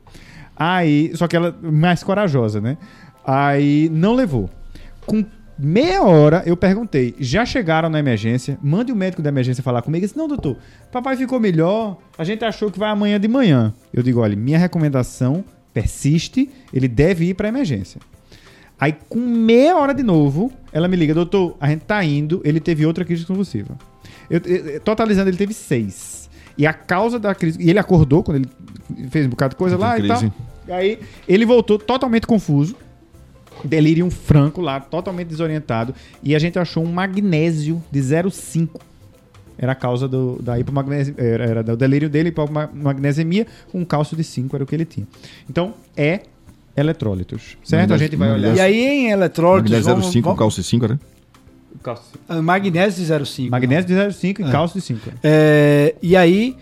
Aí, 0.55 1.11
só 1.13 1.27
que 1.27 1.35
ela 1.35 1.55
mais 1.61 2.01
corajosa, 2.01 2.59
né? 2.59 2.79
Aí 3.23 3.89
não 3.93 4.15
levou. 4.15 4.49
Com 5.05 5.23
meia 5.61 6.01
hora 6.03 6.43
eu 6.45 6.57
perguntei: 6.57 7.13
já 7.19 7.45
chegaram 7.45 7.89
na 7.89 7.99
emergência? 7.99 8.57
Mande 8.61 8.91
o 8.91 8.95
médico 8.95 9.21
da 9.21 9.29
emergência 9.29 9.63
falar 9.63 9.81
comigo. 9.81 9.99
Ele 10.03 10.07
disse: 10.07 10.17
não, 10.17 10.27
doutor, 10.27 10.57
papai 10.91 11.15
ficou 11.15 11.39
melhor. 11.39 11.97
A 12.17 12.23
gente 12.23 12.43
achou 12.43 12.71
que 12.71 12.79
vai 12.79 12.89
amanhã 12.89 13.19
de 13.19 13.27
manhã. 13.27 13.73
Eu 13.93 14.01
digo: 14.03 14.19
olha, 14.19 14.35
minha 14.35 14.57
recomendação 14.57 15.43
persiste, 15.73 16.49
ele 16.73 16.87
deve 16.87 17.25
ir 17.25 17.33
para 17.33 17.47
emergência. 17.47 18.01
Aí, 18.79 18.95
com 19.07 19.19
meia 19.19 19.77
hora 19.77 19.93
de 19.93 20.01
novo, 20.03 20.51
ela 20.73 20.87
me 20.87 20.95
liga: 20.97 21.13
doutor, 21.13 21.55
a 21.59 21.67
gente 21.69 21.81
tá 21.81 22.03
indo, 22.03 22.41
ele 22.43 22.59
teve 22.59 22.85
outra 22.85 23.05
crise 23.05 23.25
convulsiva. 23.25 23.77
Eu, 24.29 24.41
eu- 24.45 24.79
totalizando, 24.81 25.29
ele 25.29 25.37
teve 25.37 25.53
seis. 25.53 26.29
E 26.57 26.65
a 26.67 26.73
causa 26.73 27.17
da 27.19 27.33
crise. 27.35 27.61
E 27.61 27.69
ele 27.69 27.79
acordou 27.79 28.23
quando 28.23 28.37
ele 28.37 28.49
fez 29.09 29.25
um 29.25 29.29
bocado 29.29 29.51
de 29.51 29.57
coisa 29.57 29.77
lá 29.77 29.97
e 29.97 30.01
Crise. 30.03 30.31
tal. 30.67 30.75
Aí 30.75 30.99
ele 31.27 31.45
voltou 31.45 31.77
totalmente 31.79 32.27
confuso. 32.27 32.75
Delírio 33.63 34.09
franco 34.09 34.61
lá, 34.61 34.79
totalmente 34.79 35.27
desorientado. 35.27 35.93
E 36.23 36.35
a 36.35 36.39
gente 36.39 36.57
achou 36.59 36.83
um 36.83 36.91
magnésio 36.91 37.81
de 37.91 37.99
0,5. 37.99 38.69
Era 39.57 39.73
a 39.73 39.75
causa 39.75 40.07
do, 40.07 40.41
da 40.41 40.57
hipomagnesemia. 40.59 41.21
Era, 41.23 41.45
era 41.45 41.63
do 41.63 41.77
delírio 41.77 42.09
dele, 42.09 42.29
hipomagnesemia, 42.29 43.45
com 43.71 43.85
cálcio 43.85 44.17
de 44.17 44.23
5 44.23 44.55
era 44.55 44.63
o 44.63 44.67
que 44.67 44.73
ele 44.75 44.85
tinha. 44.85 45.05
Então, 45.49 45.73
é 45.95 46.21
eletrólitos. 46.75 47.57
Certo? 47.63 47.81
Magnésio- 47.91 47.95
a 47.95 47.97
gente 48.09 48.15
vai 48.17 48.31
olhar. 48.31 48.55
E 48.55 48.59
aí 48.59 48.75
em 48.83 49.11
eletrólitos. 49.11 49.71
Magnésio 49.71 49.91
vamos- 49.93 50.07
05, 50.11 50.23
vamos- 50.25 50.39
cálcio 50.39 50.63
5, 50.63 50.87
né? 50.87 50.99
Cálcio. 51.83 52.03
ah, 52.27 52.41
Magnésio 52.41 53.01
de 53.03 53.05
0,5. 53.11 53.49
Magnésio 53.51 53.85
de 53.87 53.93
0,5 53.93 54.41
e 54.41 54.43
É. 54.45 54.51
cálcio 54.51 54.79
de 54.79 54.85
5. 54.85 54.99
É, 55.23 55.95
e 56.01 56.15
aí, 56.15 56.55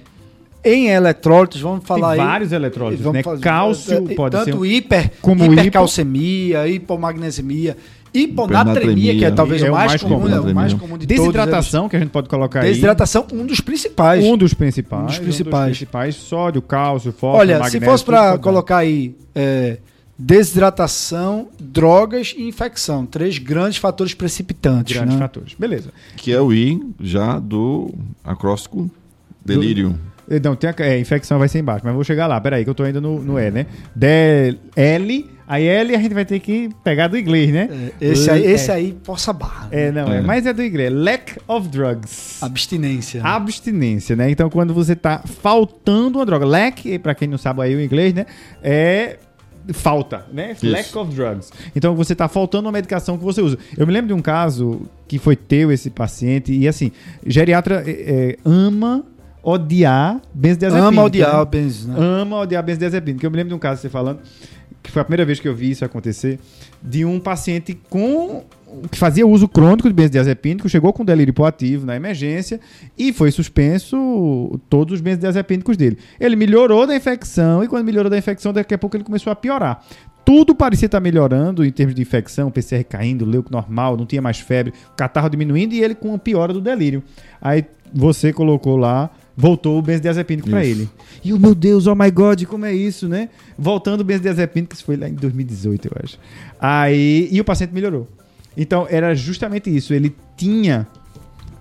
em 0.64 0.88
eletrólitos, 0.90 1.62
vamos 1.62 1.86
falar 1.86 2.12
Tem 2.14 2.22
aí. 2.22 2.28
vários 2.28 2.52
eletrólitos, 2.52 3.02
vamos 3.04 3.18
né? 3.18 3.24
fazer- 3.24 3.42
Cálcio 3.44 4.12
eh, 4.12 4.16
pode 4.16 4.38
ser 4.38 4.46
tanto 4.46 4.58
um- 4.62 4.66
hiper, 4.66 5.12
como 5.22 5.46
hipercalcemia, 5.46 6.68
hipomagnesemia, 6.68 7.78
hiponatremia, 8.14 9.16
que 9.16 9.26
é 9.26 9.32
talvez 9.32 9.62
É 9.62 9.70
o 9.70 9.74
mais 9.74 9.92
mais 9.92 10.02
comum, 10.04 10.20
comum, 10.22 10.34
é 10.36 10.40
o 10.40 10.56
mais 10.56 10.74
comum 10.74 10.98
de 10.98 11.06
todos. 11.08 11.22
Desidratação, 11.22 11.88
que 11.88 11.96
a 11.96 12.00
gente 12.00 12.10
pode 12.10 12.28
colocar 12.28 12.62
aí. 12.62 12.70
Desidratação, 12.70 13.26
um 13.32 13.46
dos 13.46 13.62
principais. 13.62 14.24
Um 14.26 14.36
dos 14.38 14.54
principais. 14.54 15.04
Um 15.04 15.06
dos 15.08 15.20
principais. 15.20 15.66
principais. 15.78 16.16
Sódio, 16.16 16.62
cálcio, 16.62 17.12
fósforo, 17.12 17.38
Olha, 17.40 17.56
se 17.56 17.60
magnésio, 17.62 17.82
fosse 17.90 18.04
tudo 18.06 18.16
para 18.16 18.38
colocar 18.40 18.78
aí 18.78 19.16
é, 19.36 19.78
desidratação, 20.18 21.48
drogas 21.60 22.34
e 22.38 22.44
infecção, 22.48 23.06
três 23.06 23.38
grandes 23.38 23.78
fatores 23.78 24.14
precipitantes. 24.14 24.96
Grandes 24.96 25.16
né? 25.16 25.22
fatores. 25.22 25.54
Beleza. 25.58 25.90
Que 26.18 26.32
é 26.34 26.42
o 26.42 26.52
I 26.52 26.82
já 27.00 27.40
do 27.40 27.94
acróstico 28.24 28.90
delírio. 29.46 29.96
Eh, 30.06 30.09
Não, 30.44 30.56
tem 30.56 30.70
a 30.70 30.76
é, 30.80 31.00
infecção 31.00 31.40
vai 31.40 31.48
ser 31.48 31.60
embaixo, 31.60 31.84
mas 31.84 31.94
vou 31.94 32.04
chegar 32.04 32.28
lá. 32.28 32.40
Peraí, 32.40 32.64
que 32.64 32.70
eu 32.70 32.76
tô 32.76 32.84
ainda 32.84 33.02
no, 33.02 33.20
no 33.20 33.40
E, 33.40 33.50
né? 33.50 33.66
D, 33.96 34.56
L, 34.76 35.30
aí 35.48 35.66
L 35.66 35.96
a 35.96 36.00
gente 36.00 36.14
vai 36.14 36.24
ter 36.24 36.40
que 36.40 36.70
pegar 36.84 37.08
do 37.08 37.18
inglês, 37.18 37.52
né? 37.52 37.92
É, 38.00 38.06
Esse 38.06 38.30
aí, 38.30 38.46
É. 38.46 38.52
esse 38.52 38.72
aí 38.72 38.94
possa 39.04 39.34
barra. 39.34 39.68
É, 39.72 39.92
não, 39.92 40.14
é. 40.14 40.18
É. 40.18 40.22
mas 40.22 40.46
é 40.46 40.54
do 40.54 40.64
inglês. 40.64 40.94
Lack 40.94 41.38
of 41.48 41.68
drugs. 41.68 42.44
Abstinência. 42.44 43.24
Abstinência, 43.24 44.16
né? 44.16 44.30
Então, 44.30 44.52
quando 44.52 44.72
você 44.72 44.96
tá 44.96 45.24
faltando 45.42 46.20
uma 46.20 46.26
droga, 46.26 46.46
lack, 46.46 47.00
pra 47.00 47.16
quem 47.16 47.28
não 47.28 47.38
sabe 47.40 47.64
aí 47.64 47.76
o 47.76 47.82
inglês, 47.82 48.14
né? 48.14 48.28
É 48.62 49.18
falta, 49.74 50.26
né? 50.32 50.52
Isso. 50.54 50.68
Lack 50.68 50.98
of 50.98 51.14
drugs. 51.14 51.52
Então, 51.76 51.96
você 51.96 52.14
tá 52.16 52.28
faltando 52.28 52.68
uma 52.68 52.72
medicação 52.72 53.18
que 53.18 53.24
você 53.24 53.42
usa. 53.42 53.58
Eu 53.76 53.88
me 53.88 53.94
lembro 53.94 54.10
de 54.10 54.14
um 54.14 54.22
caso 54.22 54.82
que 55.08 55.18
foi 55.18 55.36
teu, 55.36 55.72
esse 55.72 55.90
paciente, 55.90 56.52
e 56.52 56.68
assim, 56.68 56.92
geriatra 57.26 57.84
é, 57.86 57.92
é, 57.92 58.38
ama 58.46 59.04
odiar 59.44 60.22
benzodiazepina. 60.34 60.88
Ama 60.88 61.04
odiar 61.04 61.34
né? 61.34 61.42
o 61.42 61.46
benzo, 61.46 61.88
né? 61.88 61.96
ama 62.00 62.38
odiar 62.40 62.64
benzodiazepina. 62.64 63.20
Que 63.20 63.26
eu 63.26 63.32
me 63.32 63.38
lembro 63.38 63.50
de 63.50 63.56
um 63.56 63.60
caso 63.60 63.82
você 63.82 63.90
falando, 63.90 64.20
que 64.82 64.92
foi 64.92 65.02
a 65.02 65.06
primeira 65.06 65.26
vez 65.26 65.40
que 65.40 65.48
eu 65.48 65.56
vi 65.56 65.72
isso 65.72 65.84
acontecer, 65.86 66.40
de 66.82 67.06
um 67.06 67.20
paciente 67.20 67.78
com 67.90 68.44
que 68.92 68.98
fazia 68.98 69.26
uso 69.26 69.48
crônico 69.48 69.88
de 69.88 69.94
benzodiazepínico, 69.94 70.70
chegou 70.70 70.94
com 70.94 71.04
delírio 71.04 71.32
hipoativo 71.32 71.86
na 71.86 71.96
emergência 71.96 72.60
e 72.98 73.12
foi 73.12 73.32
suspenso 73.32 74.60
todos 74.70 74.96
os 74.96 75.02
benzodiazepínicos 75.02 75.76
dele. 75.76 75.98
Ele 76.20 76.36
melhorou 76.36 76.86
da 76.86 76.96
infecção 76.96 77.64
e 77.64 77.68
quando 77.68 77.86
melhorou 77.86 78.10
da 78.10 78.18
infecção, 78.18 78.54
daqui 78.54 78.74
a 78.74 78.78
pouco 78.78 78.96
ele 78.96 79.04
começou 79.04 79.32
a 79.32 79.36
piorar. 79.36 79.84
Tudo 80.24 80.54
parecia 80.54 80.86
estar 80.86 81.00
melhorando 81.00 81.66
em 81.66 81.72
termos 81.72 81.96
de 81.96 82.02
infecção, 82.02 82.52
PCR 82.52 82.84
caindo, 82.84 83.26
leuco 83.26 83.52
normal, 83.52 83.98
não 83.98 84.06
tinha 84.06 84.22
mais 84.22 84.40
febre, 84.40 84.74
catarro 84.96 85.30
diminuindo 85.30 85.74
e 85.74 85.84
ele 85.84 85.96
com 85.96 86.14
a 86.14 86.20
piora 86.20 86.54
do 86.54 86.62
delírio. 86.62 87.02
Aí 87.42 87.66
você 87.92 88.32
colocou 88.32 88.78
lá, 88.78 89.10
voltou 89.40 89.80
o 89.80 89.82
benzodiazepínico 89.82 90.50
para 90.50 90.66
ele. 90.66 90.90
E 91.24 91.32
o 91.32 91.40
meu 91.40 91.56
Deus, 91.56 91.88
oh 91.88 91.96
my 91.96 92.12
God, 92.12 92.44
como 92.44 92.66
é 92.66 92.74
isso, 92.74 93.08
né? 93.08 93.30
Voltando 93.58 94.02
o 94.02 94.04
benzodiazepínico, 94.04 94.76
isso 94.76 94.84
foi 94.84 94.98
lá 94.98 95.08
em 95.08 95.14
2018, 95.14 95.86
eu 95.86 95.92
acho. 96.04 96.20
Aí, 96.60 97.30
e 97.32 97.40
o 97.40 97.46
paciente 97.46 97.74
melhorou. 97.74 98.06
Então, 98.58 98.86
era 98.90 99.16
justamente 99.16 99.74
isso. 99.74 99.94
Ele 99.94 100.14
tinha 100.36 100.86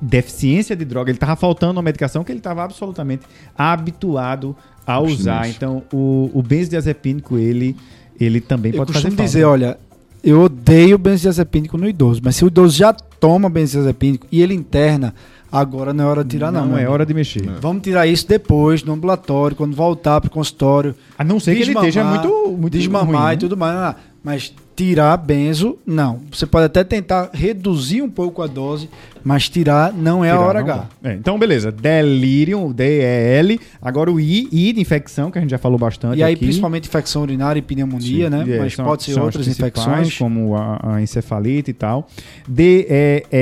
deficiência 0.01 0.75
de 0.75 0.85
droga, 0.85 1.11
ele 1.11 1.17
estava 1.19 1.37
faltando 1.37 1.75
uma 1.75 1.83
medicação 1.83 2.25
que 2.25 2.33
ele 2.33 2.41
estava 2.41 2.65
absolutamente 2.65 3.25
habituado 3.57 4.57
a 4.85 4.99
usar. 5.01 5.49
Então, 5.49 5.85
o, 5.93 6.31
o 6.35 6.43
benzodiazepínico, 6.43 7.39
ele, 7.39 7.77
ele 8.19 8.41
também 8.41 8.73
Eu 8.73 8.79
pode 8.79 8.93
fazer 8.93 9.09
falta. 9.09 9.23
dizer, 9.23 9.45
olha, 9.45 9.79
eu 10.25 10.41
odeio 10.43 10.99
benzodiazepínico 10.99 11.79
no 11.79 11.89
idoso, 11.89 12.21
mas 12.25 12.35
se 12.35 12.45
o 12.45 12.49
idoso 12.49 12.77
já 12.77 12.93
toma 12.93 13.49
benzodiazepínico 13.49 14.27
e 14.33 14.43
ele 14.43 14.55
interna, 14.55 15.15
agora 15.51 15.93
não 15.93 16.05
é 16.05 16.07
hora 16.07 16.25
de 16.25 16.31
tirar 16.31 16.53
não. 16.53 16.67
não 16.67 16.75
é 16.75 16.81
amigo. 16.81 16.93
hora 16.93 17.07
de 17.07 17.15
mexer. 17.15 17.49
Vamos 17.61 17.83
tirar 17.83 18.07
isso 18.07 18.27
depois, 18.29 18.83
no 18.83 18.93
ambulatório, 18.93 19.57
quando 19.57 19.75
voltar 19.75 20.21
pro 20.21 20.31
consultório. 20.31 20.95
A 21.19 21.25
não 21.25 21.41
ser 21.41 21.55
que 21.55 21.63
ele 21.63 21.73
esteja 21.73 22.05
muito, 22.05 22.57
muito 22.59 22.77
desmamar 22.77 23.07
ruim, 23.07 23.33
e 23.33 23.35
né? 23.35 23.37
tudo 23.37 23.57
mais. 23.57 23.97
Mas 24.29 24.53
tirar 24.77 25.17
benzo, 25.17 25.79
não. 25.87 26.21
Você 26.31 26.45
pode 26.45 26.67
até 26.67 26.85
tentar 26.85 27.31
reduzir 27.33 28.03
um 28.03 28.11
pouco 28.11 28.43
a 28.43 28.47
dose, 28.47 28.91
mas 29.25 29.49
tirar 29.49 29.91
não 29.93 30.23
é 30.23 30.31
a 30.31 30.35
Tirar, 30.35 30.47
hora 30.47 30.61
não 30.61 30.69
H. 30.71 30.87
É, 31.03 31.15
então, 31.15 31.39
beleza. 31.39 31.73
Delirium, 31.73 32.71
D-E-L. 32.71 33.59
Agora 33.81 34.13
o 34.13 34.21
I, 34.21 34.47
I 34.53 34.73
de 34.75 34.81
infecção, 34.83 35.31
que 35.31 35.39
a 35.39 35.41
gente 35.41 35.51
já 35.51 35.57
falou 35.57 35.79
bastante 35.79 36.19
E 36.19 36.23
aí, 36.23 36.35
aqui. 36.35 36.45
principalmente 36.45 36.87
infecção 36.89 37.23
urinária 37.23 37.59
e 37.59 37.63
pneumonia, 37.63 38.31
Sim, 38.31 38.37
né? 38.37 38.45
é, 38.57 38.59
mas 38.59 38.75
são- 38.75 38.85
pode 38.85 39.03
ser 39.05 39.19
outras 39.19 39.49
infecções. 39.49 40.17
Como 40.19 40.55
a, 40.55 40.79
a 40.97 41.03
encefalite 41.03 41.71
e 41.71 41.75
tal. 41.75 42.07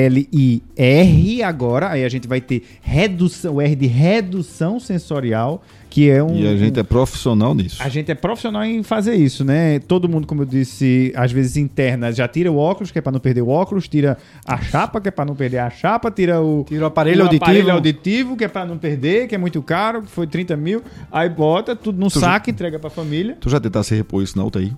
D-E-L-I-R 0.06 1.42
agora. 1.42 1.90
Aí 1.90 2.04
a 2.04 2.08
gente 2.08 2.28
vai 2.28 2.40
ter 2.40 2.62
redução, 2.80 3.54
o 3.56 3.60
R 3.60 3.74
de 3.74 3.86
redução 3.88 4.78
sensorial, 4.80 5.62
que 5.88 6.10
é 6.10 6.22
um... 6.22 6.34
E 6.36 6.46
a 6.46 6.56
gente 6.56 6.78
é 6.78 6.82
profissional 6.82 7.54
nisso. 7.54 7.82
A 7.82 7.88
gente 7.88 8.10
é 8.10 8.14
profissional 8.14 8.64
em 8.64 8.82
fazer 8.82 9.14
isso, 9.14 9.44
né? 9.44 9.78
Todo 9.80 10.08
mundo, 10.08 10.26
como 10.26 10.42
eu 10.42 10.46
disse, 10.46 11.12
às 11.16 11.32
vezes 11.32 11.56
interna, 11.56 12.12
já 12.12 12.26
tira 12.28 12.50
o 12.52 12.56
óculos, 12.58 12.90
que 12.90 12.98
é 12.98 13.02
pra 13.02 13.10
não 13.12 13.20
perder 13.20 13.42
o 13.42 13.48
óculos, 13.48 13.88
tira 13.88 14.18
a 14.46 14.58
chapa, 14.58 15.00
que 15.00 15.08
é 15.08 15.10
pra 15.10 15.24
não 15.24 15.34
perder 15.34 15.58
a 15.58 15.70
chapa, 15.70 16.10
tira 16.10 16.40
o, 16.42 16.64
Tira 16.68 16.84
o 16.84 16.86
aparelho 16.86 17.20
o 17.20 17.22
auditivo. 17.24 17.44
aparelho 17.44 17.72
auditivo, 17.72 18.36
que 18.36 18.44
é 18.44 18.48
pra 18.48 18.66
não 18.66 18.76
perder, 18.78 19.26
que 19.28 19.34
é 19.34 19.38
muito 19.38 19.62
caro, 19.62 20.02
que 20.02 20.10
foi 20.10 20.26
30 20.26 20.56
mil, 20.56 20.82
aí 21.10 21.28
bota 21.28 21.74
tudo 21.74 21.98
num 21.98 22.08
Tu 22.08 22.18
saco, 22.20 22.50
entrega 22.50 22.78
pra 22.78 22.90
família. 22.90 23.36
Tu 23.40 23.48
já 23.48 23.58
tentasse 23.60 23.94
repor 23.94 24.22
isso 24.22 24.36
na 24.36 24.44
UTI? 24.44 24.72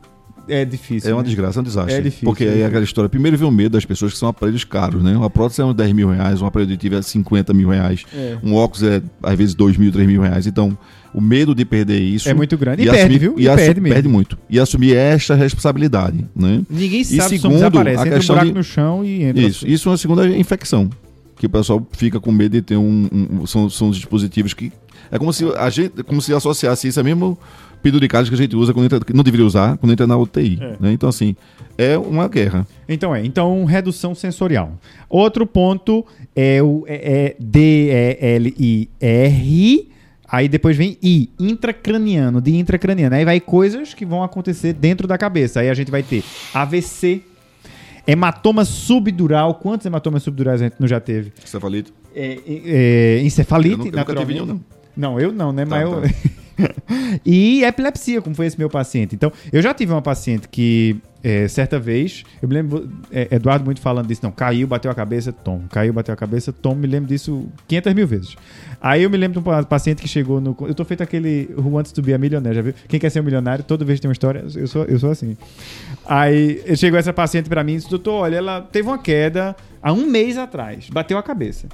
É 0.49 0.65
difícil. 0.65 1.11
É 1.11 1.15
uma 1.15 1.23
né? 1.23 1.27
desgraça, 1.29 1.59
é 1.59 1.61
um 1.61 1.65
desastre. 1.65 1.95
É 1.95 2.01
difícil, 2.01 2.25
Porque 2.25 2.45
é 2.45 2.47
aí 2.47 2.51
é 2.51 2.53
difícil. 2.53 2.69
aquela 2.69 2.85
história. 2.85 3.09
Primeiro 3.09 3.37
vem 3.37 3.47
o 3.49 3.51
medo 3.51 3.73
das 3.73 3.85
pessoas 3.85 4.13
que 4.13 4.19
são 4.19 4.29
aparelhos 4.29 4.65
caros, 4.65 5.03
né? 5.03 5.17
Uma 5.17 5.29
prótese 5.31 5.61
é 5.61 5.65
uns 5.65 5.75
10 5.75 5.93
mil 5.93 6.11
reais, 6.11 6.41
um 6.43 6.47
aparelho 6.47 6.71
auditivo 6.71 6.97
é 6.97 7.03
50 7.03 7.53
mil 7.55 7.69
reais. 7.69 8.05
É. 8.15 8.39
Um 8.43 8.55
óculos 8.55 8.83
é, 8.83 9.03
às 9.23 9.37
vezes, 9.37 9.55
2 9.55 9.77
mil, 9.77 9.93
3 9.93 10.07
mil 10.09 10.23
reais. 10.23 10.47
Então, 10.47 10.77
o 11.13 11.21
medo 11.21 11.55
de 11.55 11.65
perder 11.65 12.01
isso. 12.01 12.29
É 12.29 12.35
muito 12.35 12.57
grande. 12.57 12.83
E, 12.83 12.89
assumir- 12.89 13.01
perde, 13.03 13.19
viu? 13.19 13.35
E, 13.39 13.49
assu- 13.49 13.57
perde 13.59 13.81
mesmo. 13.81 14.11
muito. 14.11 14.39
E 14.49 14.59
assumir 14.59 14.95
esta 14.97 15.35
responsabilidade, 15.35 16.25
né? 16.35 16.63
Ninguém 16.71 17.01
E 17.01 17.05
sabe 17.05 17.39
som 17.39 17.49
segundo, 17.49 17.55
desaparece. 17.57 18.03
a 18.03 18.07
Entra 18.07 18.21
um 18.23 18.27
buraco 18.27 18.47
de- 18.47 18.53
no 18.55 18.63
chão 18.65 19.05
e 19.05 19.23
entra. 19.25 19.43
Isso. 19.43 19.67
Isso 19.67 19.89
é 19.89 19.93
uma 19.93 19.99
segunda 19.99 20.27
infecção. 20.29 20.89
Que 21.37 21.47
o 21.47 21.51
pessoal 21.51 21.87
fica 21.93 22.19
com 22.19 22.33
medo 22.33 22.53
de 22.53 22.63
ter 22.63 22.77
um. 22.77 23.09
um- 23.13 23.47
são, 23.47 23.71
são 23.71 23.89
os 23.91 23.97
dispositivos 23.97 24.53
que. 24.55 24.73
É 25.11 25.19
como 25.19 25.33
se 25.33 25.45
a 25.57 25.71
gente. 25.71 26.03
Como 26.03 26.21
se 26.21 26.35
associasse 26.35 26.89
isso 26.89 26.99
a 26.99 27.03
mesmo 27.05 27.39
penduricalhos 27.83 28.29
que 28.29 28.35
a 28.35 28.39
gente 28.39 28.55
usa 28.57 28.73
quando 28.75 28.85
entra, 28.87 29.01
que 29.01 29.13
não 29.13 29.23
deveria 29.25 29.47
usar 29.47 29.77
quando 29.79 29.93
entra 29.93 30.07
na 30.07 30.17
UTI. 30.17 30.59
É. 30.61 30.77
né? 30.81 30.93
Então, 30.93 31.09
assim, 31.09 31.35
é 31.77 31.97
uma 31.99 32.29
guerra. 32.29 32.67
Então 32.89 33.15
é, 33.15 33.25
então 33.25 33.65
redução 33.65 34.15
sensorial. 34.15 34.73
Outro 35.09 35.47
ponto 35.47 36.05
é 36.35 36.63
o 36.63 36.85
é, 36.87 37.35
é 37.35 37.37
D-E-L-I-R. 38.59 39.89
Aí 40.31 40.47
depois 40.49 40.77
vem 40.77 40.99
I, 41.03 41.31
intracraniano, 41.41 42.41
de 42.41 42.55
intracraniano. 42.55 43.15
Aí 43.17 43.25
vai 43.25 43.41
coisas 43.41 43.95
que 43.95 44.05
vão 44.05 44.23
acontecer 44.23 44.75
dentro 44.75 45.09
da 45.09 45.17
cabeça. 45.17 45.61
Aí 45.61 45.71
a 45.71 45.75
gente 45.75 45.91
vai 45.91 46.03
ter 46.03 46.23
AVC, 46.53 47.23
hematoma 48.07 48.65
subdural. 48.67 49.55
Quantos 49.55 49.87
hematomas 49.87 50.23
subdurais 50.23 50.61
a 50.61 50.65
gente 50.65 50.77
não 50.79 50.87
já 50.87 51.01
teve? 51.01 51.33
Cefalito. 51.45 51.93
é, 52.15 52.39
é, 52.47 53.21
encefalite, 53.23 53.73
Eu 53.73 53.79
nunca- 53.79 53.91
nunca 53.99 54.05
tive 54.15 54.35
naturalmente. 54.35 54.35
nenhum, 54.35 54.47
não. 54.47 55.13
Não, 55.13 55.21
eu 55.21 55.33
não, 55.33 55.51
né? 55.53 55.65
Tá, 55.65 55.71
Mas 55.71 55.83
eu... 55.83 56.03
e 57.25 57.65
epilepsia, 57.65 58.21
como 58.21 58.35
foi 58.35 58.47
esse 58.47 58.59
meu 58.59 58.69
paciente. 58.69 59.15
Então, 59.15 59.33
eu 59.53 59.63
já 59.63 59.73
tive 59.73 59.93
uma 59.93 60.03
paciente 60.03 60.49
que, 60.49 60.97
é, 61.23 61.47
certa 61.49 61.79
vez, 61.79 62.25
eu 62.43 62.49
me 62.49 62.55
lembro, 62.55 62.89
é, 63.11 63.29
Eduardo 63.37 63.65
muito 63.65 63.81
falando 63.81 64.07
disso, 64.07 64.21
não, 64.23 64.31
caiu, 64.31 64.67
bateu 64.67 64.91
a 64.91 64.95
cabeça, 64.95 65.33
tom, 65.33 65.63
caiu, 65.71 65.93
bateu 65.93 66.13
a 66.13 66.17
cabeça, 66.17 66.53
tom, 66.53 66.75
me 66.75 66.87
lembro 66.87 67.09
disso 67.09 67.47
500 67.67 67.95
mil 67.95 68.07
vezes. 68.07 68.37
Aí 68.81 69.03
eu 69.03 69.11
me 69.11 69.17
lembro 69.17 69.35
de 69.35 69.39
um 69.41 69.43
pa- 69.43 69.63
paciente 69.65 70.01
que 70.01 70.09
chegou 70.09 70.41
no. 70.41 70.57
Eu 70.61 70.75
tô 70.75 70.85
feito 70.85 71.03
aquele 71.03 71.51
Who 71.57 71.71
Wants 71.71 71.91
to 71.93 72.01
be 72.01 72.15
a 72.15 72.19
Millionaire, 72.19 72.55
já 72.55 72.63
viu? 72.63 72.75
Quem 72.87 73.01
quer 73.01 73.11
ser 73.11 73.21
um 73.21 73.25
milionário, 73.25 73.65
toda 73.65 73.85
vez 73.85 73.99
tem 73.99 74.09
uma 74.09 74.13
história, 74.13 74.45
eu 74.55 74.67
sou, 74.69 74.85
eu 74.85 74.99
sou 74.99 75.11
assim. 75.11 75.37
Aí 76.07 76.63
chegou 76.77 76.99
essa 76.99 77.13
paciente 77.13 77.49
pra 77.49 77.65
mim 77.65 77.73
e 77.73 77.77
disse: 77.77 77.91
Doutor, 77.91 78.13
olha, 78.23 78.37
ela 78.37 78.61
teve 78.61 78.87
uma 78.89 78.99
queda 78.99 79.57
há 79.83 79.93
um 79.93 80.07
mês 80.07 80.39
atrás, 80.39 80.89
bateu 80.91 81.19
a 81.19 81.23
cabeça. 81.23 81.67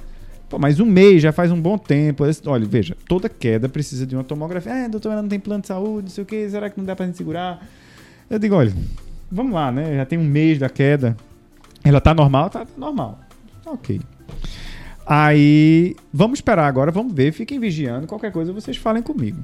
Pô, 0.49 0.59
mas 0.59 0.79
um 0.79 0.85
mês 0.85 1.21
já 1.21 1.31
faz 1.31 1.51
um 1.51 1.59
bom 1.59 1.77
tempo. 1.77 2.23
Olha, 2.45 2.65
veja, 2.65 2.95
toda 3.07 3.27
queda 3.27 3.67
precisa 3.67 4.05
de 4.05 4.15
uma 4.15 4.23
tomografia. 4.23 4.71
É, 4.71 4.89
doutor, 4.89 5.11
ela 5.11 5.21
não 5.21 5.29
tem 5.29 5.39
plano 5.39 5.61
de 5.61 5.67
saúde, 5.67 6.03
não 6.03 6.09
sei 6.09 6.23
o 6.23 6.27
que, 6.27 6.49
será 6.49 6.69
que 6.69 6.77
não 6.77 6.85
dá 6.85 6.95
pra 6.95 7.05
gente 7.05 7.17
segurar? 7.17 7.67
Eu 8.29 8.39
digo, 8.39 8.55
olha, 8.55 8.73
vamos 9.31 9.53
lá, 9.53 9.71
né? 9.71 9.95
Já 9.95 10.05
tem 10.05 10.19
um 10.19 10.23
mês 10.23 10.59
da 10.59 10.69
queda. 10.69 11.15
Ela 11.83 12.01
tá 12.01 12.13
normal? 12.13 12.49
Tá 12.49 12.65
normal. 12.77 13.19
Tá 13.63 13.71
ok. 13.71 13.99
Aí, 15.05 15.95
vamos 16.11 16.39
esperar 16.39 16.65
agora, 16.65 16.91
vamos 16.91 17.13
ver, 17.13 17.31
fiquem 17.31 17.59
vigiando, 17.59 18.07
qualquer 18.07 18.31
coisa 18.31 18.51
vocês 18.51 18.75
falem 18.75 19.03
comigo. 19.03 19.37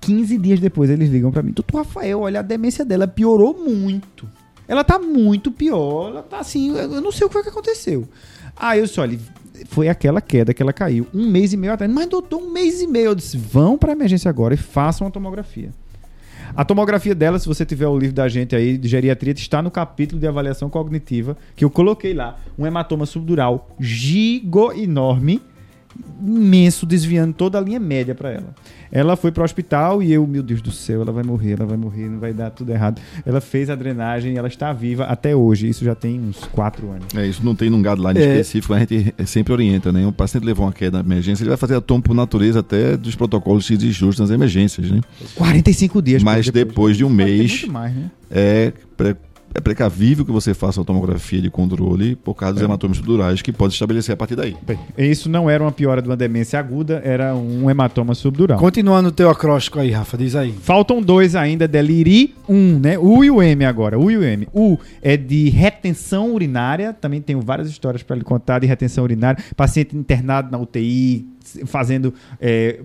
15 0.00 0.38
dias 0.38 0.60
depois 0.60 0.88
eles 0.88 1.10
ligam 1.10 1.32
pra 1.32 1.42
mim, 1.42 1.50
doutor 1.50 1.78
Rafael, 1.78 2.20
olha, 2.20 2.38
a 2.38 2.42
demência 2.42 2.84
dela 2.84 3.08
piorou 3.08 3.54
muito. 3.58 4.28
Ela 4.68 4.84
tá 4.84 5.00
muito 5.00 5.50
pior, 5.50 6.10
ela 6.10 6.22
tá 6.22 6.38
assim, 6.38 6.76
eu 6.76 7.00
não 7.00 7.10
sei 7.10 7.26
o 7.26 7.28
que 7.28 7.32
foi 7.32 7.42
que 7.42 7.48
aconteceu. 7.48 8.08
Aí 8.56 8.78
eu 8.78 8.86
disse, 8.86 9.00
olha, 9.00 9.18
foi 9.80 9.88
aquela 9.88 10.20
queda 10.20 10.52
que 10.52 10.62
ela 10.62 10.74
caiu 10.74 11.06
um 11.14 11.26
mês 11.26 11.54
e 11.54 11.56
meio 11.56 11.72
atrás. 11.72 11.90
Mas 11.90 12.06
doutor, 12.06 12.36
um 12.36 12.52
mês 12.52 12.82
e 12.82 12.86
meio. 12.86 13.06
Eu 13.06 13.14
disse, 13.14 13.38
vão 13.38 13.78
pra 13.78 13.92
emergência 13.92 14.28
agora 14.28 14.52
e 14.52 14.58
façam 14.58 15.06
uma 15.06 15.10
tomografia. 15.10 15.70
A 16.54 16.66
tomografia 16.66 17.14
dela, 17.14 17.38
se 17.38 17.48
você 17.48 17.64
tiver 17.64 17.86
o 17.86 17.98
livro 17.98 18.14
da 18.14 18.28
gente 18.28 18.54
aí 18.54 18.76
de 18.76 18.86
geriatria, 18.86 19.32
está 19.32 19.62
no 19.62 19.70
capítulo 19.70 20.20
de 20.20 20.26
avaliação 20.26 20.68
cognitiva, 20.68 21.34
que 21.56 21.64
eu 21.64 21.70
coloquei 21.70 22.12
lá. 22.12 22.36
Um 22.58 22.66
hematoma 22.66 23.06
subdural 23.06 23.70
gigo 23.80 24.70
enorme, 24.72 25.40
imenso, 26.24 26.86
desviando 26.86 27.32
toda 27.34 27.58
a 27.58 27.60
linha 27.60 27.80
média 27.80 28.14
para 28.14 28.30
ela. 28.30 28.54
Ela 28.92 29.14
foi 29.16 29.30
para 29.30 29.42
o 29.42 29.44
hospital 29.44 30.02
e 30.02 30.12
eu, 30.12 30.26
meu 30.26 30.42
Deus 30.42 30.60
do 30.60 30.72
céu, 30.72 31.02
ela 31.02 31.12
vai 31.12 31.22
morrer, 31.22 31.52
ela 31.52 31.64
vai 31.66 31.76
morrer, 31.76 32.08
não 32.08 32.18
vai 32.18 32.32
dar 32.32 32.50
tudo 32.50 32.72
errado. 32.72 33.00
Ela 33.24 33.40
fez 33.40 33.70
a 33.70 33.76
drenagem, 33.76 34.36
ela 34.36 34.48
está 34.48 34.72
viva 34.72 35.04
até 35.04 35.34
hoje. 35.34 35.68
Isso 35.68 35.84
já 35.84 35.94
tem 35.94 36.18
uns 36.20 36.38
quatro 36.50 36.90
anos. 36.90 37.06
É, 37.14 37.24
isso 37.26 37.44
não 37.44 37.54
tem 37.54 37.70
num 37.70 37.80
guideline 37.82 38.18
É. 38.18 38.32
específico, 38.32 38.74
a 38.74 38.78
gente 38.80 39.14
sempre 39.26 39.52
orienta, 39.52 39.92
né? 39.92 40.04
O 40.06 40.12
paciente 40.12 40.42
levou 40.44 40.66
uma 40.66 40.72
queda 40.72 40.98
na 40.98 41.04
emergência, 41.04 41.42
ele 41.44 41.50
vai 41.50 41.56
fazer 41.56 41.76
a 41.76 41.80
tomo 41.80 42.02
por 42.02 42.14
natureza 42.14 42.60
até 42.60 42.96
dos 42.96 43.14
protocolos 43.14 43.64
X 43.64 43.80
e 43.82 43.92
justos 43.92 44.18
nas 44.20 44.30
emergências, 44.34 44.90
né? 44.90 45.00
45 45.36 46.02
dias. 46.02 46.22
Mas 46.22 46.48
depois 46.50 46.96
de 46.96 47.04
um 47.04 47.10
mês- 47.10 47.64
mais, 47.68 47.94
né? 47.94 48.10
É, 48.28 48.72
é 49.54 49.60
precavível 49.60 50.24
que 50.24 50.30
você 50.30 50.54
faça 50.54 50.80
uma 50.80 50.86
tomografia 50.86 51.40
de 51.42 51.50
controle 51.50 52.14
por 52.16 52.34
causa 52.34 52.54
dos 52.54 52.62
É. 52.62 52.64
hematomas 52.66 52.96
subdurais 52.98 53.42
que 53.42 53.52
pode 53.52 53.72
estabelecer 53.72 54.12
a 54.12 54.16
partir 54.16 54.36
daí. 54.36 54.56
Bem, 54.66 54.78
isso 54.96 55.28
não 55.28 55.50
era 55.50 55.62
uma 55.62 55.72
piora 55.72 56.00
de 56.00 56.08
uma 56.08 56.16
demência 56.16 56.58
aguda, 56.58 57.00
era 57.04 57.34
um 57.34 57.68
hematoma 57.68 58.14
subdural. 58.14 58.58
Continuando 58.58 59.08
o 59.08 59.12
teu 59.12 59.28
acróstico 59.28 59.78
aí, 59.80 59.90
Rafa, 59.90 60.16
diz 60.16 60.36
aí. 60.36 60.52
Faltam 60.52 61.02
dois 61.02 61.34
ainda, 61.34 61.66
deliri 61.66 62.34
um, 62.48 62.78
né? 62.78 62.98
O 62.98 63.24
e 63.24 63.30
o 63.30 63.42
M 63.42 63.64
agora, 63.64 63.98
o 63.98 64.10
e 64.10 64.16
o 64.16 64.22
M. 64.22 64.46
O 64.52 64.78
é 65.02 65.16
de 65.16 65.48
retenção 65.50 66.32
urinária, 66.32 66.92
também 66.92 67.20
tenho 67.20 67.40
várias 67.40 67.68
histórias 67.68 68.02
para 68.02 68.16
lhe 68.16 68.22
contar 68.24 68.60
de 68.60 68.66
retenção 68.66 69.04
urinária. 69.04 69.42
Paciente 69.56 69.96
internado 69.96 70.50
na 70.50 70.58
UTI, 70.58 71.26
fazendo 71.66 72.14
é, 72.40 72.80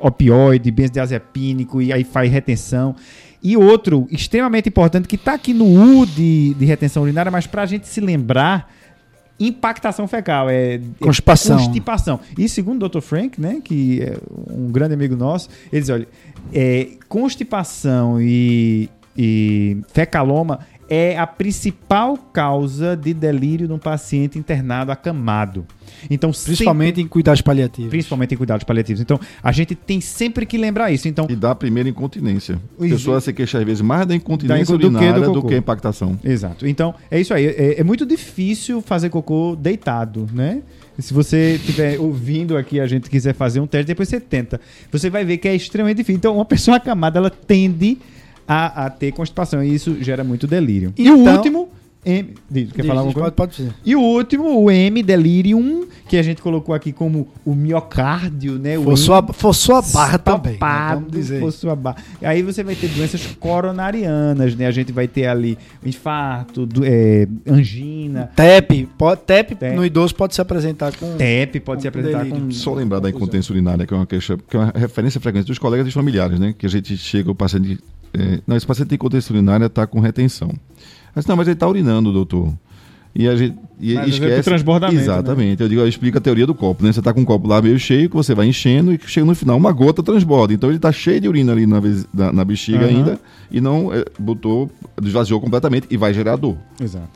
opioide, 0.00 0.70
benzodiazepínico, 0.70 1.80
e 1.80 1.92
aí 1.92 2.04
faz 2.04 2.30
retenção. 2.30 2.94
E 3.42 3.56
outro, 3.56 4.08
extremamente 4.10 4.68
importante, 4.68 5.06
que 5.06 5.16
está 5.16 5.34
aqui 5.34 5.52
no 5.52 5.66
U 5.66 6.06
de, 6.06 6.54
de 6.54 6.64
retenção 6.64 7.02
urinária, 7.02 7.30
mas 7.30 7.46
para 7.46 7.62
a 7.62 7.66
gente 7.66 7.86
se 7.86 8.00
lembrar, 8.00 8.72
impactação 9.38 10.08
fecal, 10.08 10.48
é 10.48 10.80
Constipação. 11.00 11.58
constipação. 11.58 12.20
E 12.38 12.48
segundo 12.48 12.84
o 12.84 12.88
Dr. 12.88 13.00
Frank, 13.00 13.40
né, 13.40 13.60
que 13.62 14.00
é 14.02 14.16
um 14.50 14.70
grande 14.70 14.94
amigo 14.94 15.14
nosso, 15.14 15.48
ele 15.70 15.80
diz, 15.80 15.90
olha, 15.90 16.08
é, 16.52 16.88
constipação 17.08 18.20
e, 18.20 18.88
e 19.16 19.78
fecaloma 19.92 20.60
é 20.88 21.18
a 21.18 21.26
principal 21.26 22.16
causa 22.16 22.96
de 22.96 23.12
delírio 23.12 23.68
num 23.68 23.78
paciente 23.78 24.38
internado 24.38 24.92
acamado. 24.92 25.66
Então, 26.10 26.30
Principalmente 26.30 27.00
em 27.00 27.06
cuidados 27.08 27.40
paliativos. 27.40 27.90
principalmente 27.90 28.34
em 28.34 28.36
cuidados 28.36 28.64
paliativos. 28.64 29.00
Então, 29.00 29.18
a 29.42 29.52
gente 29.52 29.74
tem 29.74 30.00
sempre 30.00 30.44
que 30.44 30.58
lembrar 30.58 30.90
isso. 30.90 31.08
Então, 31.08 31.26
E 31.28 31.36
dá 31.36 31.52
a 31.52 31.54
primeira 31.54 31.88
incontinência. 31.88 32.60
A 32.78 32.84
Isso. 32.84 32.96
pessoa 32.96 33.20
se 33.20 33.32
queixa 33.32 33.58
às 33.58 33.64
vezes 33.64 33.80
mais 33.80 34.06
da 34.06 34.14
incontinência 34.14 34.76
Da 34.76 34.88
do 34.88 34.98
que 34.98 35.12
do 35.12 35.32
do 35.32 35.42
que 35.46 35.54
a 35.54 35.58
impactação. 35.58 36.18
Exato. 36.22 36.66
Então, 36.66 36.94
é 37.10 37.20
isso 37.20 37.32
aí. 37.32 37.46
É, 37.46 37.80
é 37.80 37.84
muito 37.84 38.04
difícil 38.04 38.80
fazer 38.82 39.08
cocô 39.10 39.56
deitado, 39.56 40.28
né? 40.32 40.62
Se 40.98 41.12
você 41.12 41.56
estiver 41.56 41.98
ouvindo 42.00 42.56
aqui 42.56 42.80
a 42.80 42.86
gente 42.86 43.10
quiser 43.10 43.34
fazer 43.34 43.60
um 43.60 43.66
teste, 43.66 43.86
depois 43.86 44.08
você 44.08 44.18
tenta. 44.18 44.60
Você 44.90 45.10
vai 45.10 45.24
ver 45.24 45.36
que 45.38 45.46
é 45.46 45.54
extremamente 45.54 45.98
difícil. 45.98 46.16
Então, 46.16 46.34
uma 46.36 46.44
pessoa 46.44 46.78
acamada, 46.78 47.18
ela 47.18 47.30
tende 47.30 47.98
a, 48.46 48.86
a 48.86 48.90
ter 48.90 49.12
constipação 49.12 49.62
e 49.62 49.74
isso 49.74 49.96
gera 50.02 50.22
muito 50.24 50.46
delírio. 50.46 50.92
e 50.96 51.10
o 51.10 51.16
Então- 51.18 51.36
último... 51.36 51.68
M, 52.08 52.34
diz, 52.48 52.70
quer 52.70 52.82
Diz, 52.82 52.86
falar 52.86 53.00
diz, 53.00 53.08
alguma 53.08 53.14
coisa? 53.14 53.32
pode, 53.32 53.56
pode. 53.64 53.74
E 53.84 53.96
o 53.96 54.00
último, 54.00 54.62
o 54.62 54.70
M 54.70 55.02
delirium, 55.02 55.88
que 56.08 56.16
a 56.16 56.22
gente 56.22 56.40
colocou 56.40 56.72
aqui 56.72 56.92
como 56.92 57.26
o 57.44 57.52
miocárdio, 57.52 58.60
né? 58.60 58.78
O 58.78 58.84
Forçou 58.84 59.14
a, 59.16 59.32
forçou 59.32 59.74
a 59.74 59.82
barra 59.82 60.16
também. 60.16 60.52
né? 60.52 60.58
Tapado, 60.60 61.00
Vamos 61.00 61.12
dizer. 61.12 61.40
forçou 61.40 61.68
a 61.68 61.74
barra. 61.74 61.96
Aí 62.22 62.42
você 62.42 62.62
vai 62.62 62.76
ter 62.76 62.86
doenças 62.90 63.26
coronarianas, 63.40 64.54
né? 64.54 64.66
A 64.66 64.70
gente 64.70 64.92
vai 64.92 65.08
ter 65.08 65.26
ali 65.26 65.58
infarto, 65.84 66.64
do- 66.64 66.84
é, 66.84 67.26
angina, 67.44 68.30
TEP, 68.36 68.88
pode, 68.96 69.22
TEP, 69.22 69.56
TEP. 69.56 69.74
no 69.76 69.84
idoso 69.84 70.14
pode 70.14 70.32
se 70.34 70.40
apresentar 70.40 70.94
com. 70.96 71.16
TEP, 71.16 71.58
pode 71.58 71.78
Com 71.78 71.82
se 71.82 71.88
apresentar 71.88 72.18
delírio. 72.22 72.40
com... 72.40 72.50
Só 72.52 72.72
lembrar 72.72 73.00
da 73.00 73.08
confusão. 73.08 73.18
incontinência 73.26 73.52
urinária, 73.52 73.84
que 73.84 73.92
é 73.92 73.96
uma 73.96 74.06
queixa, 74.06 74.38
que 74.48 74.56
é 74.56 74.60
uma 74.60 74.72
referência 74.76 75.20
frequente 75.20 75.46
dos 75.46 75.58
colegas 75.58 75.88
e 75.88 75.90
familiares, 75.90 76.38
né? 76.38 76.54
Que 76.56 76.66
a 76.66 76.68
gente 76.68 76.96
chega, 76.96 77.30
o 77.30 77.34
paciente. 77.34 77.78
É, 78.16 78.40
não, 78.46 78.56
esse 78.56 78.66
paciente 78.66 78.88
tem 78.88 78.96
incontinência 78.96 79.32
urinária, 79.32 79.66
está 79.66 79.86
com 79.86 80.00
retenção. 80.00 80.50
Mas 81.14 81.26
não, 81.26 81.36
mas 81.36 81.46
ele 81.46 81.54
está 81.54 81.68
urinando, 81.68 82.12
doutor. 82.12 82.52
E 83.14 83.26
a 83.26 83.34
gente 83.34 83.56
e 83.80 83.94
Mas 83.94 84.06
é 84.06 84.08
esquece. 84.08 84.36
do 84.36 84.44
transbordamento, 84.44 85.00
Exatamente. 85.00 85.62
Eu 85.62 85.68
digo, 85.68 85.80
eu 85.80 85.88
explico 85.88 86.18
a 86.18 86.20
teoria 86.20 86.46
do 86.46 86.54
copo, 86.54 86.84
né? 86.84 86.92
Você 86.92 86.98
está 87.00 87.12
com 87.12 87.20
um 87.20 87.24
copo 87.24 87.48
lá 87.48 87.60
meio 87.60 87.78
cheio, 87.78 88.08
que 88.10 88.16
você 88.16 88.34
vai 88.34 88.46
enchendo 88.46 88.92
e 88.92 89.00
chega 89.06 89.26
no 89.26 89.34
final, 89.34 89.56
uma 89.56 89.72
gota 89.72 90.02
transborda. 90.02 90.52
Então 90.52 90.68
ele 90.68 90.76
está 90.76 90.92
cheio 90.92 91.20
de 91.20 91.28
urina 91.28 91.52
ali 91.52 91.66
na, 91.66 91.80
na, 92.12 92.32
na 92.32 92.44
bexiga 92.44 92.80
Aham. 92.80 92.88
ainda 92.88 93.20
e 93.50 93.60
não 93.60 93.92
é, 93.92 94.04
botou, 94.18 94.70
esvaziou 95.02 95.40
completamente 95.40 95.86
e 95.90 95.96
vai 95.96 96.12
gerar 96.12 96.36
dor. 96.36 96.56
Exato. 96.80 97.08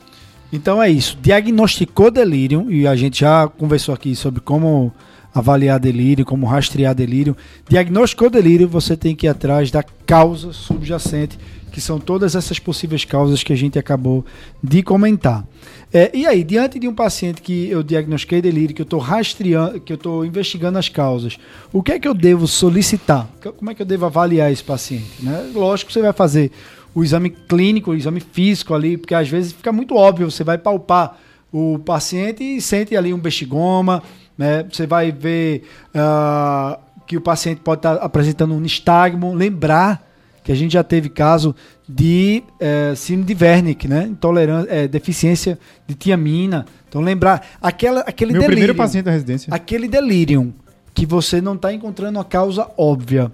Então 0.51 0.81
é 0.81 0.89
isso. 0.89 1.17
Diagnosticou 1.21 2.11
delírio, 2.11 2.71
e 2.71 2.85
a 2.87 2.95
gente 2.95 3.19
já 3.19 3.47
conversou 3.47 3.93
aqui 3.93 4.15
sobre 4.15 4.41
como 4.41 4.91
avaliar 5.33 5.79
delírio, 5.79 6.25
como 6.25 6.45
rastrear 6.45 6.93
delírio. 6.93 7.35
Diagnosticou 7.67 8.29
delírio, 8.29 8.67
você 8.67 8.97
tem 8.97 9.15
que 9.15 9.25
ir 9.25 9.29
atrás 9.29 9.71
da 9.71 9.83
causa 10.05 10.51
subjacente, 10.51 11.37
que 11.71 11.79
são 11.79 11.99
todas 11.99 12.35
essas 12.35 12.59
possíveis 12.59 13.05
causas 13.05 13.43
que 13.43 13.53
a 13.53 13.55
gente 13.55 13.79
acabou 13.79 14.25
de 14.61 14.83
comentar. 14.83 15.45
É, 15.93 16.11
e 16.13 16.25
aí, 16.25 16.43
diante 16.43 16.77
de 16.77 16.87
um 16.87 16.93
paciente 16.93 17.41
que 17.41 17.69
eu 17.69 17.81
diagnostiquei 17.81 18.41
delírio, 18.41 18.75
que 18.75 18.81
eu 18.81 18.85
estou 18.85 18.99
rastreando, 18.99 19.79
que 19.79 19.93
eu 19.93 19.95
estou 19.95 20.25
investigando 20.25 20.77
as 20.77 20.89
causas, 20.89 21.37
o 21.71 21.81
que 21.81 21.93
é 21.93 21.99
que 21.99 22.07
eu 22.07 22.13
devo 22.13 22.47
solicitar? 22.47 23.27
Como 23.57 23.71
é 23.71 23.75
que 23.75 23.81
eu 23.81 23.85
devo 23.85 24.05
avaliar 24.05 24.51
esse 24.51 24.63
paciente? 24.63 25.23
Né? 25.23 25.51
Lógico 25.53 25.91
você 25.91 26.01
vai 26.01 26.13
fazer 26.13 26.51
o 26.93 27.03
exame 27.03 27.29
clínico, 27.29 27.91
o 27.91 27.95
exame 27.95 28.19
físico 28.19 28.73
ali, 28.73 28.97
porque 28.97 29.15
às 29.15 29.29
vezes 29.29 29.53
fica 29.53 29.71
muito 29.71 29.95
óbvio, 29.95 30.29
você 30.29 30.43
vai 30.43 30.57
palpar 30.57 31.17
o 31.51 31.79
paciente 31.79 32.43
e 32.43 32.61
sente 32.61 32.95
ali 32.95 33.13
um 33.13 33.17
bexigoma, 33.17 34.01
né? 34.37 34.65
Você 34.71 34.87
vai 34.87 35.11
ver 35.11 35.63
ah, 35.93 36.79
que 37.07 37.17
o 37.17 37.21
paciente 37.21 37.61
pode 37.61 37.79
estar 37.79 37.95
apresentando 37.95 38.53
um 38.53 38.59
nistagmo, 38.59 39.33
lembrar 39.33 40.07
que 40.43 40.51
a 40.51 40.55
gente 40.55 40.73
já 40.73 40.83
teve 40.83 41.09
caso 41.09 41.55
de 41.87 42.43
eh, 42.59 42.93
síndrome 42.95 43.35
de 43.35 43.43
Wernicke, 43.43 43.87
né? 43.87 44.07
Intolerância, 44.07 44.69
eh, 44.71 44.87
deficiência 44.87 45.59
de 45.85 45.93
tiamina. 45.93 46.65
Então 46.87 47.01
lembrar 47.01 47.45
aquela, 47.61 48.01
aquele 48.01 48.31
Meu 48.31 48.41
delírio, 48.41 48.57
primeiro 48.57 48.75
paciente 48.75 49.05
da 49.05 49.11
residência. 49.11 49.53
aquele 49.53 49.87
delírio 49.87 50.53
que 50.93 51.05
você 51.05 51.41
não 51.41 51.55
está 51.55 51.71
encontrando 51.73 52.17
uma 52.17 52.25
causa 52.25 52.67
óbvia. 52.77 53.31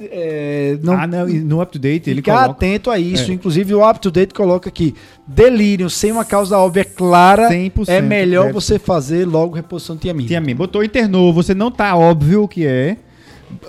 Eh, 0.00 0.78
não, 0.82 0.92
ah, 0.94 1.06
não, 1.06 1.26
no 1.26 1.62
up-to-date 1.62 2.10
ele 2.10 2.20
Ficar 2.20 2.34
coloca... 2.34 2.50
atento 2.52 2.90
a 2.90 2.98
isso. 2.98 3.30
É. 3.30 3.34
Inclusive, 3.34 3.74
o 3.74 3.88
UpToDate 3.88 4.34
coloca 4.34 4.68
aqui: 4.68 4.94
delírio 5.26 5.90
sem 5.90 6.12
uma 6.12 6.24
causa 6.24 6.58
óbvia 6.58 6.84
clara 6.84 7.48
100% 7.48 7.88
é 7.88 8.00
melhor 8.00 8.46
deve 8.46 8.54
você 8.54 8.78
fazer 8.78 9.26
logo 9.26 9.54
reposição 9.54 9.96
de 9.96 10.02
tiamina. 10.02 10.40
Mesmo. 10.40 10.58
Botou, 10.58 10.84
internou, 10.84 11.32
você 11.32 11.54
não 11.54 11.70
tá 11.70 11.96
óbvio 11.96 12.44
o 12.44 12.48
que 12.48 12.66
é. 12.66 12.96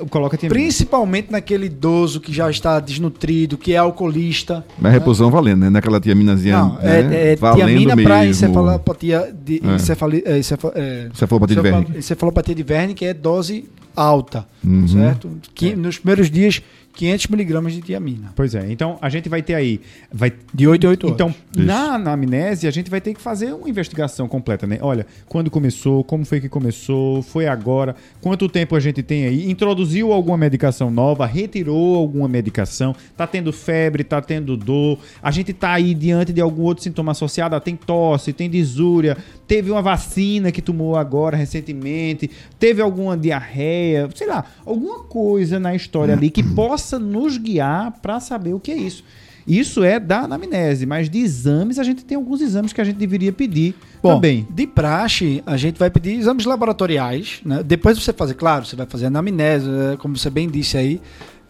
Coloca. 0.09 0.37
Principalmente 0.37 1.31
naquele 1.31 1.65
idoso 1.67 2.19
que 2.19 2.31
já 2.33 2.49
está 2.49 2.79
desnutrido, 2.79 3.57
que 3.57 3.73
é 3.73 3.77
alcoolista. 3.77 4.65
Mas 4.79 4.93
reposição 4.93 5.29
valendo, 5.31 5.61
né? 5.61 5.69
Naquela 5.69 5.99
tiaminazinha. 5.99 6.57
Não, 6.57 6.75
né? 6.75 6.81
é, 6.83 7.31
é 7.33 7.35
valendo 7.35 7.67
tiamina 7.67 7.95
para 7.95 8.19
mesmo. 8.19 8.31
encefalopatia 8.31 9.33
de, 9.45 9.61
É. 9.65 9.75
encefali, 9.75 10.23
é, 10.25 10.37
encefal- 10.39 10.71
é, 10.75 11.09
Cefalopatia 11.13 11.55
de 11.55 11.61
Wernicke. 11.61 11.97
encefalopatia 11.97 12.55
de 12.55 12.65
Wernicke, 12.67 12.99
que 12.99 13.05
é 13.05 13.13
dose 13.13 13.65
alta, 13.95 14.45
Uhum. 14.63 14.87
certo? 14.87 15.29
Que, 15.53 15.75
Nos 15.75 15.97
primeiros 15.97 16.29
dias, 16.29 16.61
500 16.95 17.27
miligramas 17.27 17.73
de 17.73 17.81
tiamina. 17.81 18.31
Pois 18.35 18.55
é, 18.55 18.71
então 18.71 18.97
a 19.01 19.09
gente 19.09 19.27
vai 19.27 19.41
ter 19.41 19.53
aí. 19.53 19.81
Vai 20.11 20.31
De 20.53 20.65
8 20.67 20.87
a 20.87 20.89
8 20.91 21.07
horas. 21.07 21.13
Então, 21.13 21.35
na 21.55 21.95
anamnese, 21.95 22.67
a 22.67 22.71
gente 22.71 22.89
vai 22.89 23.01
ter 23.01 23.13
que 23.13 23.21
fazer 23.21 23.53
uma 23.53 23.69
investigação 23.69 24.27
completa, 24.27 24.65
né? 24.65 24.79
Olha, 24.81 25.05
quando 25.27 25.51
começou, 25.51 26.03
como 26.03 26.25
foi 26.25 26.39
que 26.39 26.47
começou, 26.47 27.21
foi 27.21 27.47
agora, 27.47 27.95
quanto 28.21 28.47
tempo 28.47 28.75
a 28.75 28.79
gente 28.79 29.03
tem 29.03 29.25
aí, 29.25 29.51
introduziu 29.51 30.13
alguma 30.13 30.37
medicação 30.37 30.89
nova, 30.89 31.25
retirou 31.25 31.97
alguma 31.97 32.27
medicação, 32.27 32.95
tá 33.17 33.27
tendo 33.27 33.51
febre, 33.51 34.03
tá 34.03 34.21
tendo 34.21 34.55
dor, 34.55 34.97
a 35.21 35.31
gente 35.31 35.51
tá 35.51 35.73
aí 35.73 35.93
diante 35.93 36.31
de 36.31 36.39
algum 36.39 36.63
outro 36.63 36.83
sintoma 36.83 37.11
associado, 37.11 37.55
ah, 37.55 37.59
tem 37.59 37.75
tosse, 37.75 38.31
tem 38.31 38.49
disúria, 38.49 39.17
teve 39.45 39.69
uma 39.69 39.81
vacina 39.81 40.51
que 40.51 40.61
tomou 40.61 40.95
agora 40.95 41.35
recentemente, 41.35 42.31
teve 42.57 42.81
alguma 42.81 43.17
diarreia, 43.17 44.09
sei 44.15 44.27
lá, 44.27 44.45
alguma 44.65 44.99
coisa 44.99 45.59
na 45.59 45.75
história 45.75 46.13
ali 46.13 46.29
que 46.29 46.41
possa 46.41 46.84
nos 46.99 47.37
guiar 47.37 47.91
para 48.01 48.19
saber 48.19 48.53
o 48.53 48.59
que 48.59 48.71
é 48.71 48.77
isso. 48.77 49.03
Isso 49.47 49.83
é 49.83 49.99
da 49.99 50.21
anamnese, 50.21 50.87
mas 50.87 51.07
de 51.07 51.19
exames 51.19 51.77
a 51.77 51.83
gente 51.83 52.03
tem 52.03 52.15
alguns 52.15 52.41
exames 52.41 52.73
que 52.73 52.81
a 52.81 52.83
gente 52.83 52.95
deveria 52.95 53.31
pedir 53.31 53.75
Bom, 54.01 54.15
também. 54.15 54.47
de 54.49 54.65
praxe, 54.65 55.43
a 55.45 55.55
gente 55.55 55.77
vai 55.77 55.89
pedir 55.89 56.13
exames 56.13 56.45
laboratoriais, 56.45 57.41
né? 57.45 57.61
Depois 57.63 58.01
você 58.01 58.11
fazer, 58.11 58.33
claro, 58.33 58.65
você 58.65 58.75
vai 58.75 58.87
fazer 58.87 59.05
anamnese, 59.05 59.69
né? 59.69 59.97
como 59.99 60.17
você 60.17 60.31
bem 60.31 60.49
disse 60.49 60.77
aí, 60.77 60.99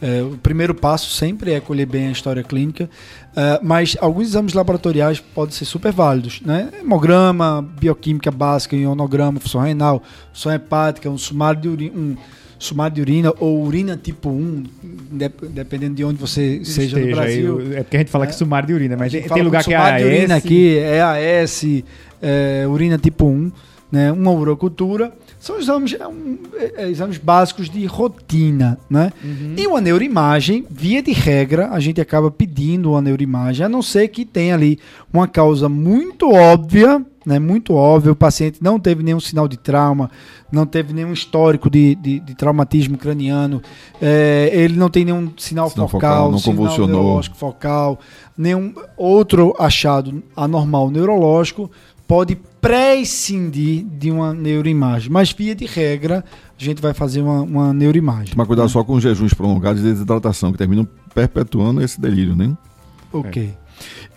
é, 0.01 0.21
o 0.21 0.37
primeiro 0.37 0.75
passo 0.75 1.09
sempre 1.09 1.53
é 1.53 1.59
colher 1.61 1.87
bem 1.87 2.07
a 2.07 2.11
história 2.11 2.43
clínica, 2.43 2.89
é, 3.33 3.59
mas 3.63 3.95
alguns 4.01 4.27
exames 4.27 4.53
laboratoriais 4.53 5.21
podem 5.21 5.55
ser 5.55 5.63
super 5.63 5.93
válidos, 5.93 6.41
né? 6.41 6.69
Hemograma, 6.81 7.65
bioquímica 7.79 8.29
básica, 8.29 8.75
ionograma, 8.75 9.39
função 9.39 9.61
renal, 9.61 10.03
função 10.33 10.51
hepática, 10.51 11.09
um 11.09 11.17
sumário 11.17 11.61
de 11.61 11.69
urina, 11.69 11.97
um 11.97 12.17
sumário 12.65 12.95
de 12.95 13.01
urina 13.01 13.33
ou 13.39 13.63
urina 13.65 13.95
tipo 14.01 14.29
1, 14.29 14.63
dep- 15.11 15.45
dependendo 15.49 15.95
de 15.95 16.03
onde 16.03 16.19
você 16.19 16.61
seja 16.63 16.97
no 16.97 17.05
Esteja 17.05 17.21
aí, 17.21 17.41
Brasil. 17.43 17.73
é 17.73 17.83
porque 17.83 17.97
a 17.97 17.99
gente 17.99 18.11
fala 18.11 18.25
É. 18.25 18.27
que 18.27 18.35
sumário 18.35 18.67
de 18.67 18.73
urina, 18.73 18.97
mas 18.97 19.11
tem, 19.11 19.21
lugar 19.43 19.63
que 19.63 19.73
é 19.73 19.77
sumário 19.77 20.05
de 20.05 20.11
AS. 20.11 20.17
urina 20.19 20.35
aqui, 20.35 20.77
é 20.77 21.01
AS, 21.41 21.65
é, 22.21 22.65
urina 22.67 22.97
tipo 22.97 23.25
1, 23.25 23.51
né, 23.91 24.11
uma 24.11 24.31
urocultura. 24.31 25.13
São 25.39 25.59
exames, 25.59 25.93
é 25.93 26.07
um- 26.07 26.37
é- 26.55 26.83
é 26.85 26.89
exames 26.89 27.17
básicos 27.19 27.69
de 27.69 27.85
rotina, 27.85 28.79
né? 28.89 29.11
Uhum. 29.23 29.53
E 29.55 29.67
uma 29.67 29.79
neuroimagem, 29.79 30.65
via 30.69 31.03
de 31.03 31.11
regra, 31.11 31.69
a 31.69 31.79
gente 31.79 32.01
acaba 32.01 32.31
pedindo 32.31 32.91
uma 32.91 33.01
neuroimagem, 33.01 33.63
a 33.65 33.69
não 33.69 33.81
ser 33.83 34.07
que 34.07 34.25
tenha 34.25 34.55
ali 34.55 34.79
uma 35.13 35.27
causa 35.27 35.69
muito 35.69 36.31
óbvia, 36.31 37.05
né? 37.25 37.39
Muito 37.39 37.73
óbvia, 37.73 38.11
o 38.11 38.15
paciente 38.15 38.59
não 38.61 38.79
teve 38.79 39.01
nenhum 39.03 39.19
sinal 39.19 39.47
de 39.47 39.57
trauma, 39.57 40.09
não 40.51 40.65
teve 40.65 40.93
nenhum 40.93 41.11
histórico 41.13 41.69
de, 41.69 41.95
de- 41.95 42.19
de 42.19 42.35
traumatismo 42.35 42.97
craniano, 42.97 43.61
é, 44.01 44.49
ele 44.53 44.75
não 44.77 44.89
tem 44.89 45.03
nenhum 45.05 45.31
sinal, 45.37 45.69
Sinal 45.69 45.87
focal, 45.87 46.11
focal, 46.11 46.31
não 46.31 46.37
sinal 46.39 46.55
convulsionou. 46.57 46.87
neurológico 47.01 47.35
focal, 47.37 47.99
nenhum 48.37 48.73
outro 48.97 49.55
achado 49.59 50.23
anormal 50.35 50.89
neurológico, 50.91 51.69
pode 52.07 52.37
prescindir 52.61 53.83
de 53.85 54.11
uma 54.11 54.33
neuroimagem. 54.33 55.11
Mas, 55.11 55.31
via 55.31 55.55
de 55.55 55.65
regra, 55.65 56.23
a 56.59 56.63
gente 56.63 56.81
vai 56.81 56.93
fazer 56.93 57.21
uma, 57.21 57.41
uma 57.41 57.73
neuroimagem. 57.73 58.33
Tomar 58.33 58.45
cuidado 58.45 58.69
só 58.69 58.83
com 58.83 58.93
os 58.93 59.03
jejuns 59.03 59.33
prolongados 59.33 59.81
e 59.81 59.85
desidratação, 59.85 60.51
que 60.51 60.57
terminam 60.57 60.87
perpetuando 61.13 61.81
esse 61.81 61.99
delírio, 61.99 62.35
né? 62.35 62.55
Ok. 63.11 63.53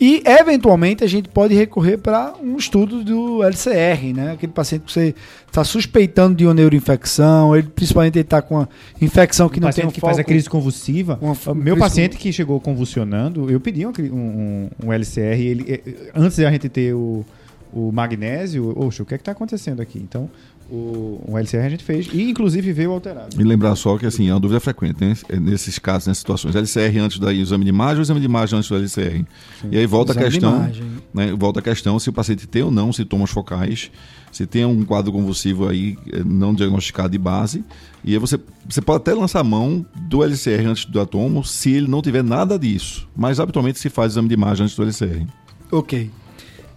E, 0.01 0.23
eventualmente, 0.25 1.03
a 1.03 1.07
gente 1.09 1.29
pode 1.29 1.55
recorrer 1.55 1.99
para 1.99 2.35
um 2.43 2.57
estudo 2.57 3.03
do 3.03 3.43
LCR, 3.43 4.13
né? 4.15 4.33
Aquele 4.33 4.53
paciente 4.53 4.83
que 4.85 4.93
você 4.93 5.15
está 5.47 5.65
suspeitando 5.65 6.37
de 6.37 6.45
uma 6.45 6.55
neuroinfecção, 6.55 7.57
ele, 7.57 7.67
principalmente 7.69 8.15
ele 8.17 8.23
está 8.23 8.41
com 8.41 8.55
uma 8.57 8.69
infecção 9.03 9.49
que 9.49 9.59
O 9.59 9.63
não 9.63 9.71
tem 9.71 9.87
um 9.87 9.91
que 9.91 10.01
faz 10.01 10.19
a 10.19 10.21
foco- 10.23 10.29
crise 10.29 10.49
convulsiva. 10.49 11.19
Uma- 11.21 11.33
o 11.47 11.55
meu 11.55 11.75
crise 11.75 11.79
paciente 11.81 12.17
que 12.17 12.33
chegou 12.33 12.61
convulsionando, 12.61 13.51
eu 13.51 13.59
pedi 13.59 13.85
um, 13.87 13.91
um, 13.99 14.15
um- 14.15 14.69
um 14.87 14.93
LCR, 14.93 15.41
ele, 15.41 15.65
eh, 15.69 16.11
antes 16.15 16.37
de 16.37 16.47
a 16.47 16.51
gente 16.51 16.69
ter 16.69 16.95
o, 16.95 17.25
o 17.73 17.91
magnésio, 17.91 18.73
oxe, 18.79 19.03
o 19.03 19.05
que 19.05 19.15
é 19.15 19.19
que 19.19 19.23
está 19.23 19.33
acontecendo 19.33 19.83
aqui? 19.83 19.99
Então, 19.99 20.31
o, 20.71 21.23
um 21.27 21.39
LCR 21.39 21.65
a 21.65 21.69
gente 21.71 21.85
fez 21.85 22.09
e 22.13 22.31
inclusive 22.31 22.73
veio 22.73 22.93
alterado. 22.93 23.41
E 23.41 23.45
lembrar 23.45 23.75
só 23.77 23.97
que 23.97 24.07
assim, 24.07 24.29
é 24.29 24.35
uma 24.35 24.41
dúvida 24.41 24.61
frequente, 24.61 25.01
né? 25.01 25.15
É 25.29 25.39
Nesses 25.39 25.79
casos, 25.79 26.09
nessas 26.09 26.19
situações. 26.19 26.55
LCR 26.55 26.99
antes 26.99 27.19
do 27.19 27.31
exame 27.31 27.65
de 27.65 27.71
imagem 27.71 27.97
ou 27.97 28.03
exame 28.03 28.21
de 28.21 28.27
imagem 28.27 28.59
antes 28.59 28.69
do 28.69 28.77
LCR? 28.77 29.25
E 29.71 29.79
aí 29.79 29.87
volta 29.87 30.13
a 30.13 30.15
Exame 30.15 30.31
de 30.31 30.81
questão. 30.81 31.03
né, 31.15 31.33
volta 31.37 31.61
a 31.61 31.63
questão 31.63 31.99
se 31.99 32.11
o 32.11 32.13
paciente 32.13 32.47
tem 32.47 32.63
ou 32.63 32.71
não 32.71 32.93
sintomas 32.93 33.31
focais, 33.31 33.91
se 34.31 34.47
tem 34.47 34.65
um 34.65 34.85
quadro 34.85 35.11
convulsivo 35.11 35.69
aí 35.69 35.97
eh, 36.13 36.23
não 36.25 36.55
diagnosticado 36.55 37.11
de 37.11 37.19
base, 37.19 37.65
e 38.05 38.13
aí 38.13 38.19
você, 38.19 38.39
você 38.69 38.81
pode 38.83 38.99
até 38.99 39.15
lançar 39.15 39.41
a 39.41 39.45
mão 39.45 39.85
do 39.95 40.23
LCR 40.23 40.67
antes 40.67 40.85
do 40.85 41.01
atomo 41.01 41.43
se 41.45 41.73
ele 41.73 41.89
não 41.89 42.03
tiver 42.03 42.23
nada 42.23 42.59
disso, 42.59 43.09
mas 43.17 43.41
habitualmente 43.41 43.79
se 43.79 43.89
faz 43.89 44.13
exame 44.13 44.29
de 44.29 44.35
imagem 44.35 44.65
antes 44.65 44.77
do 44.77 44.83
LCR. 44.83 45.27
Ok. 45.73 46.11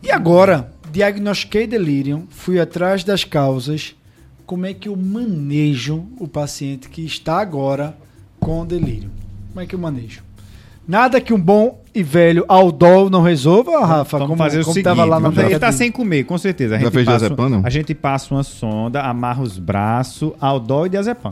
E 0.04 0.12
agora, 0.12 0.72
diagnostiquei 0.92 1.66
delírio, 1.68 2.28
fui 2.30 2.60
atrás 2.60 3.04
das 3.04 3.24
causas. 3.24 3.96
Como 4.46 4.66
é 4.66 4.74
que 4.74 4.90
eu 4.90 4.96
manejo 4.96 6.06
o 6.20 6.28
paciente 6.28 6.90
que 6.90 7.06
está 7.06 7.40
agora 7.40 7.96
com 8.40 8.66
delírio? 8.66 9.10
Como 9.50 9.62
é 9.62 9.66
que 9.66 9.74
eu 9.76 9.80
manejo? 9.80 10.22
Nada 10.88 11.22
que 11.22 11.34
um 11.34 11.40
bom 11.40 11.82
e 11.94 12.04
velho 12.04 12.44
Aldol 12.48 13.10
não 13.10 13.22
resolva, 13.22 13.86
Rafa, 13.86 14.18
Vamos 14.18 14.32
como, 14.32 14.38
fazer 14.44 14.60
o 14.60 14.64
como 14.64 14.74
seguinte, 14.74 14.84
tava 14.84 15.06
lá 15.06 15.20
ele 15.46 15.60
tá 15.60 15.70
de- 15.70 15.76
sem 15.76 15.92
comer, 15.92 16.26
com 16.26 16.38
certeza. 16.38 16.76
A 16.76 16.80
Já 16.80 16.86
gente, 16.86 16.94
fez 16.94 17.06
passa, 17.06 17.30
diazepam, 17.30 17.62
a 17.64 17.70
gente 17.70 17.94
passa 17.94 18.34
uma 18.34 18.44
sonda, 18.44 19.02
amarra 19.02 19.42
os 19.44 19.58
braços, 19.58 20.34
ao 20.42 20.60
dó 20.60 20.86
e 20.86 20.90
diazepam. 20.90 21.32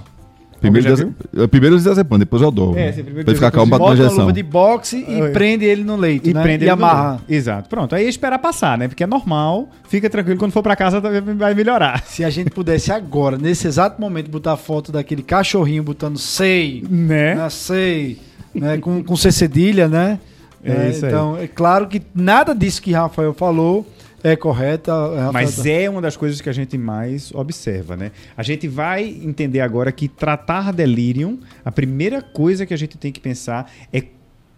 Primeiro, 0.60 0.88
diaze- 0.88 1.08
eh, 1.38 1.48
primeiro 1.48 1.76
depois 2.20 2.42
o 2.42 2.52
dó. 2.52 2.74
É, 2.76 2.92
primeiro 2.92 3.14
Pra 3.24 3.32
ele 3.32 3.36
ficar 3.36 3.52
calmo, 3.52 3.70
bate 3.72 3.82
uma 3.82 3.90
Bota 3.90 4.00
uma 4.02 4.06
injeção. 4.06 4.20
luva 4.26 4.34
de 4.34 4.44
boxe 4.44 5.06
e 5.08 5.22
Oi. 5.22 5.30
prende 5.32 5.64
ele 5.66 5.84
no 5.84 5.96
leito, 5.96 6.30
E 6.30 6.34
né? 6.34 6.42
prende 6.42 6.66
e 6.66 6.68
ele 6.68 6.76
no 6.76 6.84
amarra. 6.86 7.22
Exato. 7.30 7.70
Pronto. 7.70 7.96
Aí 7.96 8.06
é 8.06 8.10
esperar 8.10 8.40
passar, 8.40 8.78
né? 8.78 8.88
Porque 8.88 9.04
é 9.04 9.08
normal. 9.08 9.70
Fica 9.88 10.10
tranquilo, 10.10 10.38
quando 10.38 10.52
for 10.52 10.62
pra 10.62 10.76
casa 10.76 11.00
vai 11.02 11.54
melhorar. 11.54 12.04
Se 12.08 12.24
a 12.24 12.30
gente 12.30 12.50
pudesse 12.50 12.92
agora, 12.92 13.38
nesse 13.38 13.68
exato 13.68 14.00
momento, 14.02 14.30
botar 14.30 14.54
a 14.54 14.58
foto 14.58 14.92
daquele 14.92 15.24
cachorrinho 15.24 15.82
botando 15.84 16.18
sei, 16.18 16.84
Né? 16.90 17.36
né, 17.36 17.50
sei, 17.50 18.18
né, 18.54 18.78
com, 18.78 19.04
com 19.04 19.16
C 19.16 19.32
cedilha, 19.32 19.88
né? 19.88 20.20
É 20.64 20.88
É, 20.88 20.90
isso 20.90 21.06
aí. 21.06 21.12
então, 21.12 21.38
é 21.38 21.48
claro 21.48 21.88
que 21.88 22.02
nada 22.14 22.54
disso 22.54 22.82
que 22.82 22.92
Rafael 22.92 23.34
falou 23.34 23.88
é 24.24 24.36
correto. 24.36 24.92
Rafael 24.92 25.32
Mas 25.32 25.66
é 25.66 25.90
uma 25.90 26.02
das 26.02 26.18
coisas 26.18 26.42
que 26.42 26.50
a 26.50 26.54
gente 26.54 26.78
mais 26.78 27.32
observa, 27.34 27.96
né? 27.96 28.12
A 28.36 28.44
gente 28.44 28.68
vai 28.68 29.04
entender 29.04 29.62
agora 29.62 29.92
que 29.92 30.08
tratar 30.08 30.72
delírio, 30.74 31.40
a 31.64 31.72
primeira 31.72 32.22
coisa 32.22 32.66
que 32.66 32.74
a 32.74 32.78
gente 32.78 32.98
tem 32.98 33.12
que 33.12 33.20
pensar 33.20 33.72
é 33.94 34.04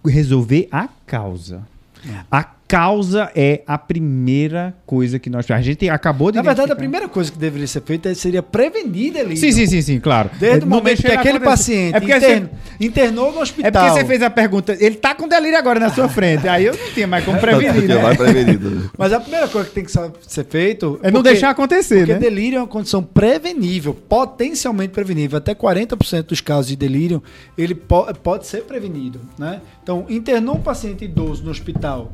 resolver 0.05 0.67
a 0.71 0.87
causa. 1.05 1.67
É. 2.07 2.23
A 2.31 2.43
causa 2.71 3.29
é 3.35 3.63
a 3.67 3.77
primeira 3.77 4.73
coisa 4.85 5.19
que 5.19 5.29
nós. 5.29 5.49
A 5.51 5.61
gente 5.61 5.89
acabou 5.89 6.31
de. 6.31 6.37
Na 6.37 6.41
verdade, 6.41 6.71
a 6.71 6.75
primeira 6.75 7.07
coisa 7.09 7.29
que 7.29 7.37
deveria 7.37 7.67
ser 7.67 7.81
feita 7.81 8.13
seria 8.15 8.41
prevenir 8.41 9.11
delírio. 9.11 9.35
Sim, 9.37 9.51
sim, 9.51 9.67
sim, 9.67 9.81
sim, 9.81 9.99
claro. 9.99 10.29
Desde 10.39 10.59
o 10.65 10.69
Não 10.69 10.77
momento 10.77 11.01
que 11.01 11.07
ele 11.07 11.15
aquele 11.17 11.39
paciente 11.41 11.95
É 11.95 11.99
porque, 11.99 12.15
interno- 12.15 12.49
você, 12.49 12.85
internou 12.85 13.31
no 13.33 13.41
hospital. 13.41 13.67
é 13.67 13.71
porque 13.71 13.99
você 13.99 14.05
fez 14.05 14.21
a 14.21 14.29
pergunta. 14.29 14.77
Ele 14.79 14.95
tá 14.95 15.13
com 15.13 15.27
delírio 15.27 15.57
agora 15.57 15.79
na 15.81 15.89
sua 15.89 16.07
frente. 16.07 16.47
Aí 16.47 16.65
eu 16.65 16.73
não 16.77 16.91
tinha 16.93 17.05
mais 17.07 17.25
como 17.25 17.37
prevenir, 17.39 17.87
né? 17.89 17.95
vai 17.97 18.15
prevenido. 18.15 18.89
Mas 18.97 19.11
a 19.11 19.19
primeira 19.19 19.47
coisa 19.49 19.67
que 19.67 19.75
tem 19.75 19.83
que 19.83 19.91
ser 19.91 20.45
feito 20.45 20.97
É 21.03 21.11
não 21.11 21.19
porque- 21.19 21.29
deixar 21.31 21.49
acontecer, 21.49 21.97
Porque 21.99 22.13
né? 22.13 22.19
delírio 22.19 22.57
é 22.57 22.61
uma 22.61 22.67
condição 22.67 23.03
prevenível, 23.03 23.93
potencialmente 23.93 24.93
prevenível. 24.93 25.37
Até 25.37 25.53
40% 25.53 26.23
dos 26.27 26.39
casos 26.39 26.67
de 26.67 26.75
delírio, 26.77 27.21
ele 27.57 27.75
po- 27.75 28.07
pode 28.23 28.47
ser 28.47 28.61
prevenido, 28.63 29.19
né? 29.37 29.59
Então, 29.83 30.05
internou 30.09 30.55
um 30.55 30.61
paciente 30.61 31.03
idoso 31.05 31.43
no 31.43 31.51
hospital, 31.51 32.11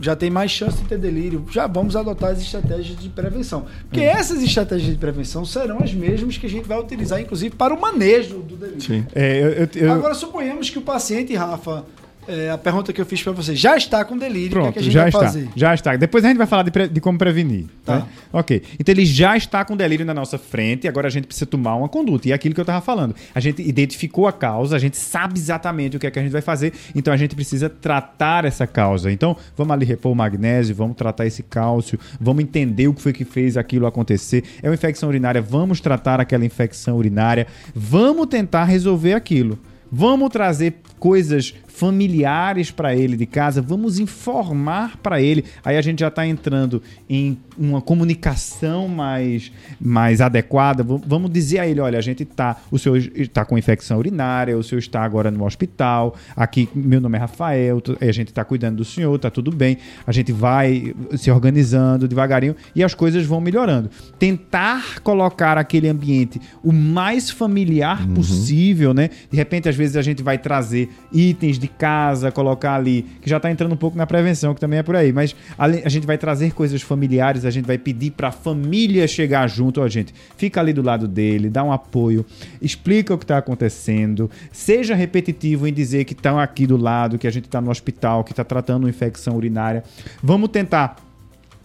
já 0.00 0.14
tem 0.16 0.30
mais 0.30 0.50
chance 0.50 0.78
de 0.78 0.84
ter 0.88 0.98
delírio. 0.98 1.44
Já 1.50 1.66
vamos 1.66 1.96
adotar 1.96 2.30
as 2.30 2.40
estratégias 2.40 2.98
de 2.98 3.08
prevenção. 3.08 3.66
Porque 3.88 4.00
essas 4.04 4.42
estratégias 4.42 4.92
de 4.92 4.98
prevenção 4.98 5.44
serão 5.44 5.78
as 5.82 5.92
mesmas 5.92 6.36
que 6.38 6.46
a 6.46 6.50
gente 6.50 6.66
vai 6.68 6.78
utilizar, 6.78 7.20
inclusive, 7.20 7.54
para 7.54 7.74
o 7.74 7.80
manejo 7.80 8.38
do 8.38 8.56
delírio. 8.56 8.80
Sim. 8.80 9.06
É, 9.14 9.68
eu- 9.74 9.82
eu- 9.82 9.92
Agora, 9.92 10.14
suponhamos 10.14 10.70
que 10.70 10.78
o 10.78 10.82
paciente, 10.82 11.34
Rafa, 11.34 11.84
é, 12.28 12.50
a 12.50 12.58
pergunta 12.58 12.92
que 12.92 13.00
eu 13.00 13.06
fiz 13.06 13.22
para 13.22 13.32
você. 13.32 13.56
Já 13.56 13.76
está 13.76 14.04
com 14.04 14.16
delírio, 14.16 14.50
Pronto, 14.50 14.68
o 14.68 14.72
que, 14.72 14.78
é 14.78 14.82
que 14.82 14.88
a 14.88 14.92
gente 14.92 14.92
já 14.92 15.00
vai 15.00 15.08
está. 15.08 15.20
fazer? 15.20 15.48
Já 15.56 15.74
está. 15.74 15.96
Depois 15.96 16.24
a 16.24 16.28
gente 16.28 16.36
vai 16.38 16.46
falar 16.46 16.62
de, 16.62 16.70
pre- 16.70 16.88
de 16.88 17.00
como 17.00 17.18
prevenir. 17.18 17.66
Tá. 17.84 17.96
né? 18.00 18.06
Ok. 18.32 18.62
Então 18.78 18.92
ele 18.92 19.06
já 19.06 19.36
está 19.36 19.64
com 19.64 19.76
delírio 19.76 20.04
na 20.04 20.12
nossa 20.14 20.38
frente, 20.38 20.86
agora 20.86 21.06
a 21.06 21.10
gente 21.10 21.26
precisa 21.26 21.46
tomar 21.46 21.74
uma 21.76 21.88
conduta. 21.88 22.28
E 22.28 22.32
é 22.32 22.34
aquilo 22.34 22.54
que 22.54 22.60
eu 22.60 22.62
estava 22.62 22.80
falando. 22.80 23.14
A 23.34 23.40
gente 23.40 23.62
identificou 23.62 24.26
a 24.28 24.32
causa, 24.32 24.76
a 24.76 24.78
gente 24.78 24.96
sabe 24.96 25.38
exatamente 25.38 25.96
o 25.96 26.00
que 26.00 26.06
é 26.06 26.10
que 26.10 26.18
a 26.18 26.22
gente 26.22 26.32
vai 26.32 26.42
fazer, 26.42 26.72
então 26.94 27.12
a 27.12 27.16
gente 27.16 27.34
precisa 27.34 27.68
tratar 27.68 28.44
essa 28.44 28.66
causa. 28.66 29.10
Então, 29.10 29.36
vamos 29.56 29.72
ali 29.72 29.84
repor 29.86 30.12
o 30.12 30.14
magnésio, 30.14 30.74
vamos 30.74 30.96
tratar 30.96 31.26
esse 31.26 31.42
cálcio, 31.42 31.98
vamos 32.20 32.42
entender 32.42 32.88
o 32.88 32.94
que 32.94 33.00
foi 33.02 33.12
que 33.12 33.24
fez 33.24 33.56
aquilo 33.56 33.86
acontecer. 33.86 34.44
É 34.62 34.68
uma 34.68 34.74
infecção 34.74 35.08
urinária, 35.08 35.40
vamos 35.40 35.80
tratar 35.80 36.20
aquela 36.20 36.44
infecção 36.44 36.96
urinária, 36.96 37.46
vamos 37.74 38.26
tentar 38.26 38.64
resolver 38.64 39.14
aquilo. 39.14 39.58
Vamos 39.90 40.28
trazer 40.28 40.74
coisas 40.98 41.54
familiares 41.78 42.72
para 42.72 42.94
ele 42.94 43.16
de 43.16 43.24
casa, 43.24 43.62
vamos 43.62 44.00
informar 44.00 44.96
para 44.96 45.22
ele. 45.22 45.44
Aí 45.64 45.76
a 45.76 45.80
gente 45.80 46.00
já 46.00 46.08
está 46.08 46.26
entrando 46.26 46.82
em 47.08 47.38
uma 47.56 47.80
comunicação 47.80 48.88
mais, 48.88 49.52
mais 49.80 50.20
adequada. 50.20 50.82
Vamos 50.82 51.30
dizer 51.30 51.60
a 51.60 51.68
ele, 51.68 51.80
olha, 51.80 51.96
a 51.96 52.02
gente 52.02 52.24
tá, 52.24 52.56
o 52.68 52.78
senhor 52.78 52.98
está 53.14 53.44
com 53.44 53.56
infecção 53.56 53.98
urinária, 53.98 54.58
o 54.58 54.62
senhor 54.62 54.80
está 54.80 55.02
agora 55.02 55.30
no 55.30 55.44
hospital. 55.44 56.16
Aqui 56.34 56.68
meu 56.74 57.00
nome 57.00 57.16
é 57.16 57.20
Rafael, 57.20 57.80
a 58.00 58.12
gente 58.12 58.28
está 58.28 58.44
cuidando 58.44 58.78
do 58.78 58.84
senhor, 58.84 59.16
tá 59.18 59.30
tudo 59.30 59.52
bem. 59.52 59.78
A 60.04 60.10
gente 60.10 60.32
vai 60.32 60.92
se 61.16 61.30
organizando 61.30 62.08
devagarinho 62.08 62.56
e 62.74 62.82
as 62.82 62.92
coisas 62.92 63.24
vão 63.24 63.40
melhorando. 63.40 63.88
Tentar 64.18 65.00
colocar 65.00 65.56
aquele 65.56 65.88
ambiente 65.88 66.40
o 66.62 66.72
mais 66.72 67.30
familiar 67.30 68.04
possível, 68.08 68.92
né? 68.92 69.10
De 69.30 69.36
repente, 69.36 69.68
às 69.68 69.76
vezes 69.76 69.96
a 69.96 70.02
gente 70.02 70.24
vai 70.24 70.38
trazer 70.38 70.88
itens 71.12 71.56
de 71.56 71.67
casa, 71.68 72.30
colocar 72.30 72.74
ali, 72.74 73.02
que 73.20 73.28
já 73.28 73.36
está 73.36 73.50
entrando 73.50 73.72
um 73.72 73.76
pouco 73.76 73.96
na 73.96 74.06
prevenção, 74.06 74.54
que 74.54 74.60
também 74.60 74.78
é 74.78 74.82
por 74.82 74.96
aí, 74.96 75.12
mas 75.12 75.34
a 75.58 75.88
gente 75.88 76.06
vai 76.06 76.18
trazer 76.18 76.52
coisas 76.52 76.82
familiares, 76.82 77.44
a 77.44 77.50
gente 77.50 77.66
vai 77.66 77.78
pedir 77.78 78.12
para 78.12 78.28
a 78.28 78.32
família 78.32 79.06
chegar 79.06 79.48
junto, 79.48 79.80
ó, 79.80 79.88
gente, 79.88 80.14
fica 80.36 80.60
ali 80.60 80.72
do 80.72 80.82
lado 80.82 81.06
dele, 81.06 81.48
dá 81.48 81.62
um 81.62 81.72
apoio, 81.72 82.24
explica 82.60 83.14
o 83.14 83.18
que 83.18 83.24
está 83.24 83.38
acontecendo, 83.38 84.30
seja 84.52 84.94
repetitivo 84.94 85.66
em 85.66 85.72
dizer 85.72 86.04
que 86.04 86.12
estão 86.12 86.38
aqui 86.38 86.66
do 86.66 86.76
lado, 86.76 87.18
que 87.18 87.26
a 87.26 87.30
gente 87.30 87.46
está 87.46 87.60
no 87.60 87.70
hospital, 87.70 88.24
que 88.24 88.32
está 88.32 88.44
tratando 88.44 88.84
uma 88.84 88.90
infecção 88.90 89.36
urinária. 89.36 89.82
Vamos 90.22 90.50
tentar 90.50 91.07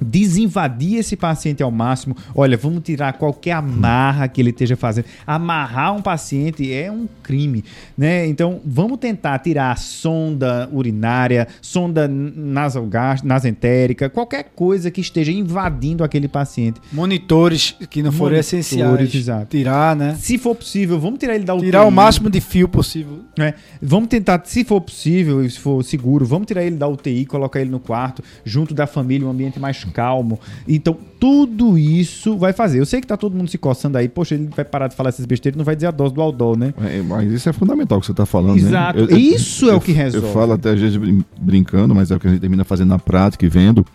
desinvadir 0.02 1.00
esse 1.00 1.16
paciente 1.16 1.64
ao 1.64 1.72
máximo. 1.72 2.16
Olha, 2.36 2.58
vamos 2.58 2.84
tirar 2.84 3.14
qualquer 3.14 3.52
amarra 3.54 4.28
que 4.28 4.42
ele 4.42 4.50
esteja 4.50 4.76
fazendo. 4.76 5.06
Amarrar 5.26 5.96
um 5.96 6.02
paciente 6.02 6.72
é 6.72 6.92
um 6.92 7.08
crime, 7.22 7.64
né? 7.98 8.26
Então, 8.28 8.60
vamos 8.66 8.98
tentar 8.98 9.40
tirar 9.40 9.72
a 9.72 9.76
sonda 9.76 10.70
urinária, 10.72 11.48
sonda 11.62 12.08
nasogástrica, 12.08 13.28
nasentérica, 13.28 14.10
qualquer 14.10 14.52
coisa 14.56 14.92
que 14.92 15.02
esteja 15.02 15.32
invadindo 15.32 16.04
aquele 16.04 16.28
paciente. 16.28 16.82
Monitores 16.92 17.76
que 17.90 18.02
não 18.02 18.12
forem 18.12 18.40
essenciais. 18.40 19.14
exato. 19.14 19.48
Tirar, 19.48 19.96
né? 19.96 20.16
Se 20.20 20.38
for 20.38 20.56
possível, 20.56 21.00
vamos 21.00 21.20
tirar 21.20 21.36
ele 21.36 21.44
da 21.46 21.54
UTI. 21.54 21.66
Tirar 21.66 21.86
o 21.86 21.92
máximo 21.92 22.30
de 22.30 22.42
fio 22.42 22.68
possível. 22.68 23.22
né? 23.38 23.54
Vamos 23.82 24.10
tentar, 24.10 24.42
se 24.46 24.64
for 24.64 24.82
possível, 24.82 25.44
e 25.44 25.50
se 25.50 25.60
for 25.60 25.84
seguro, 25.84 26.26
vamos 26.26 26.48
tirar 26.48 26.64
ele 26.64 26.76
da 26.76 26.88
UTI, 26.88 27.26
colocar 27.26 27.62
ele 27.62 27.70
no 27.70 27.80
quarto, 27.80 28.24
junto 28.44 28.74
da 28.74 28.88
família, 28.88 29.28
um 29.28 29.32
ambiente 29.32 29.60
mais 29.60 29.84
calmo. 29.94 30.40
Então, 30.68 30.98
tudo 31.20 31.78
isso 31.78 32.38
vai 32.38 32.52
fazer. 32.52 32.80
Eu 32.80 32.86
sei 32.86 33.00
que 33.00 33.08
tá 33.08 33.16
todo 33.16 33.36
mundo 33.36 33.48
se 33.50 33.58
coçando 33.58 33.98
aí, 33.98 34.10
poxa, 34.10 34.36
ele 34.36 34.50
vai 34.56 34.66
parar 34.66 34.88
de 34.88 34.96
falar 34.96 35.10
essas 35.10 35.26
besteiras, 35.26 35.58
não 35.58 35.64
vai 35.64 35.76
dizer 35.76 35.88
a 35.88 35.92
dose 35.92 36.14
do 36.14 36.22
Aldol, 36.22 36.58
né? 36.58 36.74
É, 36.84 37.02
mas 37.02 37.32
isso 37.32 37.48
é 37.48 37.54
fundamental 37.54 38.00
que 38.00 38.06
você 38.06 38.12
está 38.12 38.26
falando, 38.26 38.58
Exato. 38.58 39.00
né? 39.00 39.06
Eu- 39.06 39.10
eu- 39.10 39.18
Isso 39.18 39.70
é 39.70 39.74
eu- 39.74 39.78
o 39.78 39.82
que 39.82 39.92
resolve. 39.94 40.28
Eu 40.28 40.34
falo 40.34 40.54
até 40.54 40.72
às 40.72 40.80
vezes 40.80 40.98
brin- 40.98 41.24
brincando, 41.40 41.94
mas 41.96 42.12
é 42.12 42.16
o 42.16 42.20
que 42.20 42.28
a 42.28 42.32
gente 42.32 42.42
termina 42.42 42.64
fazendo 42.66 42.90
na 42.90 43.00
prática 43.00 43.46
e 43.46 43.50
vendo, 43.50 43.86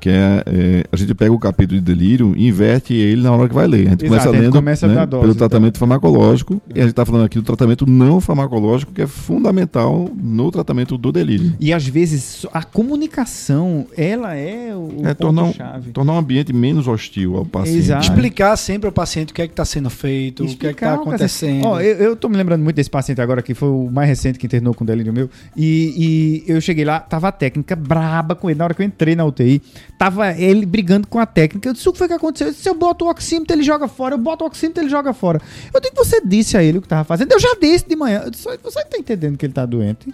que 0.00 0.08
é, 0.08 0.42
é, 0.46 0.84
a 0.90 0.96
gente 0.96 1.14
pega 1.14 1.32
o 1.32 1.38
capítulo 1.38 1.80
de 1.80 1.84
delírio 1.84 2.34
e 2.36 2.48
inverte 2.48 2.94
ele 2.94 3.22
na 3.22 3.32
hora 3.32 3.48
que 3.48 3.54
vai 3.54 3.66
ler. 3.66 3.86
A 3.86 3.90
gente 3.90 4.04
Exato, 4.04 4.08
começa 4.08 4.28
a 4.28 4.32
gente 4.32 4.42
lendo 4.42 4.52
começa 4.52 4.86
né, 4.86 5.06
dose, 5.06 5.20
pelo 5.20 5.32
então. 5.32 5.48
tratamento 5.48 5.78
farmacológico 5.78 6.60
e 6.68 6.78
a 6.78 6.82
gente 6.82 6.90
está 6.90 7.04
falando 7.04 7.24
aqui 7.24 7.38
do 7.38 7.44
tratamento 7.44 7.86
não 7.88 8.20
farmacológico, 8.20 8.92
que 8.92 9.02
é 9.02 9.06
fundamental 9.06 10.08
no 10.16 10.50
tratamento 10.50 10.98
do 10.98 11.10
delírio. 11.10 11.54
E 11.58 11.72
às 11.72 11.86
vezes 11.86 12.46
a 12.52 12.62
comunicação, 12.62 13.86
ela 13.96 14.34
é 14.34 14.74
o, 14.74 15.06
É 15.06 15.14
tornar 15.14 15.42
um, 15.42 15.46
ponto-chave. 15.46 15.90
tornar 15.92 16.12
um 16.12 16.18
ambiente 16.18 16.52
menos 16.52 16.86
hostil 16.86 17.36
ao 17.36 17.44
paciente. 17.44 17.78
Exato. 17.78 18.06
né? 18.06 18.14
Explicar 18.14 18.56
sempre 18.56 18.86
ao 18.86 18.92
paciente 18.92 19.30
o 19.32 19.34
que 19.34 19.42
é 19.42 19.46
que 19.46 19.52
está 19.52 19.64
sendo 19.64 19.90
feito, 19.90 20.44
o 20.44 20.46
que 20.46 20.66
é 20.66 20.72
que 20.72 20.84
está 20.84 20.94
Explicar, 20.94 20.94
acontecendo. 20.94 21.64
Ó, 21.66 21.80
eu, 21.80 21.96
eu 21.96 22.16
tô 22.16 22.28
me 22.28 22.36
lembrando 22.36 22.62
muito 22.62 22.76
desse 22.76 22.90
paciente 22.90 23.20
agora, 23.20 23.42
que 23.42 23.54
foi 23.54 23.68
o 23.68 23.90
mais 23.90 24.08
recente 24.08 24.38
que 24.38 24.46
internou 24.46 24.74
com 24.74 24.84
delírio 24.84 25.12
meu. 25.12 25.30
E, 25.56 26.44
e 26.46 26.52
eu 26.52 26.60
cheguei 26.60 26.84
lá, 26.84 27.00
tava 27.00 27.28
a 27.28 27.32
técnica 27.32 27.74
braba 27.74 28.34
com 28.34 28.50
ele. 28.50 28.58
Na 28.58 28.64
hora 28.64 28.74
que 28.74 28.82
eu 28.82 28.86
entrei 28.86 29.14
na 29.14 29.24
UTI, 29.24 29.62
tava 29.98 30.32
ele 30.32 30.66
brigando 30.66 31.06
com 31.06 31.18
a 31.18 31.26
técnica. 31.26 31.68
Eu 31.68 31.72
disse: 31.72 31.88
o 31.88 31.92
que 31.92 31.98
foi 31.98 32.08
que 32.08 32.14
aconteceu? 32.14 32.48
Eu 32.48 32.50
disse, 32.52 32.62
se 32.62 32.68
eu 32.68 32.74
boto 32.74 33.04
o 33.04 33.08
oxímetro, 33.10 33.54
ele 33.54 33.62
joga 33.62 33.88
fora. 33.88 34.14
Eu 34.14 34.18
boto 34.18 34.44
o 34.44 34.46
oxímetro, 34.46 34.82
ele 34.82 34.90
joga 34.90 35.12
fora. 35.12 35.40
Eu 35.72 35.80
digo, 35.80 35.94
você 35.96 36.20
disse 36.20 36.56
a 36.56 36.62
ele 36.62 36.78
o 36.78 36.82
que 36.82 36.88
tava 36.88 37.04
fazendo. 37.04 37.32
Eu 37.32 37.40
já 37.40 37.54
disse 37.60 37.88
de 37.88 37.96
manhã. 37.96 38.22
Eu 38.24 38.30
disse, 38.30 38.44
você 38.62 38.84
tá 38.84 38.98
entendendo 38.98 39.36
que 39.36 39.46
ele 39.46 39.52
tá 39.52 39.64
doente? 39.64 40.12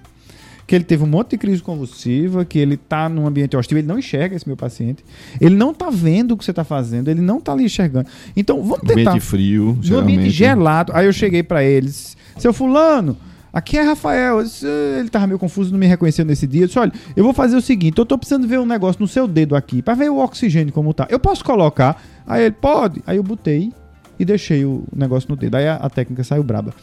Que 0.65 0.77
ele 0.77 0.85
teve 0.85 1.03
um 1.03 1.09
monte 1.09 1.31
de 1.31 1.39
crise 1.39 1.61
convulsiva, 1.61 2.45
que 2.45 2.59
ele 2.59 2.77
tá 2.77 3.09
num 3.09 3.27
ambiente 3.27 3.57
hostil, 3.57 3.79
ele 3.79 3.87
não 3.87 3.99
enxerga 3.99 4.37
esse 4.37 4.47
meu 4.47 4.57
paciente. 4.57 5.05
Ele 5.41 5.57
não 5.57 5.75
tá 5.75 5.91
vendo 5.91 6.33
o 6.33 6.37
que 6.37 6.45
você 6.45 6.53
tá 6.53 6.63
fazendo, 6.63 7.09
ele 7.09 7.21
não 7.21 7.41
tá 7.41 7.53
ali 7.53 7.65
enxergando. 7.65 8.09
Então, 8.37 8.63
vamos 8.63 8.81
tentar 8.81 9.11
Ambiente 9.11 9.21
frio, 9.21 9.65
no 9.65 9.99
ambiente 9.99 10.31
geralmente. 10.31 10.31
gelado. 10.31 10.93
Aí 10.95 11.07
eu 11.07 11.13
cheguei 11.13 11.43
pra 11.43 11.65
eles, 11.65 12.17
seu 12.39 12.53
fulano, 12.53 13.19
aqui 13.53 13.77
é 13.79 13.83
Rafael. 13.83 14.41
Ele 14.41 15.09
tava 15.09 15.27
meio 15.27 15.39
confuso, 15.39 15.71
não 15.71 15.79
me 15.79 15.87
reconheceu 15.87 16.25
nesse 16.25 16.47
dia. 16.47 16.63
Eu 16.63 16.67
disse, 16.67 16.79
olha, 16.79 16.93
eu 17.15 17.23
vou 17.23 17.33
fazer 17.33 17.57
o 17.57 17.61
seguinte, 17.61 17.99
eu 17.99 18.07
tô 18.07 18.17
precisando 18.17 18.47
ver 18.47 18.59
um 18.59 18.67
negócio 18.67 19.01
no 19.01 19.09
seu 19.09 19.27
dedo 19.27 19.55
aqui, 19.55 19.83
pra 19.83 19.95
ver 19.95 20.11
o 20.11 20.19
oxigênio 20.19 20.73
como 20.73 20.95
tá. 20.95 21.07
Eu 21.11 21.19
posso 21.19 21.45
colocar? 21.45 22.03
Aí 22.27 22.45
ele, 22.45 22.53
pode. 22.53 23.03
Aí 23.07 23.17
eu 23.17 23.23
botei 23.23 23.73
e 24.19 24.25
deixei 24.25 24.65
o 24.65 24.85
negócio 24.95 25.29
no 25.29 25.37
dedo. 25.37 25.57
Aí 25.57 25.67
a, 25.67 25.77
a 25.77 25.91
técnica 25.91 26.25
saiu 26.25 26.43
braba. 26.43 26.75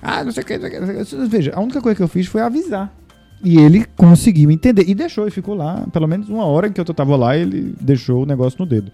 Ah, 0.00 0.22
não 0.22 0.32
sei 0.32 0.42
o 0.42 0.46
que, 0.46 0.58
não 0.58 0.68
sei 0.68 0.68
o 0.68 0.72
que, 0.72 0.80
não 0.80 1.04
sei 1.04 1.18
o 1.18 1.22
que. 1.22 1.28
Veja, 1.28 1.52
a 1.54 1.60
única 1.60 1.80
coisa 1.80 1.96
que 1.96 2.02
eu 2.02 2.08
fiz 2.08 2.26
foi 2.26 2.40
avisar. 2.40 2.94
E 3.42 3.58
ele 3.58 3.84
conseguiu 3.96 4.50
entender. 4.50 4.88
E 4.88 4.94
deixou, 4.94 5.28
e 5.28 5.30
ficou 5.30 5.54
lá. 5.54 5.86
Pelo 5.92 6.06
menos 6.06 6.28
uma 6.28 6.44
hora 6.46 6.70
que 6.70 6.80
eu 6.80 6.84
tava 6.86 7.14
lá, 7.16 7.36
ele 7.36 7.74
deixou 7.80 8.22
o 8.22 8.26
negócio 8.26 8.58
no 8.58 8.66
dedo. 8.66 8.90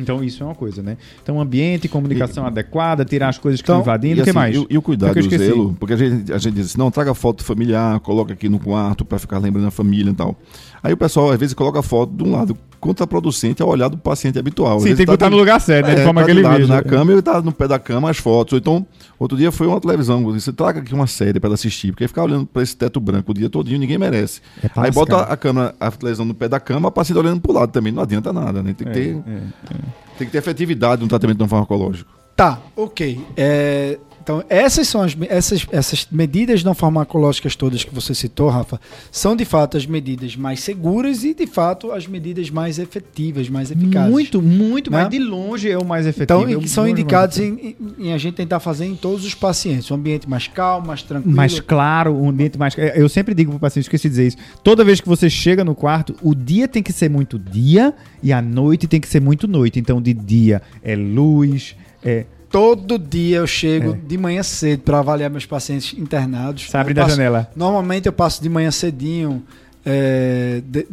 Então 0.00 0.24
isso 0.24 0.42
é 0.42 0.46
uma 0.46 0.54
coisa, 0.54 0.82
né? 0.82 0.96
Então 1.22 1.40
ambiente, 1.40 1.88
comunicação 1.88 2.46
adequada, 2.46 3.04
tirar 3.04 3.28
as 3.28 3.38
coisas 3.38 3.60
que 3.60 3.64
Então, 3.66 3.80
estão 3.80 3.92
invadindo, 3.92 4.18
E, 4.18 4.20
o 4.20 4.24
que 4.24 4.30
assim, 4.30 4.38
mais? 4.38 4.56
E, 4.56 4.58
o- 4.58 4.66
e 4.70 4.78
o 4.78 4.82
cuidado, 4.82 5.10
O 5.10 5.12
que 5.12 5.18
eu 5.20 5.22
o 5.22 5.26
esqueci? 5.26 5.44
zelo, 5.46 5.76
porque 5.78 5.94
a 5.94 5.96
gente, 5.96 6.32
a 6.32 6.38
gente 6.38 6.54
diz 6.54 6.66
assim, 6.66 6.78
não, 6.78 6.90
traga 6.90 7.12
foto 7.14 7.44
familiar, 7.44 8.00
coloca 8.00 8.32
aqui 8.32 8.48
no 8.48 8.58
quarto 8.58 9.04
para 9.04 9.18
ficar 9.18 9.38
lembrando 9.38 9.66
a 9.68 9.70
família 9.70 10.10
e 10.10 10.14
tal. 10.14 10.34
Aí 10.82 10.92
o 10.92 10.96
pessoal, 10.96 11.30
às 11.30 11.38
vezes, 11.38 11.54
coloca 11.54 11.78
a 11.78 11.82
foto 11.82 12.12
de 12.14 12.22
um 12.24 12.32
lado 12.32 12.56
contraproducente 12.82 13.62
ao 13.62 13.68
olhar 13.68 13.86
do 13.88 13.96
paciente 13.96 14.36
habitual. 14.40 14.80
Sim, 14.80 14.86
tem 14.88 14.96
que 14.96 15.06
tá 15.06 15.12
botar 15.12 15.30
no 15.30 15.36
lugar 15.36 15.60
certo, 15.60 15.86
né? 15.86 15.94
De 15.94 16.00
É, 16.00 16.04
forma 16.04 16.20
tá 16.20 16.24
que 16.26 16.30
ele 16.32 16.42
veja. 16.42 16.66
na 16.74 16.82
cama 16.82 17.12
e 17.12 17.14
ele 17.14 17.22
tá 17.22 17.40
no 17.40 17.52
pé 17.52 17.68
da 17.68 17.78
cama 17.78 18.10
as 18.10 18.16
fotos. 18.18 18.54
Ou 18.54 18.58
então, 18.58 18.84
outro 19.20 19.38
dia 19.38 19.52
foi 19.52 19.68
uma 19.68 19.80
televisão, 19.80 20.20
você 20.24 20.52
traga 20.52 20.80
aqui 20.80 20.92
uma 20.92 21.06
série 21.06 21.38
para 21.38 21.46
ela 21.46 21.54
assistir, 21.54 21.92
porque 21.92 22.08
ficar 22.08 22.24
olhando 22.24 22.44
para 22.44 22.60
esse 22.60 22.76
teto 22.76 22.98
branco 22.98 23.30
o 23.30 23.34
dia 23.34 23.48
todinho 23.48 23.78
ninguém 23.78 23.98
merece. 23.98 24.40
É 24.60 24.68
Aí 24.74 24.90
bota 24.90 25.16
a 25.20 25.36
câmera, 25.36 25.72
a 25.78 25.90
televisão 25.92 26.26
no 26.26 26.34
pé 26.34 26.48
da 26.48 26.58
cama, 26.58 26.88
a 26.88 26.90
paciente 26.90 27.18
olhando 27.18 27.40
pro 27.40 27.52
lado 27.52 27.70
também, 27.70 27.92
não 27.92 28.02
adianta 28.02 28.32
nada, 28.32 28.64
né? 28.64 28.74
Tem 28.76 28.84
que, 28.88 28.92
ter, 28.92 29.14
É, 29.16 29.30
é. 29.30 29.78
tem 30.18 30.26
que 30.26 30.32
ter 30.32 30.38
efetividade 30.38 31.02
no 31.02 31.08
tratamento 31.08 31.38
não 31.38 31.46
farmacológico. 31.46 32.10
Tá, 32.34 32.58
ok. 32.76 33.20
É, 33.36 33.96
então, 34.22 34.44
essas 34.48 34.86
são 34.88 35.02
as 35.02 35.16
essas, 35.28 35.66
essas 35.72 36.06
medidas 36.10 36.62
não 36.62 36.74
farmacológicas 36.74 37.56
todas 37.56 37.82
que 37.84 37.94
você 37.94 38.14
citou, 38.14 38.48
Rafa, 38.48 38.80
são 39.10 39.34
de 39.34 39.44
fato 39.44 39.76
as 39.76 39.84
medidas 39.86 40.36
mais 40.36 40.60
seguras 40.60 41.24
e 41.24 41.34
de 41.34 41.46
fato 41.46 41.90
as 41.92 42.06
medidas 42.06 42.48
mais 42.50 42.78
efetivas, 42.78 43.48
mais 43.48 43.70
eficazes. 43.70 44.10
Muito, 44.10 44.40
muito, 44.40 44.90
Né? 44.90 45.02
mas 45.02 45.10
de 45.10 45.18
longe 45.18 45.70
é 45.70 45.76
o 45.78 45.84
mais 45.84 46.06
efetivo. 46.06 46.40
Então, 46.42 46.52
é 46.52 46.56
o 46.56 46.60
que 46.60 46.68
são 46.68 46.86
indicados 46.88 47.38
em, 47.38 47.76
em- 47.98 48.06
em 48.06 48.12
a 48.12 48.18
gente 48.18 48.34
tentar 48.34 48.60
fazer 48.60 48.86
em 48.86 48.94
todos 48.94 49.24
os 49.24 49.34
pacientes. 49.34 49.90
Um 49.90 49.94
ambiente 49.96 50.28
mais 50.28 50.46
calmo, 50.48 50.86
mais 50.86 51.02
tranquilo. 51.02 51.34
mais 51.36 51.58
claro, 51.60 52.14
um 52.14 52.28
ambiente 52.28 52.58
mais. 52.58 52.74
Eu 52.94 53.08
sempre 53.08 53.34
digo 53.34 53.50
pro 53.50 53.60
paciente, 53.60 53.84
esqueci 53.84 54.04
de 54.04 54.10
dizer 54.10 54.26
isso. 54.28 54.36
Toda 54.62 54.84
vez 54.84 55.00
que 55.00 55.08
você 55.08 55.28
chega 55.28 55.64
no 55.64 55.74
quarto, 55.74 56.14
o 56.22 56.34
dia 56.34 56.68
tem 56.68 56.82
que 56.82 56.92
ser 56.92 57.10
muito 57.10 57.38
dia 57.38 57.92
e 58.22 58.32
a 58.32 58.40
noite 58.40 58.86
tem 58.86 59.00
que 59.00 59.08
ser 59.08 59.20
muito 59.20 59.48
noite. 59.48 59.78
Então, 59.78 60.00
de 60.00 60.14
dia 60.14 60.62
é 60.82 60.94
luz, 60.96 61.74
é. 62.04 62.24
Todo 62.52 62.98
dia 62.98 63.38
eu 63.38 63.46
chego 63.46 63.94
É. 63.94 63.96
de 64.06 64.18
manhã 64.18 64.42
cedo 64.42 64.80
para 64.82 64.98
avaliar 64.98 65.30
meus 65.30 65.46
pacientes 65.46 65.98
internados. 65.98 66.68
Sabe 66.70 66.90
Eu 66.90 66.94
da 66.94 67.02
passo- 67.04 67.16
janela. 67.16 67.50
Normalmente 67.56 68.06
eu 68.06 68.12
passo 68.12 68.42
de 68.42 68.48
manhã 68.48 68.70
cedinho. 68.70 69.42
é, 69.84 70.62
de- 70.64 70.86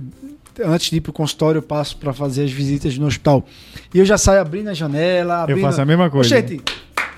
antes 0.65 0.89
de 0.89 0.97
ir 0.97 1.01
pro 1.01 1.13
consultório, 1.13 1.59
eu 1.59 1.61
passo 1.61 1.95
para 1.97 2.11
fazer 2.11 2.43
as 2.45 2.51
visitas 2.51 2.97
no 2.97 3.05
hospital. 3.05 3.45
E 3.93 3.99
eu 3.99 4.05
já 4.05 4.17
saio 4.17 4.41
abrindo 4.41 4.69
a 4.69 4.73
janela. 4.73 5.35
Eu 5.35 5.39
Abrindo... 5.41 5.61
faço 5.61 5.79
a 5.81 5.85
mesma 5.85 6.09
coisa. 6.09 6.27
Gente, 6.27 6.59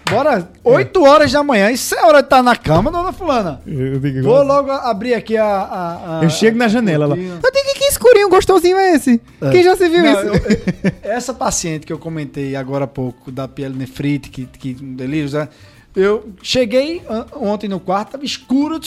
bora 0.10 0.50
8 0.66 1.02
horas 1.04 1.32
da 1.32 1.42
manhã. 1.44 1.72
Isso 1.72 1.96
é 1.96 2.04
hora 2.04 2.20
de 2.22 2.26
estar 2.26 2.44
na 2.44 2.56
cama, 2.58 2.92
dona 2.92 3.14
Fulana. 3.14 3.62
Eu, 3.66 4.02
Vou 4.22 4.44
logo 4.44 4.70
abrir 4.70 5.14
aqui 5.14 5.38
a. 5.38 5.46
a- 5.46 6.20
a- 6.20 6.24
eu 6.24 6.30
chego 6.30 6.58
na 6.58 6.68
janela 6.68 7.06
lá. 7.08 7.16
Eu 7.16 7.40
que, 7.42 7.64
que 7.80 7.81
escurinho 7.92 8.30
gostosinho 8.30 8.78
é 8.78 8.94
esse? 8.96 9.22
É. 9.42 9.50
Quem 9.52 9.64
já 9.64 9.76
se 9.76 9.88
viu 9.90 10.04
Não, 10.04 10.12
isso? 10.12 10.22
eu- 10.28 10.34
eu- 10.34 10.92
essa 11.04 11.34
paciente 11.34 11.86
que 11.86 11.94
eu 11.94 12.00
comentei 12.00 12.56
agora 12.56 12.86
há 12.86 12.88
pouco, 12.88 13.32
da 13.32 13.48
pielonefrite, 13.48 14.30
que, 14.30 14.46
que 14.46 14.78
um 14.82 14.94
delírio, 14.96 15.30
né? 15.32 15.48
Eu 15.94 16.30
cheguei 16.42 17.02
ontem 17.36 17.68
no 17.68 17.78
quarto, 17.78 18.12
tava 18.14 18.24
escuro. 18.24 18.80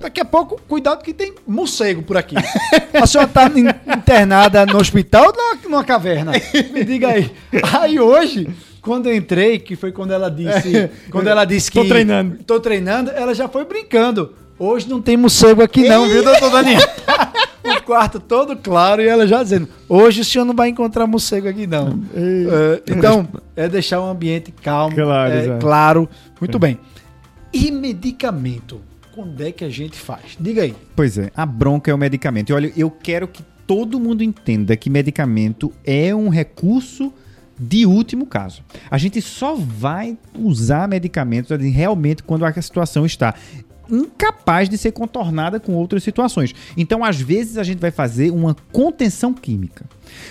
Daqui 0.00 0.20
a 0.20 0.24
pouco, 0.24 0.60
cuidado 0.68 1.02
que 1.02 1.12
tem 1.12 1.34
morcego 1.44 2.00
por 2.02 2.16
aqui. 2.16 2.36
A 2.94 3.06
senhora 3.08 3.28
tá 3.28 3.46
in- 3.56 3.68
internada 3.92 4.64
no 4.64 4.76
hospital 4.78 5.26
ou 5.26 5.32
numa, 5.36 5.56
numa 5.68 5.84
caverna? 5.84 6.30
Me 6.72 6.84
diga 6.84 7.08
aí. 7.08 7.28
Aí 7.72 7.98
hoje, 7.98 8.48
quando 8.80 9.08
eu 9.08 9.16
entrei, 9.16 9.58
que 9.58 9.74
foi 9.74 9.90
quando 9.90 10.12
ela 10.12 10.30
disse. 10.30 10.88
Quando 11.10 11.26
ela 11.26 11.44
disse 11.44 11.72
que. 11.72 11.80
Tô 11.80 11.88
treinando. 11.88 12.38
Tô 12.46 12.60
treinando, 12.60 13.10
ela 13.10 13.34
já 13.34 13.48
foi 13.48 13.64
brincando. 13.64 14.32
Hoje 14.56 14.88
não 14.88 15.02
tem 15.02 15.16
morcego 15.16 15.60
aqui, 15.60 15.88
não, 15.88 16.06
viu, 16.08 16.22
doutor 16.22 16.52
Daniel? 16.52 16.78
o 17.78 17.82
quarto 17.82 18.20
todo 18.20 18.56
claro 18.56 19.00
e 19.00 19.08
ela 19.08 19.26
já 19.26 19.42
dizendo: 19.42 19.68
hoje 19.88 20.20
o 20.20 20.24
senhor 20.24 20.44
não 20.44 20.54
vai 20.54 20.68
encontrar 20.68 21.06
morcego 21.06 21.48
aqui, 21.48 21.66
não. 21.66 22.00
É, 22.14 22.82
então, 22.90 23.26
é 23.56 23.68
deixar 23.68 24.00
o 24.00 24.04
ambiente 24.04 24.52
calmo, 24.52 24.94
Claro, 24.94 25.32
é, 25.32 25.58
claro. 25.58 26.08
Muito 26.40 26.58
bem. 26.58 26.78
E 27.52 27.70
medicamento? 27.70 28.80
Quando 29.14 29.40
é 29.42 29.52
que 29.52 29.64
a 29.64 29.70
gente 29.70 29.96
faz? 29.96 30.36
Diga 30.38 30.62
aí. 30.62 30.74
Pois 30.96 31.16
é, 31.16 31.30
a 31.36 31.46
bronca 31.46 31.90
é 31.90 31.94
o 31.94 31.98
medicamento. 31.98 32.50
E 32.50 32.52
olha, 32.52 32.72
eu 32.76 32.90
quero 32.90 33.28
que 33.28 33.44
todo 33.64 34.00
mundo 34.00 34.22
entenda 34.22 34.76
que 34.76 34.90
medicamento 34.90 35.72
é 35.84 36.14
um 36.14 36.28
recurso 36.28 37.12
de 37.58 37.86
último 37.86 38.26
caso. 38.26 38.62
A 38.90 38.98
gente 38.98 39.22
só 39.22 39.54
vai 39.54 40.18
usar 40.36 40.88
medicamentos 40.88 41.52
ali 41.52 41.70
realmente 41.70 42.22
quando 42.22 42.44
a 42.44 42.52
situação 42.60 43.06
está 43.06 43.34
incapaz 43.90 44.68
de 44.68 44.78
ser 44.78 44.92
contornada 44.92 45.60
com 45.60 45.72
outras 45.74 46.02
situações. 46.02 46.54
Então, 46.76 47.04
às 47.04 47.20
vezes, 47.20 47.58
a 47.58 47.62
gente 47.62 47.78
vai 47.78 47.90
fazer 47.90 48.30
uma 48.30 48.56
contenção 48.72 49.32
química. 49.32 49.84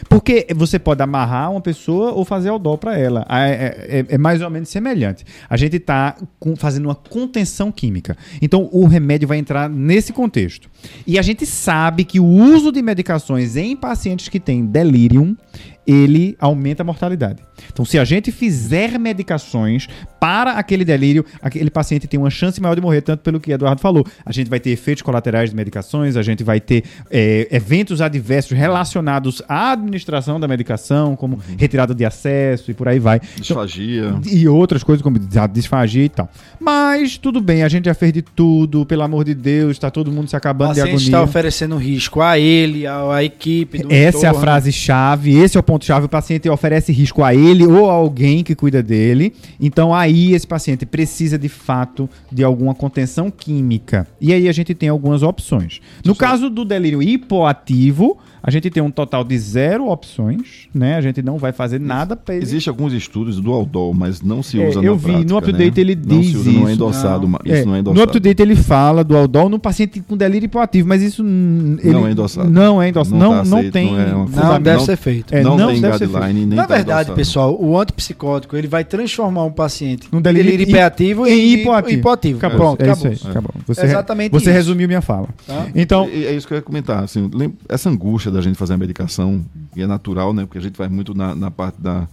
Porque 0.08 0.48
você 0.56 0.80
pode 0.80 1.02
amarrar 1.02 1.52
uma 1.52 1.62
pessoa 1.62 2.12
ou 2.12 2.24
fazer 2.24 2.50
o 2.52 2.60
dó 2.60 2.78
para 2.78 2.98
ela. 2.98 3.26
É, 3.30 4.06
é- 4.10 4.16
é- 4.16 4.18
mais 4.18 4.42
ou 4.42 4.50
menos 4.50 4.70
semelhante. 4.70 5.26
A 5.50 5.58
gente 5.58 5.78
está 5.78 6.16
fazendo 6.58 6.86
uma 6.86 6.96
contenção 6.96 7.72
química. 7.72 8.16
Então, 8.42 8.70
o 8.72 8.86
remédio 8.86 9.28
vai 9.28 9.38
entrar 9.38 9.70
nesse 9.70 10.14
contexto. 10.14 10.70
E 11.06 11.18
a 11.18 11.22
gente 11.22 11.46
sabe 11.46 12.04
que 12.04 12.20
o 12.20 12.26
uso 12.26 12.72
de 12.72 12.82
medicações 12.82 13.56
em 13.56 13.76
pacientes 13.76 14.30
que 14.30 14.40
têm 14.40 14.66
delírio, 14.66 15.38
ele 15.86 16.36
aumenta 16.40 16.84
a 16.84 16.86
mortalidade. 16.86 17.42
Então, 17.72 17.84
se 17.86 17.98
a 18.00 18.04
gente 18.06 18.32
fizer 18.32 18.98
medicações 19.00 19.88
para 20.20 20.52
aquele 20.54 20.86
delírio, 20.86 21.26
aquele 21.42 21.70
paciente 21.70 22.08
tem 22.08 22.20
uma 22.20 22.30
chance 22.30 22.62
maior 22.62 22.76
de 22.76 22.82
morrer, 22.82 23.02
tanto 23.02 23.22
pelo 23.22 23.40
que 23.40 23.52
Eduardo 23.52 23.82
falou. 23.82 24.06
A 24.26 24.32
gente 24.32 24.50
vai 24.50 24.60
ter 24.60 24.70
efeitos 24.72 25.02
colaterais 25.02 25.50
de 25.50 25.56
medicações, 25.56 26.16
a 26.16 26.22
gente 26.22 26.44
vai 26.44 26.60
ter 26.60 26.84
é, 27.12 27.48
eventos 27.52 28.02
adversos 28.02 28.58
relacionados 28.58 29.42
à 29.48 29.72
administração 29.74 30.40
da 30.40 30.48
medicação, 30.48 31.16
como 31.16 31.40
retirada 31.58 31.94
de 31.94 32.06
acesso 32.06 32.72
e 32.72 32.74
por 32.74 32.88
aí 32.88 33.00
vai. 33.00 33.18
Então, 33.18 33.42
Disfagia. 33.42 34.16
e 34.32 34.48
outras 34.48 34.84
coisas 34.84 35.02
como 35.02 35.18
a 35.36 35.48
disfagia 35.48 36.06
e 36.06 36.10
tal. 36.10 36.30
Mas 36.60 37.18
tudo 37.18 37.42
bem, 37.42 37.64
a 37.64 37.68
gente 37.70 37.86
já 37.86 37.94
fez 37.94 38.14
de 38.14 38.22
tudo, 38.22 38.86
pelo 38.86 39.02
amor 39.04 39.24
de 39.26 39.34
Deus, 39.36 39.72
está 39.72 39.92
todo 39.92 40.12
mundo 40.12 40.30
se 40.30 40.36
O 40.36 40.38
acabando 40.38 40.74
de 40.74 40.80
paciente 40.80 40.90
agonia. 40.96 41.06
está 41.08 41.22
oferecendo 41.22 41.76
risco 41.78 42.22
a 42.22 42.40
ele, 42.40 42.88
à, 42.88 43.16
à 43.16 43.24
equipe. 43.24 43.80
Do 43.80 43.92
Essa 43.92 44.18
é 44.18 44.28
a 44.28 44.30
entorno. 44.30 44.40
frase-chave, 44.42 45.36
esse 45.38 45.58
é 45.58 45.60
o 45.60 45.64
ponto-chave. 45.64 46.06
O 46.06 46.10
paciente 46.10 46.48
oferece 46.50 46.92
risco 46.94 47.24
a 47.24 47.34
ele 47.36 47.53
ou 47.62 47.90
a 47.90 47.94
alguém 47.94 48.44
que 48.44 48.56
cuida 48.56 48.82
dele. 48.82 49.34
Então, 49.60 49.94
aí, 49.94 50.34
esse 50.34 50.48
paciente 50.48 50.86
precisa 50.86 51.38
de 51.38 51.50
fato 51.50 52.10
de 52.32 52.44
alguma 52.44 52.74
contenção 52.74 53.30
química. 53.30 54.08
E 54.20 54.34
aí, 54.34 54.48
a 54.48 54.52
gente 54.52 54.74
tem 54.74 54.90
algumas 54.90 55.22
opções. 55.22 55.80
No 56.04 56.16
caso 56.16 56.50
do 56.50 56.66
delírio 56.66 57.02
hipoativo, 57.02 58.18
a 58.46 58.52
gente 58.52 58.70
tem 58.70 58.84
um 58.84 58.92
total 58.92 59.24
de 59.24 59.38
zero 59.40 59.88
opções, 59.90 60.68
né? 60.76 60.98
A 60.98 61.02
gente 61.02 61.22
não 61.22 61.38
vai 61.38 61.54
fazer 61.54 61.80
nada 61.80 62.14
para 62.16 62.36
ele. 62.36 62.44
Existem 62.44 62.70
alguns 62.70 62.92
estudos 62.92 63.40
do 63.40 63.52
Aldol, 63.54 63.94
mas 63.94 64.22
não 64.22 64.44
se 64.44 64.62
É, 64.62 64.68
usa 64.68 64.80
eu 64.82 64.92
na 64.94 64.98
vi, 64.98 65.04
prática, 65.06 65.30
no 65.30 65.38
UpToDate 65.38 65.64
né? 65.86 65.92
ele 65.92 65.96
não 65.96 66.20
diz 66.20 66.36
usa, 66.36 66.52
Não 66.52 66.60
é 66.60 66.64
isso. 66.64 66.72
endossado. 66.74 67.28
Não. 67.28 67.40
Isso 67.46 67.54
É, 67.56 67.66
não 67.66 67.72
é 67.72 67.76
no 67.76 67.78
endossado. 67.80 68.04
UpToDate 68.04 68.42
ele 68.42 68.56
fala 68.58 69.04
do 69.04 69.16
Aldol 69.16 69.48
no 69.50 69.58
paciente 69.58 70.02
com 70.02 70.18
delírio 70.18 70.46
hipoativo, 70.46 70.88
mas 70.88 71.02
isso 71.02 71.22
ele- 71.24 71.94
Não 71.94 72.06
é 72.08 72.12
endossado. 72.12 72.50
Não 72.50 72.82
é 72.82 72.90
endossado. 72.90 73.16
Não, 73.18 73.30
tá 73.32 73.44
não, 73.46 73.58
aceito, 73.60 73.74
tem. 73.74 73.92
não 73.92 74.00
é 74.00 74.06
uma- 74.08 74.18
Não, 74.20 74.28
fundamento. 74.28 74.64
deve 74.64 74.78
não- 74.78 74.86
ser 74.86 74.98
feito. 74.98 75.34
É, 75.34 75.42
não, 75.42 75.58
não 75.58 75.68
tem 75.72 75.82
deve 75.82 75.98
ser 75.98 76.08
guideline, 76.08 76.46
nem 76.46 76.56
Na 76.58 76.66
tá 76.68 76.76
verdade, 76.76 77.00
endossado. 77.12 77.16
pessoal, 77.16 77.58
o 77.64 77.80
antipsicótico 77.80 78.58
ele 78.58 78.68
vai 78.68 78.84
transformar 78.84 79.46
um 79.46 79.52
paciente 79.52 80.08
Num 80.12 80.20
em 80.20 80.22
delírio 80.22 80.52
delírio 80.52 80.68
hi- 80.68 80.70
hipoativo 80.78 81.28
em 81.28 81.54
hipoativo. 81.54 82.00
hipoativo. 82.00 82.38
Acabou. 82.40 82.58
Pronto, 82.60 82.82
é 82.82 82.90
acabou. 82.92 83.12
isso 83.12 83.26
aí. 83.26 83.32
Acabou. 83.32 83.52
Você, 83.68 83.82
É 83.82 83.86
exatamente 83.86 84.32
você 84.32 84.46
isso. 84.50 84.52
resumiu 84.52 84.88
minha 84.88 85.02
fala. 85.02 85.28
Tá? 85.48 85.68
Então, 85.74 86.10
É, 86.12 86.26
é 86.26 86.36
isso 86.36 86.46
que 86.48 86.54
eu 86.54 86.58
ia 86.58 86.62
comentar. 86.62 87.04
Assim, 87.04 87.30
essa 87.70 87.90
angústia 87.90 88.33
da 88.34 88.42
gente 88.42 88.58
fazer 88.58 88.74
a 88.74 88.78
medicação, 88.78 89.46
e 89.76 89.82
é 89.82 89.88
natural, 89.88 90.34
né? 90.34 90.46
Porque 90.46 90.58
a 90.58 90.62
gente 90.62 90.78
vai 90.78 90.90
muito 90.90 91.14
na, 91.14 91.34
na 91.36 91.52
parte 91.52 91.82
da, 91.82 92.08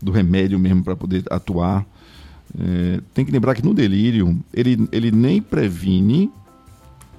do 0.00 0.12
remédio 0.12 0.58
mesmo 0.58 0.82
para 0.82 0.96
poder 0.96 1.24
atuar. 1.30 1.84
É, 2.58 3.00
tem 3.12 3.24
que 3.24 3.32
lembrar 3.32 3.54
que 3.54 3.64
no 3.64 3.74
delírio, 3.74 4.38
ele, 4.52 4.88
ele 4.92 5.10
nem 5.10 5.42
previne 5.42 6.30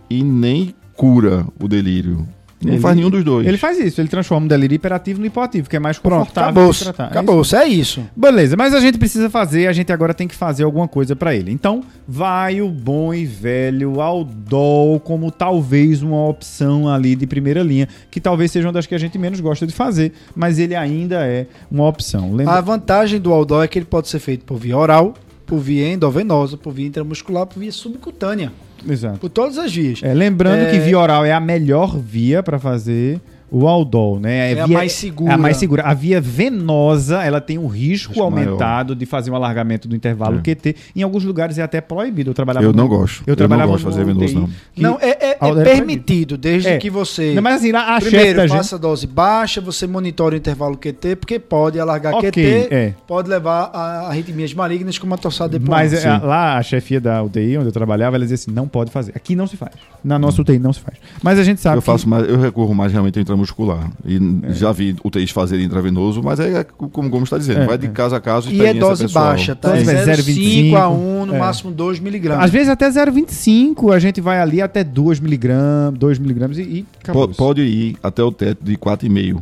e 0.10 0.24
nem 0.24 0.74
cura 0.96 1.46
o 1.60 1.68
delírio. 1.68 2.28
Não 2.64 2.72
Ele- 2.74 2.82
faz 2.82 2.96
nenhum 2.96 3.10
dos 3.10 3.24
dois. 3.24 3.46
ele 3.46 3.58
faz 3.58 3.78
isso. 3.78 4.00
Ele 4.02 4.08
transforma 4.08 4.46
o 4.46 4.50
delírio 4.50 4.76
hiperativo 4.76 5.20
no 5.20 5.26
hipoativo, 5.26 5.70
que 5.70 5.76
é 5.76 5.80
mais 5.80 6.00
Pronto, 6.00 6.20
confortável 6.20 6.50
acabou. 6.52 6.72
de 6.72 6.80
tratar. 6.80 7.04
É 7.04 7.08
Acabou, 7.08 7.42
isso 7.42 7.56
é 7.56 7.68
isso. 7.68 8.04
Beleza, 8.16 8.56
mas 8.58 8.74
a 8.74 8.80
gente 8.80 8.98
precisa 8.98 9.30
fazer, 9.30 9.68
a 9.68 9.74
gente 9.74 9.92
agora 9.92 10.14
tem 10.14 10.28
que 10.28 10.34
fazer 10.34 10.64
alguma 10.64 10.88
coisa 10.88 11.16
pra 11.16 11.36
ele. 11.36 11.52
Então, 11.52 11.84
vai 12.08 12.62
o 12.62 12.70
bom 12.70 13.14
e 13.14 13.26
velho 13.26 14.00
Aldol 14.02 15.00
como 15.02 15.30
talvez 15.32 16.02
uma 16.02 16.28
opção 16.28 16.88
ali 16.90 17.16
de 17.16 17.28
primeira 17.28 17.62
linha, 17.62 17.88
que 18.10 18.20
talvez 18.22 18.52
seja 18.52 18.66
uma 18.68 18.74
das 18.74 18.86
que 18.88 18.96
a 18.96 18.98
gente 18.98 19.18
menos 19.20 19.40
gosta 19.42 19.68
de 19.68 19.74
fazer, 19.74 20.14
mas 20.36 20.58
ele 20.58 20.74
ainda 20.76 21.26
é 21.28 21.48
uma 21.70 21.86
opção. 21.88 22.34
Lembra? 22.34 22.54
A 22.56 22.62
vantagem 22.62 23.20
do 23.20 23.34
Aldol 23.34 23.64
é 23.64 23.68
que 23.68 23.78
ele 23.78 23.86
pode 23.86 24.08
ser 24.08 24.20
feito 24.20 24.46
por 24.46 24.58
via 24.58 24.78
oral, 24.78 25.14
por 25.46 25.60
via 25.60 25.92
endovenosa, 25.92 26.58
por 26.58 26.72
via 26.74 26.88
intramuscular, 26.88 27.46
por 27.46 27.60
via 27.60 27.72
subcutânea. 27.72 28.52
Exato. 28.88 29.18
Por 29.20 29.30
todas 29.30 29.58
as 29.58 29.74
vias. 29.74 30.00
É, 30.04 30.14
lembrando 30.14 30.64
É- 30.68 30.72
que 30.72 30.80
via 30.80 30.98
oral 31.00 31.26
é 31.26 31.32
a 31.34 31.40
melhor 31.40 31.98
via 31.98 32.44
pra 32.44 32.60
fazer 32.60 33.20
o 33.58 33.68
Aldol, 33.68 34.20
né? 34.20 34.52
É 34.54 34.60
a 34.62 34.66
via- 34.66 34.78
mais 34.78 34.92
segura. 34.94 35.32
É 35.32 35.36
a 35.36 35.38
mais 35.38 35.56
segura. 35.58 35.84
A 35.84 35.94
via 35.94 36.20
venosa, 36.20 37.24
ela 37.24 37.40
tem 37.40 37.58
um 37.58 37.68
risco 37.68 38.12
Risco 38.12 38.30
maior. 38.32 38.48
aumentado 38.50 38.96
de 38.96 39.06
fazer 39.06 39.32
um 39.32 39.36
alargamento 39.36 39.88
do 39.88 39.96
intervalo 39.96 40.40
É. 40.40 40.42
QT. 40.42 40.76
Em 40.96 41.02
alguns 41.04 41.24
lugares 41.24 41.58
é 41.58 41.62
até 41.62 41.80
proibido. 41.80 42.32
Eu 42.32 42.34
trabalhava 42.34 42.66
Eu 42.66 42.72
no- 42.74 42.78
não 42.78 42.88
gosto. 42.88 43.24
Eu 43.26 43.36
trabalhava 43.36 43.68
não 43.68 43.74
gosto 43.74 43.86
de 43.86 43.92
fazer 43.92 44.06
no 44.06 44.14
venoso, 44.20 44.40
não. 44.40 44.50
que- 44.74 44.82
Não, 44.82 44.98
é, 45.00 45.10
é- 45.10 45.38
é 45.42 45.50
é 45.50 45.64
permitido, 45.64 46.38
desde 46.38 46.68
É. 46.70 46.78
que 46.78 46.90
você. 46.90 47.34
Não, 47.34 47.42
mas 47.42 47.56
assim, 47.56 47.72
a 47.72 48.00
chefe 48.00 48.10
Primeiro, 48.10 48.42
gente... 48.42 48.50
faça 48.58 48.78
dose 48.78 49.08
baixa, 49.08 49.62
você 49.62 49.88
monitora 49.88 50.36
o 50.36 50.38
intervalo 50.38 50.76
QT, 50.78 51.16
porque 51.16 51.40
pode 51.40 51.80
alargar 51.80 52.14
Ok, 52.16 52.32
QT, 52.32 52.68
é. 52.74 52.94
pode 53.08 53.30
levar 53.30 53.72
a 53.74 54.08
arritmias 54.10 54.54
malignas 54.54 54.98
como 54.98 55.14
a 55.14 55.18
tossada 55.18 55.58
de 55.58 55.70
Mas 55.70 55.94
é, 55.94 56.18
lá 56.18 56.58
a 56.58 56.64
chefia 56.64 57.00
da 57.00 57.24
UTI, 57.24 57.58
onde 57.58 57.68
eu 57.68 57.72
trabalhava, 57.72 58.16
ela 58.18 58.26
dizia 58.26 58.36
assim, 58.36 58.52
não 58.52 58.68
pode 58.68 58.92
fazer. 58.92 59.14
Aqui 59.16 59.36
não 59.36 59.48
se 59.48 59.56
faz. 59.56 59.72
Na 60.04 60.20
nossa 60.20 60.42
UTI 60.42 60.60
não 60.60 60.74
se 60.74 60.80
faz. 60.82 60.98
Mas 61.24 61.40
a 61.40 61.44
gente 61.44 61.62
sabe 61.62 61.78
Eu 61.78 61.82
que- 61.82 61.86
faço 61.86 62.08
mais, 62.10 62.28
eu 62.28 62.38
recorro 62.40 62.74
mais 62.76 62.92
realmente 62.92 63.18
ao 63.18 63.22
intramuscular. 63.46 63.92
E 64.06 64.20
já 64.54 64.72
vi 64.72 64.96
UTIs 65.04 65.32
fazerem 65.32 65.66
intravenoso, 65.66 66.22
mas 66.24 66.40
é 66.40 66.64
como 66.64 67.08
o 67.08 67.12
Gomes 67.12 67.28
está 67.28 67.38
dizendo, 67.38 67.62
É, 67.62 67.66
vai 67.66 67.78
de 67.78 67.86
é. 67.88 67.90
caso 67.90 68.16
a 68.16 68.20
caso. 68.22 68.52
E 68.52 68.62
é 68.66 68.74
dose 68.74 69.04
pessoal. 69.04 69.26
baixa, 69.28 69.56
tá? 69.56 69.70
Dose 69.70 69.82
É 69.90 70.04
vai 70.06 70.16
0,5 70.16 70.76
a 70.76 70.90
1, 70.90 71.26
no 71.28 71.36
É. 71.36 71.40
máximo 71.40 71.72
2 71.72 72.00
miligramas. 72.00 72.46
Às 72.46 72.52
vezes 72.52 72.70
até 72.70 72.90
0,25, 72.90 73.92
a 73.94 74.00
gente 74.00 74.20
vai 74.20 74.40
ali 74.40 74.62
até 74.62 74.84
2mg, 74.84 75.92
2mg 75.98 76.58
e, 76.58 76.62
e 76.62 76.86
acabou. 77.02 77.28
Po- 77.28 77.36
Pode 77.36 77.62
ir 77.62 77.98
até 78.02 78.24
o 78.24 78.32
teto 78.32 78.64
de 78.64 78.76
4,5. 78.78 79.42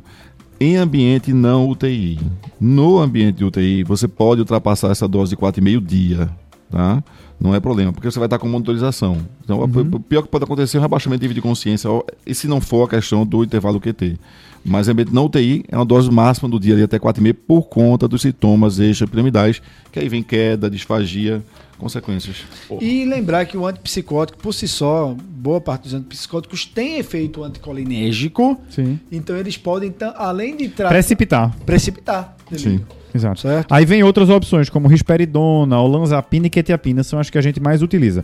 Em 0.59 0.77
ambiente 0.77 1.33
não 1.33 1.67
UTI. 1.67 2.19
No 2.59 2.99
ambiente 2.99 3.37
de 3.37 3.45
UTI, 3.45 3.83
você 3.83 4.07
pode 4.07 4.39
ultrapassar 4.41 4.91
essa 4.91 5.07
dose 5.07 5.31
de 5.31 5.37
4,5 5.37 5.81
dia, 5.85 6.29
tá? 6.73 7.03
Não 7.39 7.53
é 7.53 7.59
problema, 7.59 7.91
porque 7.93 8.09
você 8.09 8.17
vai 8.19 8.25
estar 8.27 8.39
com 8.39 8.47
monitorização. 8.47 9.17
Então, 9.43 9.59
Uhum. 9.59 9.89
o 9.93 9.99
pior 9.99 10.21
que 10.23 10.27
pode 10.29 10.43
acontecer 10.43 10.77
é 10.77 10.79
um 10.79 10.83
rebaixamento 10.83 11.19
de 11.21 11.27
nível 11.27 11.35
de 11.35 11.41
consciência, 11.41 11.89
e 12.25 12.33
se 12.33 12.47
não 12.47 12.59
for 12.59 12.85
a 12.85 12.89
questão 12.89 13.25
do 13.25 13.43
intervalo 13.43 13.79
QT. 13.79 14.17
Mas 14.65 14.87
em 14.87 14.91
ambiente 14.91 15.13
não 15.13 15.25
UTI, 15.25 15.65
é 15.67 15.75
uma 15.75 15.85
dose 15.85 16.09
máxima 16.09 16.47
do 16.49 16.57
dia 16.59 16.73
ali 16.73 16.83
até 16.83 16.97
4,5 16.97 17.33
por 17.45 17.63
conta 17.63 18.07
dos 18.07 18.21
sintomas 18.21 18.79
extrapiramidais, 18.79 19.61
que 19.91 19.99
aí 19.99 20.07
vem 20.07 20.23
queda, 20.23 20.69
disfagia, 20.69 21.43
consequências. 21.77 22.37
E 22.79 23.03
lembrar 23.03 23.45
que 23.45 23.57
o 23.57 23.67
antipsicótico, 23.67 24.37
por 24.39 24.53
si 24.53 24.65
só, 24.67 25.13
boa 25.29 25.59
parte 25.59 25.83
dos 25.83 25.93
antipsicóticos 25.93 26.65
tem 26.65 26.97
efeito 26.97 27.43
anticolinérgico, 27.43 28.57
Sim. 28.69 28.97
então 29.11 29.35
eles 29.35 29.57
podem, 29.57 29.89
então, 29.89 30.13
além 30.15 30.55
de 30.55 30.69
tratar, 30.69 30.93
Precipitar. 30.93 31.55
precipitar. 31.65 32.37
Sim. 32.55 32.79
Exato. 33.13 33.41
Certo? 33.41 33.71
Aí 33.71 33.85
vem 33.85 34.03
outras 34.03 34.29
opções, 34.29 34.69
como 34.69 34.87
risperidona, 34.87 35.79
olanzapina 35.79 36.47
e 36.47 36.49
quetiapina, 36.49 37.03
são 37.03 37.19
as 37.19 37.29
que 37.29 37.37
a 37.37 37.41
gente 37.41 37.59
mais 37.59 37.81
utiliza. 37.81 38.23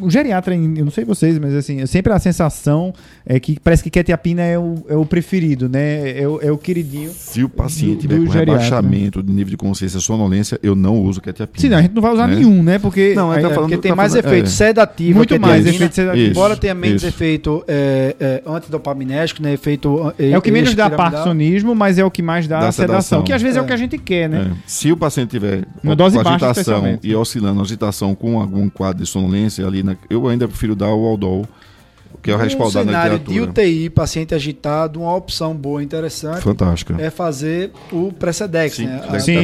O 0.00 0.10
geriatra, 0.10 0.54
eu 0.54 0.84
não 0.84 0.90
sei 0.90 1.04
vocês, 1.04 1.38
mas 1.38 1.54
assim, 1.54 1.84
sempre 1.86 2.12
a 2.12 2.18
sensação 2.18 2.92
é 3.26 3.38
que 3.40 3.58
parece 3.60 3.82
que 3.82 3.90
quetiapina 3.90 4.42
é 4.42 4.58
o, 4.58 4.84
é 4.88 4.96
o 4.96 5.04
preferido, 5.06 5.68
né? 5.68 6.18
É 6.20 6.28
o, 6.28 6.40
é 6.40 6.52
o 6.52 6.58
queridinho. 6.58 7.10
Se 7.10 7.42
o 7.42 7.48
paciente 7.48 7.96
Do- 7.96 8.00
tiver 8.02 8.16
do 8.18 8.26
com 8.26 8.32
geriatra. 8.32 8.54
rebaixamento 8.62 9.22
de 9.22 9.32
nível 9.32 9.50
de 9.50 9.56
consciência, 9.56 9.98
sonolência, 10.00 10.58
eu 10.62 10.74
não 10.74 10.98
uso 11.00 11.20
quetiapina. 11.20 11.60
Sim, 11.60 11.68
não, 11.68 11.78
a 11.78 11.82
gente 11.82 11.94
não 11.94 12.02
vai 12.02 12.12
usar 12.12 12.26
Né? 12.28 12.36
nenhum, 12.36 12.62
né? 12.62 12.78
Porque. 12.78 13.14
Não, 13.14 13.32
é 13.32 13.36
aí- 13.36 13.42
tá 13.42 13.48
falando- 13.50 13.70
Porque 13.70 13.82
tem 13.82 13.90
tá 13.92 13.96
mais 13.96 14.12
falando- 14.12 14.26
efeito 14.26 14.46
é. 14.46 14.50
sedativo. 14.50 15.16
muito 15.18 15.40
mais 15.40 15.66
efeito 15.66 15.94
sedativo. 15.94 16.22
Isso. 16.24 16.30
Embora 16.32 16.56
tenha 16.56 16.74
menos 16.74 17.02
isso. 17.02 17.06
efeito 17.06 17.64
é, 17.66 18.16
é, 18.20 18.42
antidopaminérgico, 18.46 19.42
né? 19.42 19.52
Efeito 19.52 20.12
É 20.18 20.36
o 20.36 20.42
que 20.42 20.50
menos 20.50 20.74
dá 20.74 20.90
parkinsonismo, 20.90 21.74
mas 21.74 21.98
é 21.98 22.04
o 22.04 22.10
que 22.10 22.22
mais 22.22 22.46
dá, 22.46 22.60
Dá 22.60 22.72
sedação. 22.72 22.86
sedação. 23.00 23.22
Que 23.24 23.32
às 23.32 23.40
vezes 23.42 23.56
é. 23.56 23.60
É. 23.60 23.62
o 23.62 23.66
que 23.66 23.72
a 23.72 23.76
gente 23.76 23.93
gente 23.94 24.02
quer, 24.04 24.28
né? 24.28 24.50
É. 24.52 24.56
Se 24.66 24.90
o 24.92 24.96
paciente 24.96 25.30
tiver 25.30 25.64
Uma 25.82 25.96
dose 25.96 26.16
com 26.16 26.22
baixa, 26.24 26.46
agitação 26.46 26.98
e 27.02 27.14
oscilando 27.14 27.60
agitação 27.60 28.14
com 28.14 28.40
algum 28.40 28.68
quadro 28.68 29.02
de 29.02 29.08
sonolência 29.10 29.66
ali, 29.66 29.82
na- 29.82 29.96
eu 30.10 30.26
ainda 30.28 30.46
prefiro 30.48 30.74
dar 30.76 30.88
o 30.94 31.04
Aldol, 31.06 31.46
que 32.22 32.30
é 32.30 32.34
o 32.34 32.38
respaldado 32.38 32.86
na 32.90 33.02
cenário 33.02 33.18
de. 33.18 33.38
UTI, 33.38 33.90
paciente 33.90 34.34
agitado, 34.34 35.00
uma 35.02 35.14
opção 35.14 35.54
boa 35.54 35.82
e 35.82 35.84
interessante 35.84 36.40
Fantástica. 36.40 36.94
é 36.98 37.10
fazer 37.10 37.70
o 37.92 38.10
Precedex, 38.12 38.76
Sim, 38.76 38.86
né? 38.86 38.96
da- 39.10 39.20
Sim, 39.20 39.34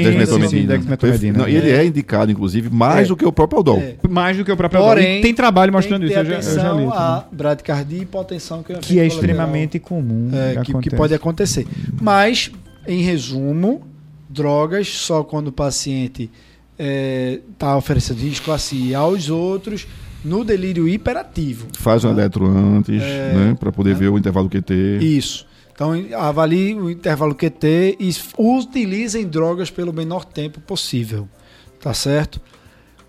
da 0.66 1.18
sim. 1.18 1.32
Não, 1.32 1.46
e 1.46 1.57
ele 1.57 1.70
é 1.70 1.84
indicado, 1.84 2.32
inclusive, 2.32 2.70
mais 2.70 3.05
É. 3.05 3.09
do 3.09 3.16
que 3.18 3.26
o 3.26 3.32
próprio 3.32 3.59
Aldol. 3.59 3.78
É. 3.80 3.96
Mais 4.09 4.36
do 4.38 4.46
que 4.46 4.53
o 4.53 4.57
próprio 4.57 4.80
Porém, 4.80 5.05
Aldol. 5.05 5.18
E 5.18 5.22
tem 5.22 5.34
trabalho 5.34 5.70
mostrando 5.72 6.07
Tem 6.07 6.14
que 6.14 6.20
isso. 6.20 6.32
Eu 6.32 6.42
já, 6.42 6.51
eu 6.51 6.61
já 6.61 6.72
li. 6.72 6.86
a 6.90 7.24
bradicardia 7.30 7.98
e 7.98 8.03
hipotensão 8.03 8.62
que, 8.62 8.72
Que 8.74 8.98
é 8.98 9.07
extremamente 9.07 9.78
comum. 9.78 10.30
é, 10.32 10.62
que, 10.64 10.72
que 10.78 10.96
pode 10.96 11.12
acontecer. 11.12 11.66
Mas, 12.01 12.51
em 12.88 13.03
resumo, 13.03 13.82
drogas 14.31 14.89
só 14.89 15.22
quando 15.24 15.49
o 15.49 15.53
paciente 15.53 16.31
está 16.78 17.76
oferecendo 17.76 18.20
risco 18.20 18.51
a 18.53 18.59
si 18.59 18.89
e 18.89 18.95
aos 18.95 19.28
outros 19.28 19.87
no 20.24 20.45
delírio 20.45 20.89
hiperativo. 20.89 21.66
Faz 21.78 22.05
um 22.05 22.14
Tá? 22.14 22.20
eletro 22.20 22.47
antes, 22.47 23.03
É. 23.03 23.33
né? 23.35 23.57
Para 23.59 23.70
poder 23.72 23.91
É. 23.91 23.95
ver 23.95 24.09
o 24.09 24.16
intervalo 24.18 24.49
QT. 24.49 24.99
Isso. 25.01 25.47
Então, 25.74 25.93
avalie 26.18 26.74
o 26.74 26.91
intervalo 26.91 27.35
QT 27.35 27.97
e 27.99 28.11
utilizem 28.39 29.26
drogas 29.26 29.70
pelo 29.70 29.93
menor 29.93 30.24
tempo 30.24 30.61
possível. 30.61 31.26
Tá 31.81 31.95
certo? 31.95 32.41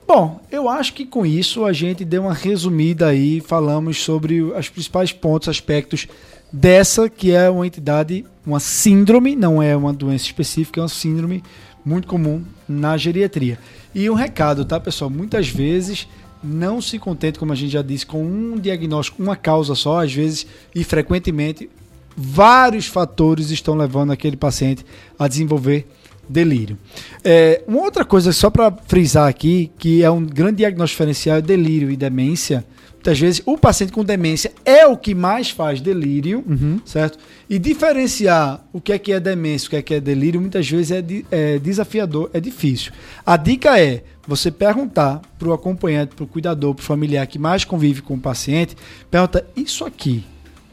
Bom, 0.07 0.41
eu 0.49 0.67
acho 0.69 0.93
que 0.93 1.05
com 1.05 1.25
isso 1.25 1.65
a 1.65 1.73
gente 1.73 2.03
deu 2.05 2.23
uma 2.23 2.33
resumida 2.33 3.07
aí, 3.07 3.41
falamos 3.41 4.01
sobre 4.01 4.41
os 4.41 4.69
principais 4.69 5.11
pontos, 5.11 5.47
aspectos 5.49 6.07
dessa 6.51 7.09
que 7.09 7.31
é 7.31 7.49
uma 7.49 7.65
entidade, 7.65 8.25
uma 8.45 8.59
síndrome, 8.59 9.35
não 9.35 9.61
é 9.61 9.75
uma 9.75 9.93
doença 9.93 10.25
específica, 10.25 10.79
é 10.79 10.83
uma 10.83 10.89
síndrome 10.89 11.43
muito 11.83 12.07
comum 12.07 12.43
na 12.67 12.97
geriatria. 12.97 13.57
E 13.93 14.09
um 14.09 14.13
recado, 14.13 14.65
tá, 14.65 14.79
pessoal? 14.79 15.09
Muitas 15.09 15.47
vezes 15.49 16.07
não 16.43 16.81
se 16.81 16.97
contente, 16.97 17.37
como 17.37 17.53
a 17.53 17.55
gente 17.55 17.71
já 17.71 17.81
disse, 17.81 18.05
com 18.05 18.23
um 18.23 18.57
diagnóstico, 18.57 19.21
uma 19.21 19.35
causa 19.35 19.75
só, 19.75 20.03
às 20.03 20.13
vezes 20.13 20.47
e 20.73 20.83
frequentemente 20.83 21.69
vários 22.15 22.87
fatores 22.87 23.51
estão 23.51 23.75
levando 23.75 24.11
aquele 24.11 24.35
paciente 24.35 24.85
a 25.17 25.27
desenvolver 25.27 25.87
delírio. 26.27 26.77
É, 27.23 27.63
uma 27.67 27.81
outra 27.81 28.05
coisa, 28.05 28.31
só 28.31 28.49
para 28.49 28.71
frisar 28.87 29.27
aqui, 29.27 29.71
que 29.77 30.03
é 30.03 30.09
um 30.09 30.23
grande 30.25 30.57
diagnóstico 30.57 30.95
diferencial, 30.95 31.37
é 31.37 31.41
delírio 31.41 31.91
e 31.91 31.97
demência. 31.97 32.65
Muitas 33.03 33.19
vezes 33.19 33.41
o 33.47 33.57
paciente 33.57 33.91
com 33.91 34.03
demência 34.05 34.51
é 34.63 34.85
o 34.85 34.95
que 34.95 35.15
mais 35.15 35.49
faz 35.49 35.81
delírio, 35.81 36.43
Uhum. 36.47 36.79
certo? 36.85 37.17
E 37.49 37.57
diferenciar 37.57 38.63
o 38.71 38.79
que 38.79 38.93
é 38.93 38.99
que 38.99 39.11
é 39.11 39.19
demência, 39.19 39.65
o 39.65 39.69
que 39.71 39.75
é 39.75 39.81
que 39.81 39.93
é 39.95 39.99
delírio, 39.99 40.39
muitas 40.39 40.69
vezes 40.69 40.91
é, 40.91 41.01
di- 41.01 41.25
é 41.31 41.57
desafiador, 41.57 42.29
é 42.31 42.39
difícil. 42.39 42.91
A 43.25 43.37
dica 43.37 43.79
é 43.81 44.03
você 44.27 44.51
perguntar 44.51 45.19
para 45.39 45.47
o 45.49 45.51
acompanhante, 45.51 46.13
para 46.13 46.23
o 46.23 46.27
cuidador, 46.27 46.75
para 46.75 46.83
o 46.83 46.85
familiar 46.85 47.25
que 47.25 47.39
mais 47.39 47.65
convive 47.65 48.03
com 48.03 48.13
o 48.13 48.19
paciente, 48.19 48.77
pergunta 49.09 49.43
isso 49.55 49.83
aqui 49.83 50.23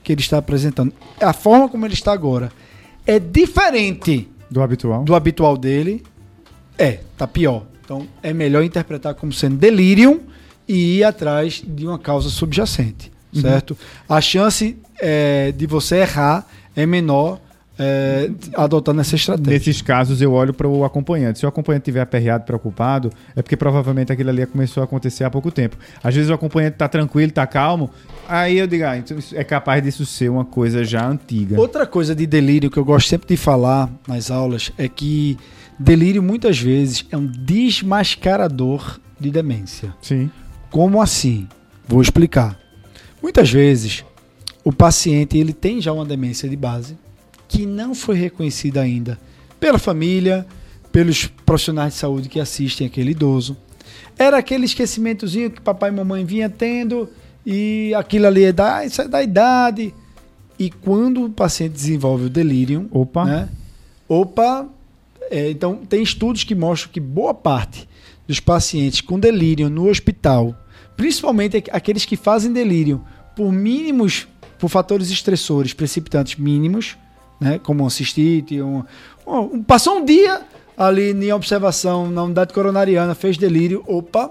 que 0.05 0.13
ele 0.13 0.21
está 0.21 0.37
apresentando, 0.37 0.93
a 1.19 1.33
forma 1.33 1.67
como 1.67 1.87
ele 1.87 1.95
está 1.95 2.13
agora, 2.13 2.53
é 3.07 3.19
diferente 3.19 4.29
Do 4.51 4.61
habitual. 4.61 5.03
do 5.03 5.15
habitual 5.15 5.57
dele? 5.57 6.03
É, 6.77 7.01
tá 7.17 7.27
pior. 7.27 7.65
Então 7.83 8.07
é 8.23 8.35
melhor 8.35 8.63
interpretar 8.63 9.15
como 9.15 9.33
sendo 9.33 9.57
delírio 9.57 10.21
e 10.69 10.99
ir 10.99 11.05
atrás 11.05 11.63
de 11.67 11.87
uma 11.87 11.99
causa 11.99 12.29
subjacente, 12.29 13.11
Uhum. 13.35 13.41
certo? 13.43 13.77
A 14.09 14.21
chance 14.21 14.77
é, 15.01 15.53
de 15.53 15.67
você 15.67 15.97
errar 15.97 16.47
é 16.75 16.87
menor 16.87 17.39
é, 17.79 18.31
adotando 18.57 19.01
essa 19.01 19.15
estratégia. 19.15 19.53
Nesses 19.53 19.81
casos, 19.81 20.21
eu 20.21 20.33
olho 20.33 20.53
para 20.53 20.67
o 20.67 20.85
acompanhante. 20.85 21.39
Se 21.39 21.47
o 21.47 21.49
acompanhante 21.49 21.83
estiver 21.83 22.01
aperreado, 22.01 22.45
preocupado, 22.45 23.13
é 23.37 23.43
porque 23.43 23.57
provavelmente 23.57 24.11
aquilo 24.13 24.31
ali 24.31 24.45
começou 24.47 24.81
a 24.81 24.85
acontecer 24.85 25.23
há 25.25 25.31
pouco 25.31 25.51
tempo. 25.53 25.77
Às 26.03 26.15
vezes 26.15 26.29
o 26.29 26.35
acompanhante 26.35 26.75
está 26.75 26.89
tranquilo, 26.89 27.29
está 27.29 27.47
calmo, 27.47 27.91
aí 28.29 28.59
eu 28.59 28.67
digo, 28.67 28.85
ah, 28.85 28.99
então 28.99 29.17
é 29.33 29.45
capaz 29.45 29.83
disso 29.83 30.05
ser 30.05 30.29
uma 30.29 30.45
coisa 30.45 30.85
já 30.85 31.07
antiga. 31.09 31.59
Outra 31.61 31.87
coisa 31.87 32.15
de 32.17 32.27
delírio 32.27 32.69
que 32.71 32.79
eu 32.79 32.85
gosto 32.85 33.09
sempre 33.09 33.29
de 33.29 33.37
falar 33.37 33.89
nas 34.09 34.29
aulas 34.31 34.73
é 34.77 34.89
que 34.89 35.39
delírio 35.79 36.21
muitas 36.23 36.59
vezes 36.59 37.07
é 37.13 37.17
um 37.17 37.27
desmascarador 37.27 38.99
de 39.21 39.31
demência. 39.31 39.95
Sim. 40.03 40.31
Como 40.71 41.01
assim? 41.01 41.49
Vou 41.87 42.03
explicar. 42.03 42.59
Muitas 43.23 43.51
vezes 43.51 44.05
o 44.63 44.73
paciente 44.73 45.39
ele 45.39 45.53
tem 45.53 45.81
já 45.81 45.93
uma 45.93 46.05
demência 46.05 46.49
de 46.49 46.57
base 46.57 46.97
que 47.49 47.65
não 47.65 47.95
foi 47.95 48.17
reconhecida 48.17 48.83
ainda 48.83 49.19
pela 49.59 49.79
família, 49.79 50.47
pelos 50.93 51.27
profissionais 51.27 51.95
de 51.95 51.99
saúde 51.99 52.29
que 52.29 52.39
assistem 52.39 52.87
aquele 52.87 53.13
idoso. 53.13 53.57
Era 54.19 54.37
aquele 54.37 54.67
esquecimentozinho 54.67 55.51
que 55.51 55.61
papai 55.61 55.91
e 55.91 55.93
mamãe 55.93 56.25
vinha 56.25 56.51
tendo 56.51 57.09
e 57.47 57.95
aquilo 57.95 58.27
ali 58.27 58.45
é 58.45 58.53
da, 58.53 58.85
isso 58.85 59.01
é 59.01 59.09
da 59.09 59.23
idade. 59.23 59.95
E 60.59 60.71
quando 60.71 61.25
o 61.25 61.31
paciente 61.31 61.73
desenvolve 61.73 62.27
o 62.27 62.31
delírio, 62.31 62.89
Opa. 62.91 63.25
né? 63.25 63.49
Opa, 64.07 64.69
é, 65.31 65.51
então 65.51 65.77
tem 65.77 66.03
estudos 66.03 66.45
que 66.45 66.55
mostram 66.55 66.93
que 66.93 67.01
boa 67.01 67.33
parte 67.33 67.88
dos 68.29 68.39
pacientes 68.39 69.01
com 69.01 69.19
delírio 69.19 69.69
no 69.71 69.89
hospital, 69.89 70.55
principalmente 70.97 71.57
aqu- 71.57 71.71
aqueles 71.73 72.05
que 72.05 72.17
fazem 72.17 72.53
delírio 72.53 73.03
por 73.35 73.51
mínimos, 73.51 74.29
por 74.59 74.69
fatores 74.69 75.11
estressores 75.11 75.73
precipitantes 75.73 76.39
mínimos, 76.39 76.97
né, 77.41 77.59
como 77.59 77.83
uma 77.85 77.91
cistite, 77.91 78.61
um, 78.61 78.85
um- 79.27 79.63
passou 79.63 79.99
um 79.99 80.05
dia 80.05 80.43
ali 80.77 81.11
em 81.13 81.33
observação 81.33 82.11
na 82.11 82.23
unidade 82.23 82.53
coronariana, 82.53 83.15
fez 83.15 83.39
delírio, 83.39 83.83
opa, 83.87 84.31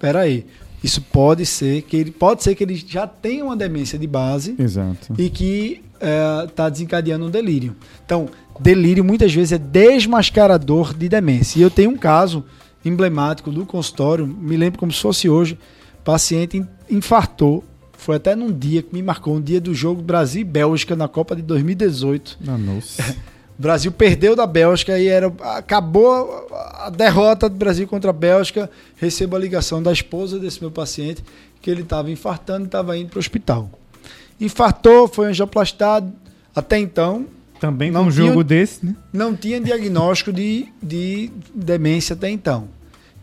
peraí, 0.00 0.44
isso 0.82 1.00
pode 1.00 1.44
ser 1.46 1.82
que 1.82 1.96
ele 1.96 2.10
pode 2.10 2.42
ser 2.42 2.54
que 2.54 2.64
ele 2.64 2.74
já 2.76 3.06
tenha 3.06 3.44
uma 3.44 3.56
demência 3.56 3.98
de 3.98 4.06
base 4.06 4.54
Exato. 4.58 5.14
e 5.18 5.28
que 5.30 5.82
está 6.48 6.68
desencadeando 6.68 7.26
um 7.26 7.30
delírio. 7.30 7.74
Então, 8.06 8.28
delírio 8.60 9.04
muitas 9.04 9.32
vezes 9.34 9.52
é 9.52 9.58
desmascarador 9.58 10.94
de 10.94 11.08
demência. 11.08 11.58
E 11.58 11.62
eu 11.62 11.70
tenho 11.70 11.90
um 11.90 11.96
caso 11.96 12.44
emblemático 12.84 13.50
do 13.50 13.66
consultório, 13.66 14.26
me 14.26 14.56
lembro 14.56 14.78
como 14.78 14.92
se 14.92 15.00
fosse 15.00 15.28
hoje, 15.28 15.58
paciente 16.04 16.56
in- 16.56 16.66
infartou, 16.90 17.64
foi 17.96 18.16
até 18.16 18.36
num 18.36 18.52
dia 18.52 18.82
que 18.82 18.94
me 18.94 19.02
marcou, 19.02 19.34
um 19.36 19.40
dia 19.40 19.60
do 19.60 19.74
jogo 19.74 20.00
Brasil 20.00 20.40
e 20.42 20.44
Bélgica 20.44 20.94
na 20.94 21.08
Copa 21.08 21.34
de 21.34 21.42
2018. 21.42 22.38
Ah, 22.46 22.56
nossa. 22.56 23.02
O 23.02 23.14
Brasil 23.60 23.90
perdeu 23.90 24.36
da 24.36 24.46
Bélgica 24.46 24.98
e 24.98 25.08
era 25.08 25.26
acabou 25.56 26.46
a 26.74 26.88
derrota 26.90 27.48
do 27.48 27.56
Brasil 27.56 27.88
contra 27.88 28.10
a 28.10 28.12
Bélgica. 28.12 28.70
Recebo 28.96 29.34
a 29.34 29.38
ligação 29.38 29.82
da 29.82 29.92
esposa 29.92 30.38
desse 30.38 30.60
meu 30.60 30.70
paciente 30.70 31.24
que 31.60 31.68
ele 31.68 31.82
estava 31.82 32.08
infartando 32.10 32.62
e 32.62 32.66
estava 32.66 32.96
indo 32.96 33.08
para 33.10 33.16
o 33.16 33.20
hospital. 33.20 33.68
Infartou, 34.40 35.08
foi 35.08 35.26
angioplastado. 35.26 36.12
Até 36.54 36.78
então 36.78 37.26
Também 37.60 37.90
Não 37.90 38.02
um 38.06 38.10
tinha- 38.10 38.26
jogo 38.26 38.44
desse, 38.44 38.84
né? 38.86 38.94
não 39.12 39.34
tinha 39.34 39.60
diagnóstico 39.60 40.32
de, 40.32 40.66
de 40.82 41.30
demência 41.54 42.14
até 42.14 42.30
então. 42.30 42.68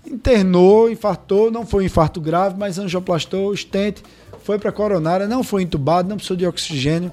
Internou, 0.05 0.89
infartou, 0.89 1.49
não 1.49 1.65
foi 1.65 1.83
um 1.83 1.85
infarto 1.87 2.19
grave, 2.21 2.55
mas 2.57 2.77
angioplastou, 2.77 3.53
estente, 3.53 4.03
foi 4.43 4.59
para 4.59 4.71
coronária, 4.71 5.27
não 5.27 5.43
foi 5.43 5.63
entubado, 5.63 6.07
não 6.09 6.17
precisou 6.17 6.37
de 6.37 6.45
oxigênio. 6.45 7.11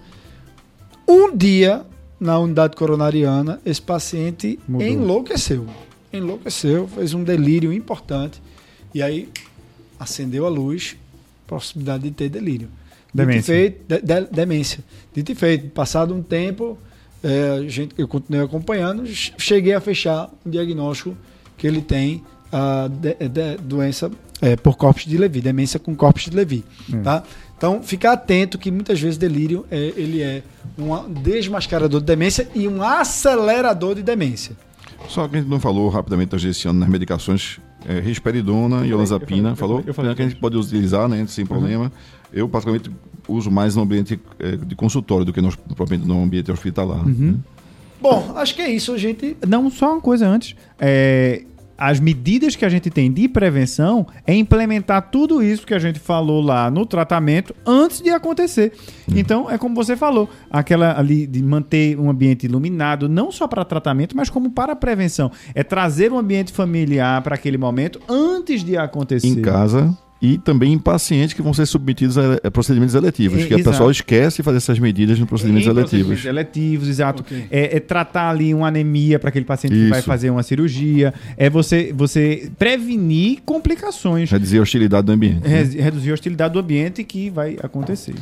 Um 1.08 1.34
dia, 1.34 1.84
na 2.20 2.38
unidade 2.38 2.76
coronariana, 2.76 3.60
esse 3.64 3.80
paciente 3.80 4.58
Mudou. 4.68 4.86
enlouqueceu. 4.86 5.66
Enlouqueceu, 6.12 6.86
fez 6.88 7.14
um 7.14 7.24
delírio 7.24 7.72
importante. 7.72 8.42
E 8.94 9.02
aí 9.02 9.28
acendeu 9.98 10.44
a 10.44 10.48
luz, 10.50 10.96
possibilidade 11.46 12.02
de 12.04 12.10
ter 12.10 12.28
delírio. 12.28 12.68
Dito 12.68 13.26
Demência. 13.26 13.54
feito, 13.54 13.84
de- 13.88 14.00
de- 14.02 14.30
demência. 14.30 14.84
Dito 15.14 15.32
e 15.32 15.34
feito, 15.34 15.68
passado 15.70 16.14
um 16.14 16.22
tempo, 16.22 16.76
é, 17.22 17.64
gente, 17.68 17.94
eu 17.98 18.06
continuei 18.08 18.44
acompanhando, 18.44 19.06
ch- 19.06 19.32
cheguei 19.38 19.74
a 19.74 19.80
fechar 19.80 20.28
um 20.44 20.50
diagnóstico 20.50 21.16
que 21.56 21.66
ele 21.66 21.80
tem 21.80 22.22
a 22.50 22.88
de- 22.88 23.28
de- 23.28 23.56
doença 23.62 24.10
é, 24.40 24.56
por 24.56 24.76
corpos 24.76 25.04
de 25.04 25.16
Levi, 25.16 25.40
demência 25.40 25.78
com 25.78 25.94
corpos 25.94 26.24
de 26.24 26.30
Levi. 26.36 26.64
Hum. 26.92 27.02
Tá? 27.02 27.22
Então, 27.56 27.80
ficar 27.82 28.12
atento 28.14 28.58
que 28.58 28.72
muitas 28.72 29.00
vezes 29.00 29.16
delírio 29.16 29.64
é, 29.70 29.76
ele 29.96 30.20
é 30.20 30.42
um 30.76 31.12
desmascarador 31.12 32.00
de 32.00 32.06
demência 32.06 32.48
e 32.54 32.66
um 32.66 32.82
acelerador 32.82 33.94
de 33.94 34.02
demência. 34.02 34.56
Só 35.08 35.28
que 35.28 35.36
a 35.36 35.38
gente 35.40 35.48
não 35.48 35.60
falou 35.60 35.88
rapidamente 35.88 36.30
das 36.30 36.42
esse 36.42 36.66
ano 36.66 36.80
nas 36.80 36.88
medicações 36.88 37.60
é, 37.86 38.00
risperidona 38.00 38.84
e 38.86 38.92
olanzapina. 38.92 39.50
eu 39.50 39.56
falei, 39.56 39.76
falou? 39.76 39.84
eu 39.86 39.94
falei. 39.94 40.14
que 40.14 40.22
a 40.22 40.28
gente 40.28 40.38
pode 40.40 40.56
utilizar, 40.56 41.08
né, 41.08 41.24
sem 41.28 41.46
problema. 41.46 41.90
Eu, 42.32 42.48
particularmente, 42.48 42.90
uso 43.28 43.50
mais 43.50 43.76
no 43.76 43.82
ambiente 43.82 44.18
é, 44.38 44.56
de 44.56 44.74
consultório 44.74 45.24
do 45.24 45.32
que 45.32 45.40
no, 45.40 45.56
propriamente 45.74 46.06
no 46.06 46.22
ambiente 46.22 46.50
hospitalar. 46.50 47.06
Uhum. 47.06 47.32
né? 47.32 47.34
Bom, 48.00 48.32
acho 48.36 48.54
que 48.54 48.62
é 48.62 48.68
isso, 48.68 48.96
gente. 48.98 49.36
Não, 49.46 49.70
só 49.70 49.92
uma 49.92 50.00
coisa 50.00 50.26
antes. 50.26 50.56
É, 50.78 51.44
as 51.78 51.98
medidas 52.00 52.54
que 52.56 52.64
a 52.64 52.68
gente 52.68 52.90
tem 52.90 53.10
de 53.12 53.28
prevenção 53.28 54.06
é 54.26 54.34
implementar 54.34 55.10
tudo 55.10 55.42
isso 55.42 55.66
que 55.66 55.74
a 55.74 55.78
gente 55.78 55.98
falou 55.98 56.40
lá 56.40 56.70
no 56.70 56.84
tratamento 56.84 57.54
antes 57.66 58.00
de 58.00 58.10
acontecer. 58.10 58.72
Então, 59.14 59.50
é 59.50 59.56
como 59.56 59.74
você 59.74 59.96
falou, 59.96 60.28
aquela 60.50 60.98
ali 60.98 61.26
de 61.26 61.42
manter 61.42 61.98
um 61.98 62.10
ambiente 62.10 62.46
iluminado, 62.46 63.08
não 63.08 63.30
só 63.30 63.46
para 63.46 63.64
tratamento, 63.64 64.16
mas 64.16 64.30
como 64.30 64.50
para 64.50 64.74
prevenção. 64.76 65.30
É 65.54 65.62
trazer 65.62 66.12
um 66.12 66.18
ambiente 66.18 66.52
familiar 66.52 67.20
para 67.22 67.34
aquele 67.34 67.58
momento 67.58 68.00
antes 68.08 68.62
de 68.62 68.76
acontecer. 68.76 69.28
Em 69.28 69.42
casa 69.42 69.96
e 70.22 70.38
também 70.38 70.72
em 70.72 70.78
pacientes 70.78 71.34
que 71.34 71.42
vão 71.42 71.52
ser 71.52 71.66
submetidos 71.66 72.16
a, 72.16 72.48
procedimentos 72.52 72.94
eletivos, 72.94 73.42
É, 73.42 73.46
que 73.46 73.54
o 73.56 73.64
pessoal 73.64 73.90
esquece 73.90 74.36
de 74.36 74.42
fazer 74.44 74.58
essas 74.58 74.78
medidas 74.78 75.18
nos 75.18 75.28
procedimentos 75.28 75.66
Em 75.66 75.70
eletivos. 75.70 76.06
procedimentos 76.06 76.24
eletivos, 76.24 76.88
exato. 76.88 77.22
Ok. 77.22 77.46
É, 77.50 77.76
é 77.76 77.80
tratar 77.80 78.30
ali 78.30 78.54
uma 78.54 78.68
anemia 78.68 79.18
para 79.18 79.30
aquele 79.30 79.44
paciente 79.44 79.74
que 79.74 79.88
vai 79.88 79.98
Isso. 79.98 80.06
fazer 80.06 80.30
uma 80.30 80.44
cirurgia. 80.44 81.12
É 81.36 81.50
você, 81.50 81.92
você 81.92 82.52
prevenir 82.56 83.40
complicações. 83.44 84.30
Reduzir 84.30 84.58
a 84.58 84.62
hostilidade 84.62 85.06
do 85.06 85.12
ambiente. 85.12 85.40
né? 85.42 85.62
Re- 85.64 85.80
Reduzir 85.82 86.10
a 86.12 86.14
hostilidade 86.14 86.54
do 86.54 86.60
ambiente 86.60 87.02
que 87.02 87.28
vai 87.28 87.56
acontecer. 87.60 88.14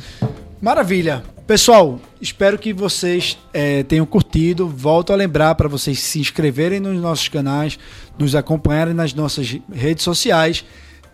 Maravilha. 0.59 1.23
Pessoal, 1.47 1.99
espero 2.21 2.57
que 2.57 2.71
vocês 2.71 3.37
eh, 3.53 3.83
tenham 3.83 4.05
curtido. 4.05 4.67
Volto 4.67 5.11
a 5.11 5.15
lembrar 5.15 5.55
para 5.55 5.67
vocês 5.67 5.99
se 5.99 6.19
inscreverem 6.19 6.79
nos 6.79 6.99
nossos 7.01 7.27
canais, 7.27 7.77
nos 8.17 8.35
acompanharem 8.35 8.93
nas 8.93 9.13
nossas 9.13 9.57
redes 9.71 10.03
sociais. 10.03 10.63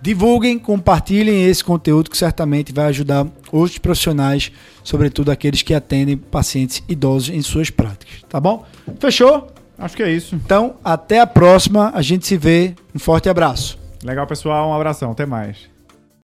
Divulguem, 0.01 0.59
compartilhem 0.59 1.45
esse 1.45 1.63
conteúdo 1.63 2.09
que 2.09 2.17
certamente 2.17 2.71
vai 2.71 2.85
ajudar 2.85 3.25
outros 3.51 3.77
profissionais, 3.77 4.51
sobretudo 4.83 5.31
aqueles 5.31 5.61
que 5.61 5.73
atendem 5.73 6.15
pacientes 6.15 6.83
idosos 6.87 7.29
em 7.29 7.41
suas 7.41 7.69
práticas. 7.69 8.23
Tá 8.29 8.39
bom? 8.39 8.65
Fechou? 8.99 9.51
Acho 9.77 9.95
que 9.95 10.03
é 10.03 10.11
isso. 10.11 10.35
Então, 10.35 10.75
até 10.83 11.19
a 11.19 11.27
próxima. 11.27 11.91
A 11.93 12.01
gente 12.01 12.25
se 12.25 12.37
vê. 12.37 12.73
Um 12.95 12.99
forte 12.99 13.29
abraço. 13.29 13.77
Legal, 14.03 14.25
pessoal. 14.25 14.69
Um 14.69 14.73
abração. 14.73 15.11
Até 15.11 15.25
mais. 15.25 15.76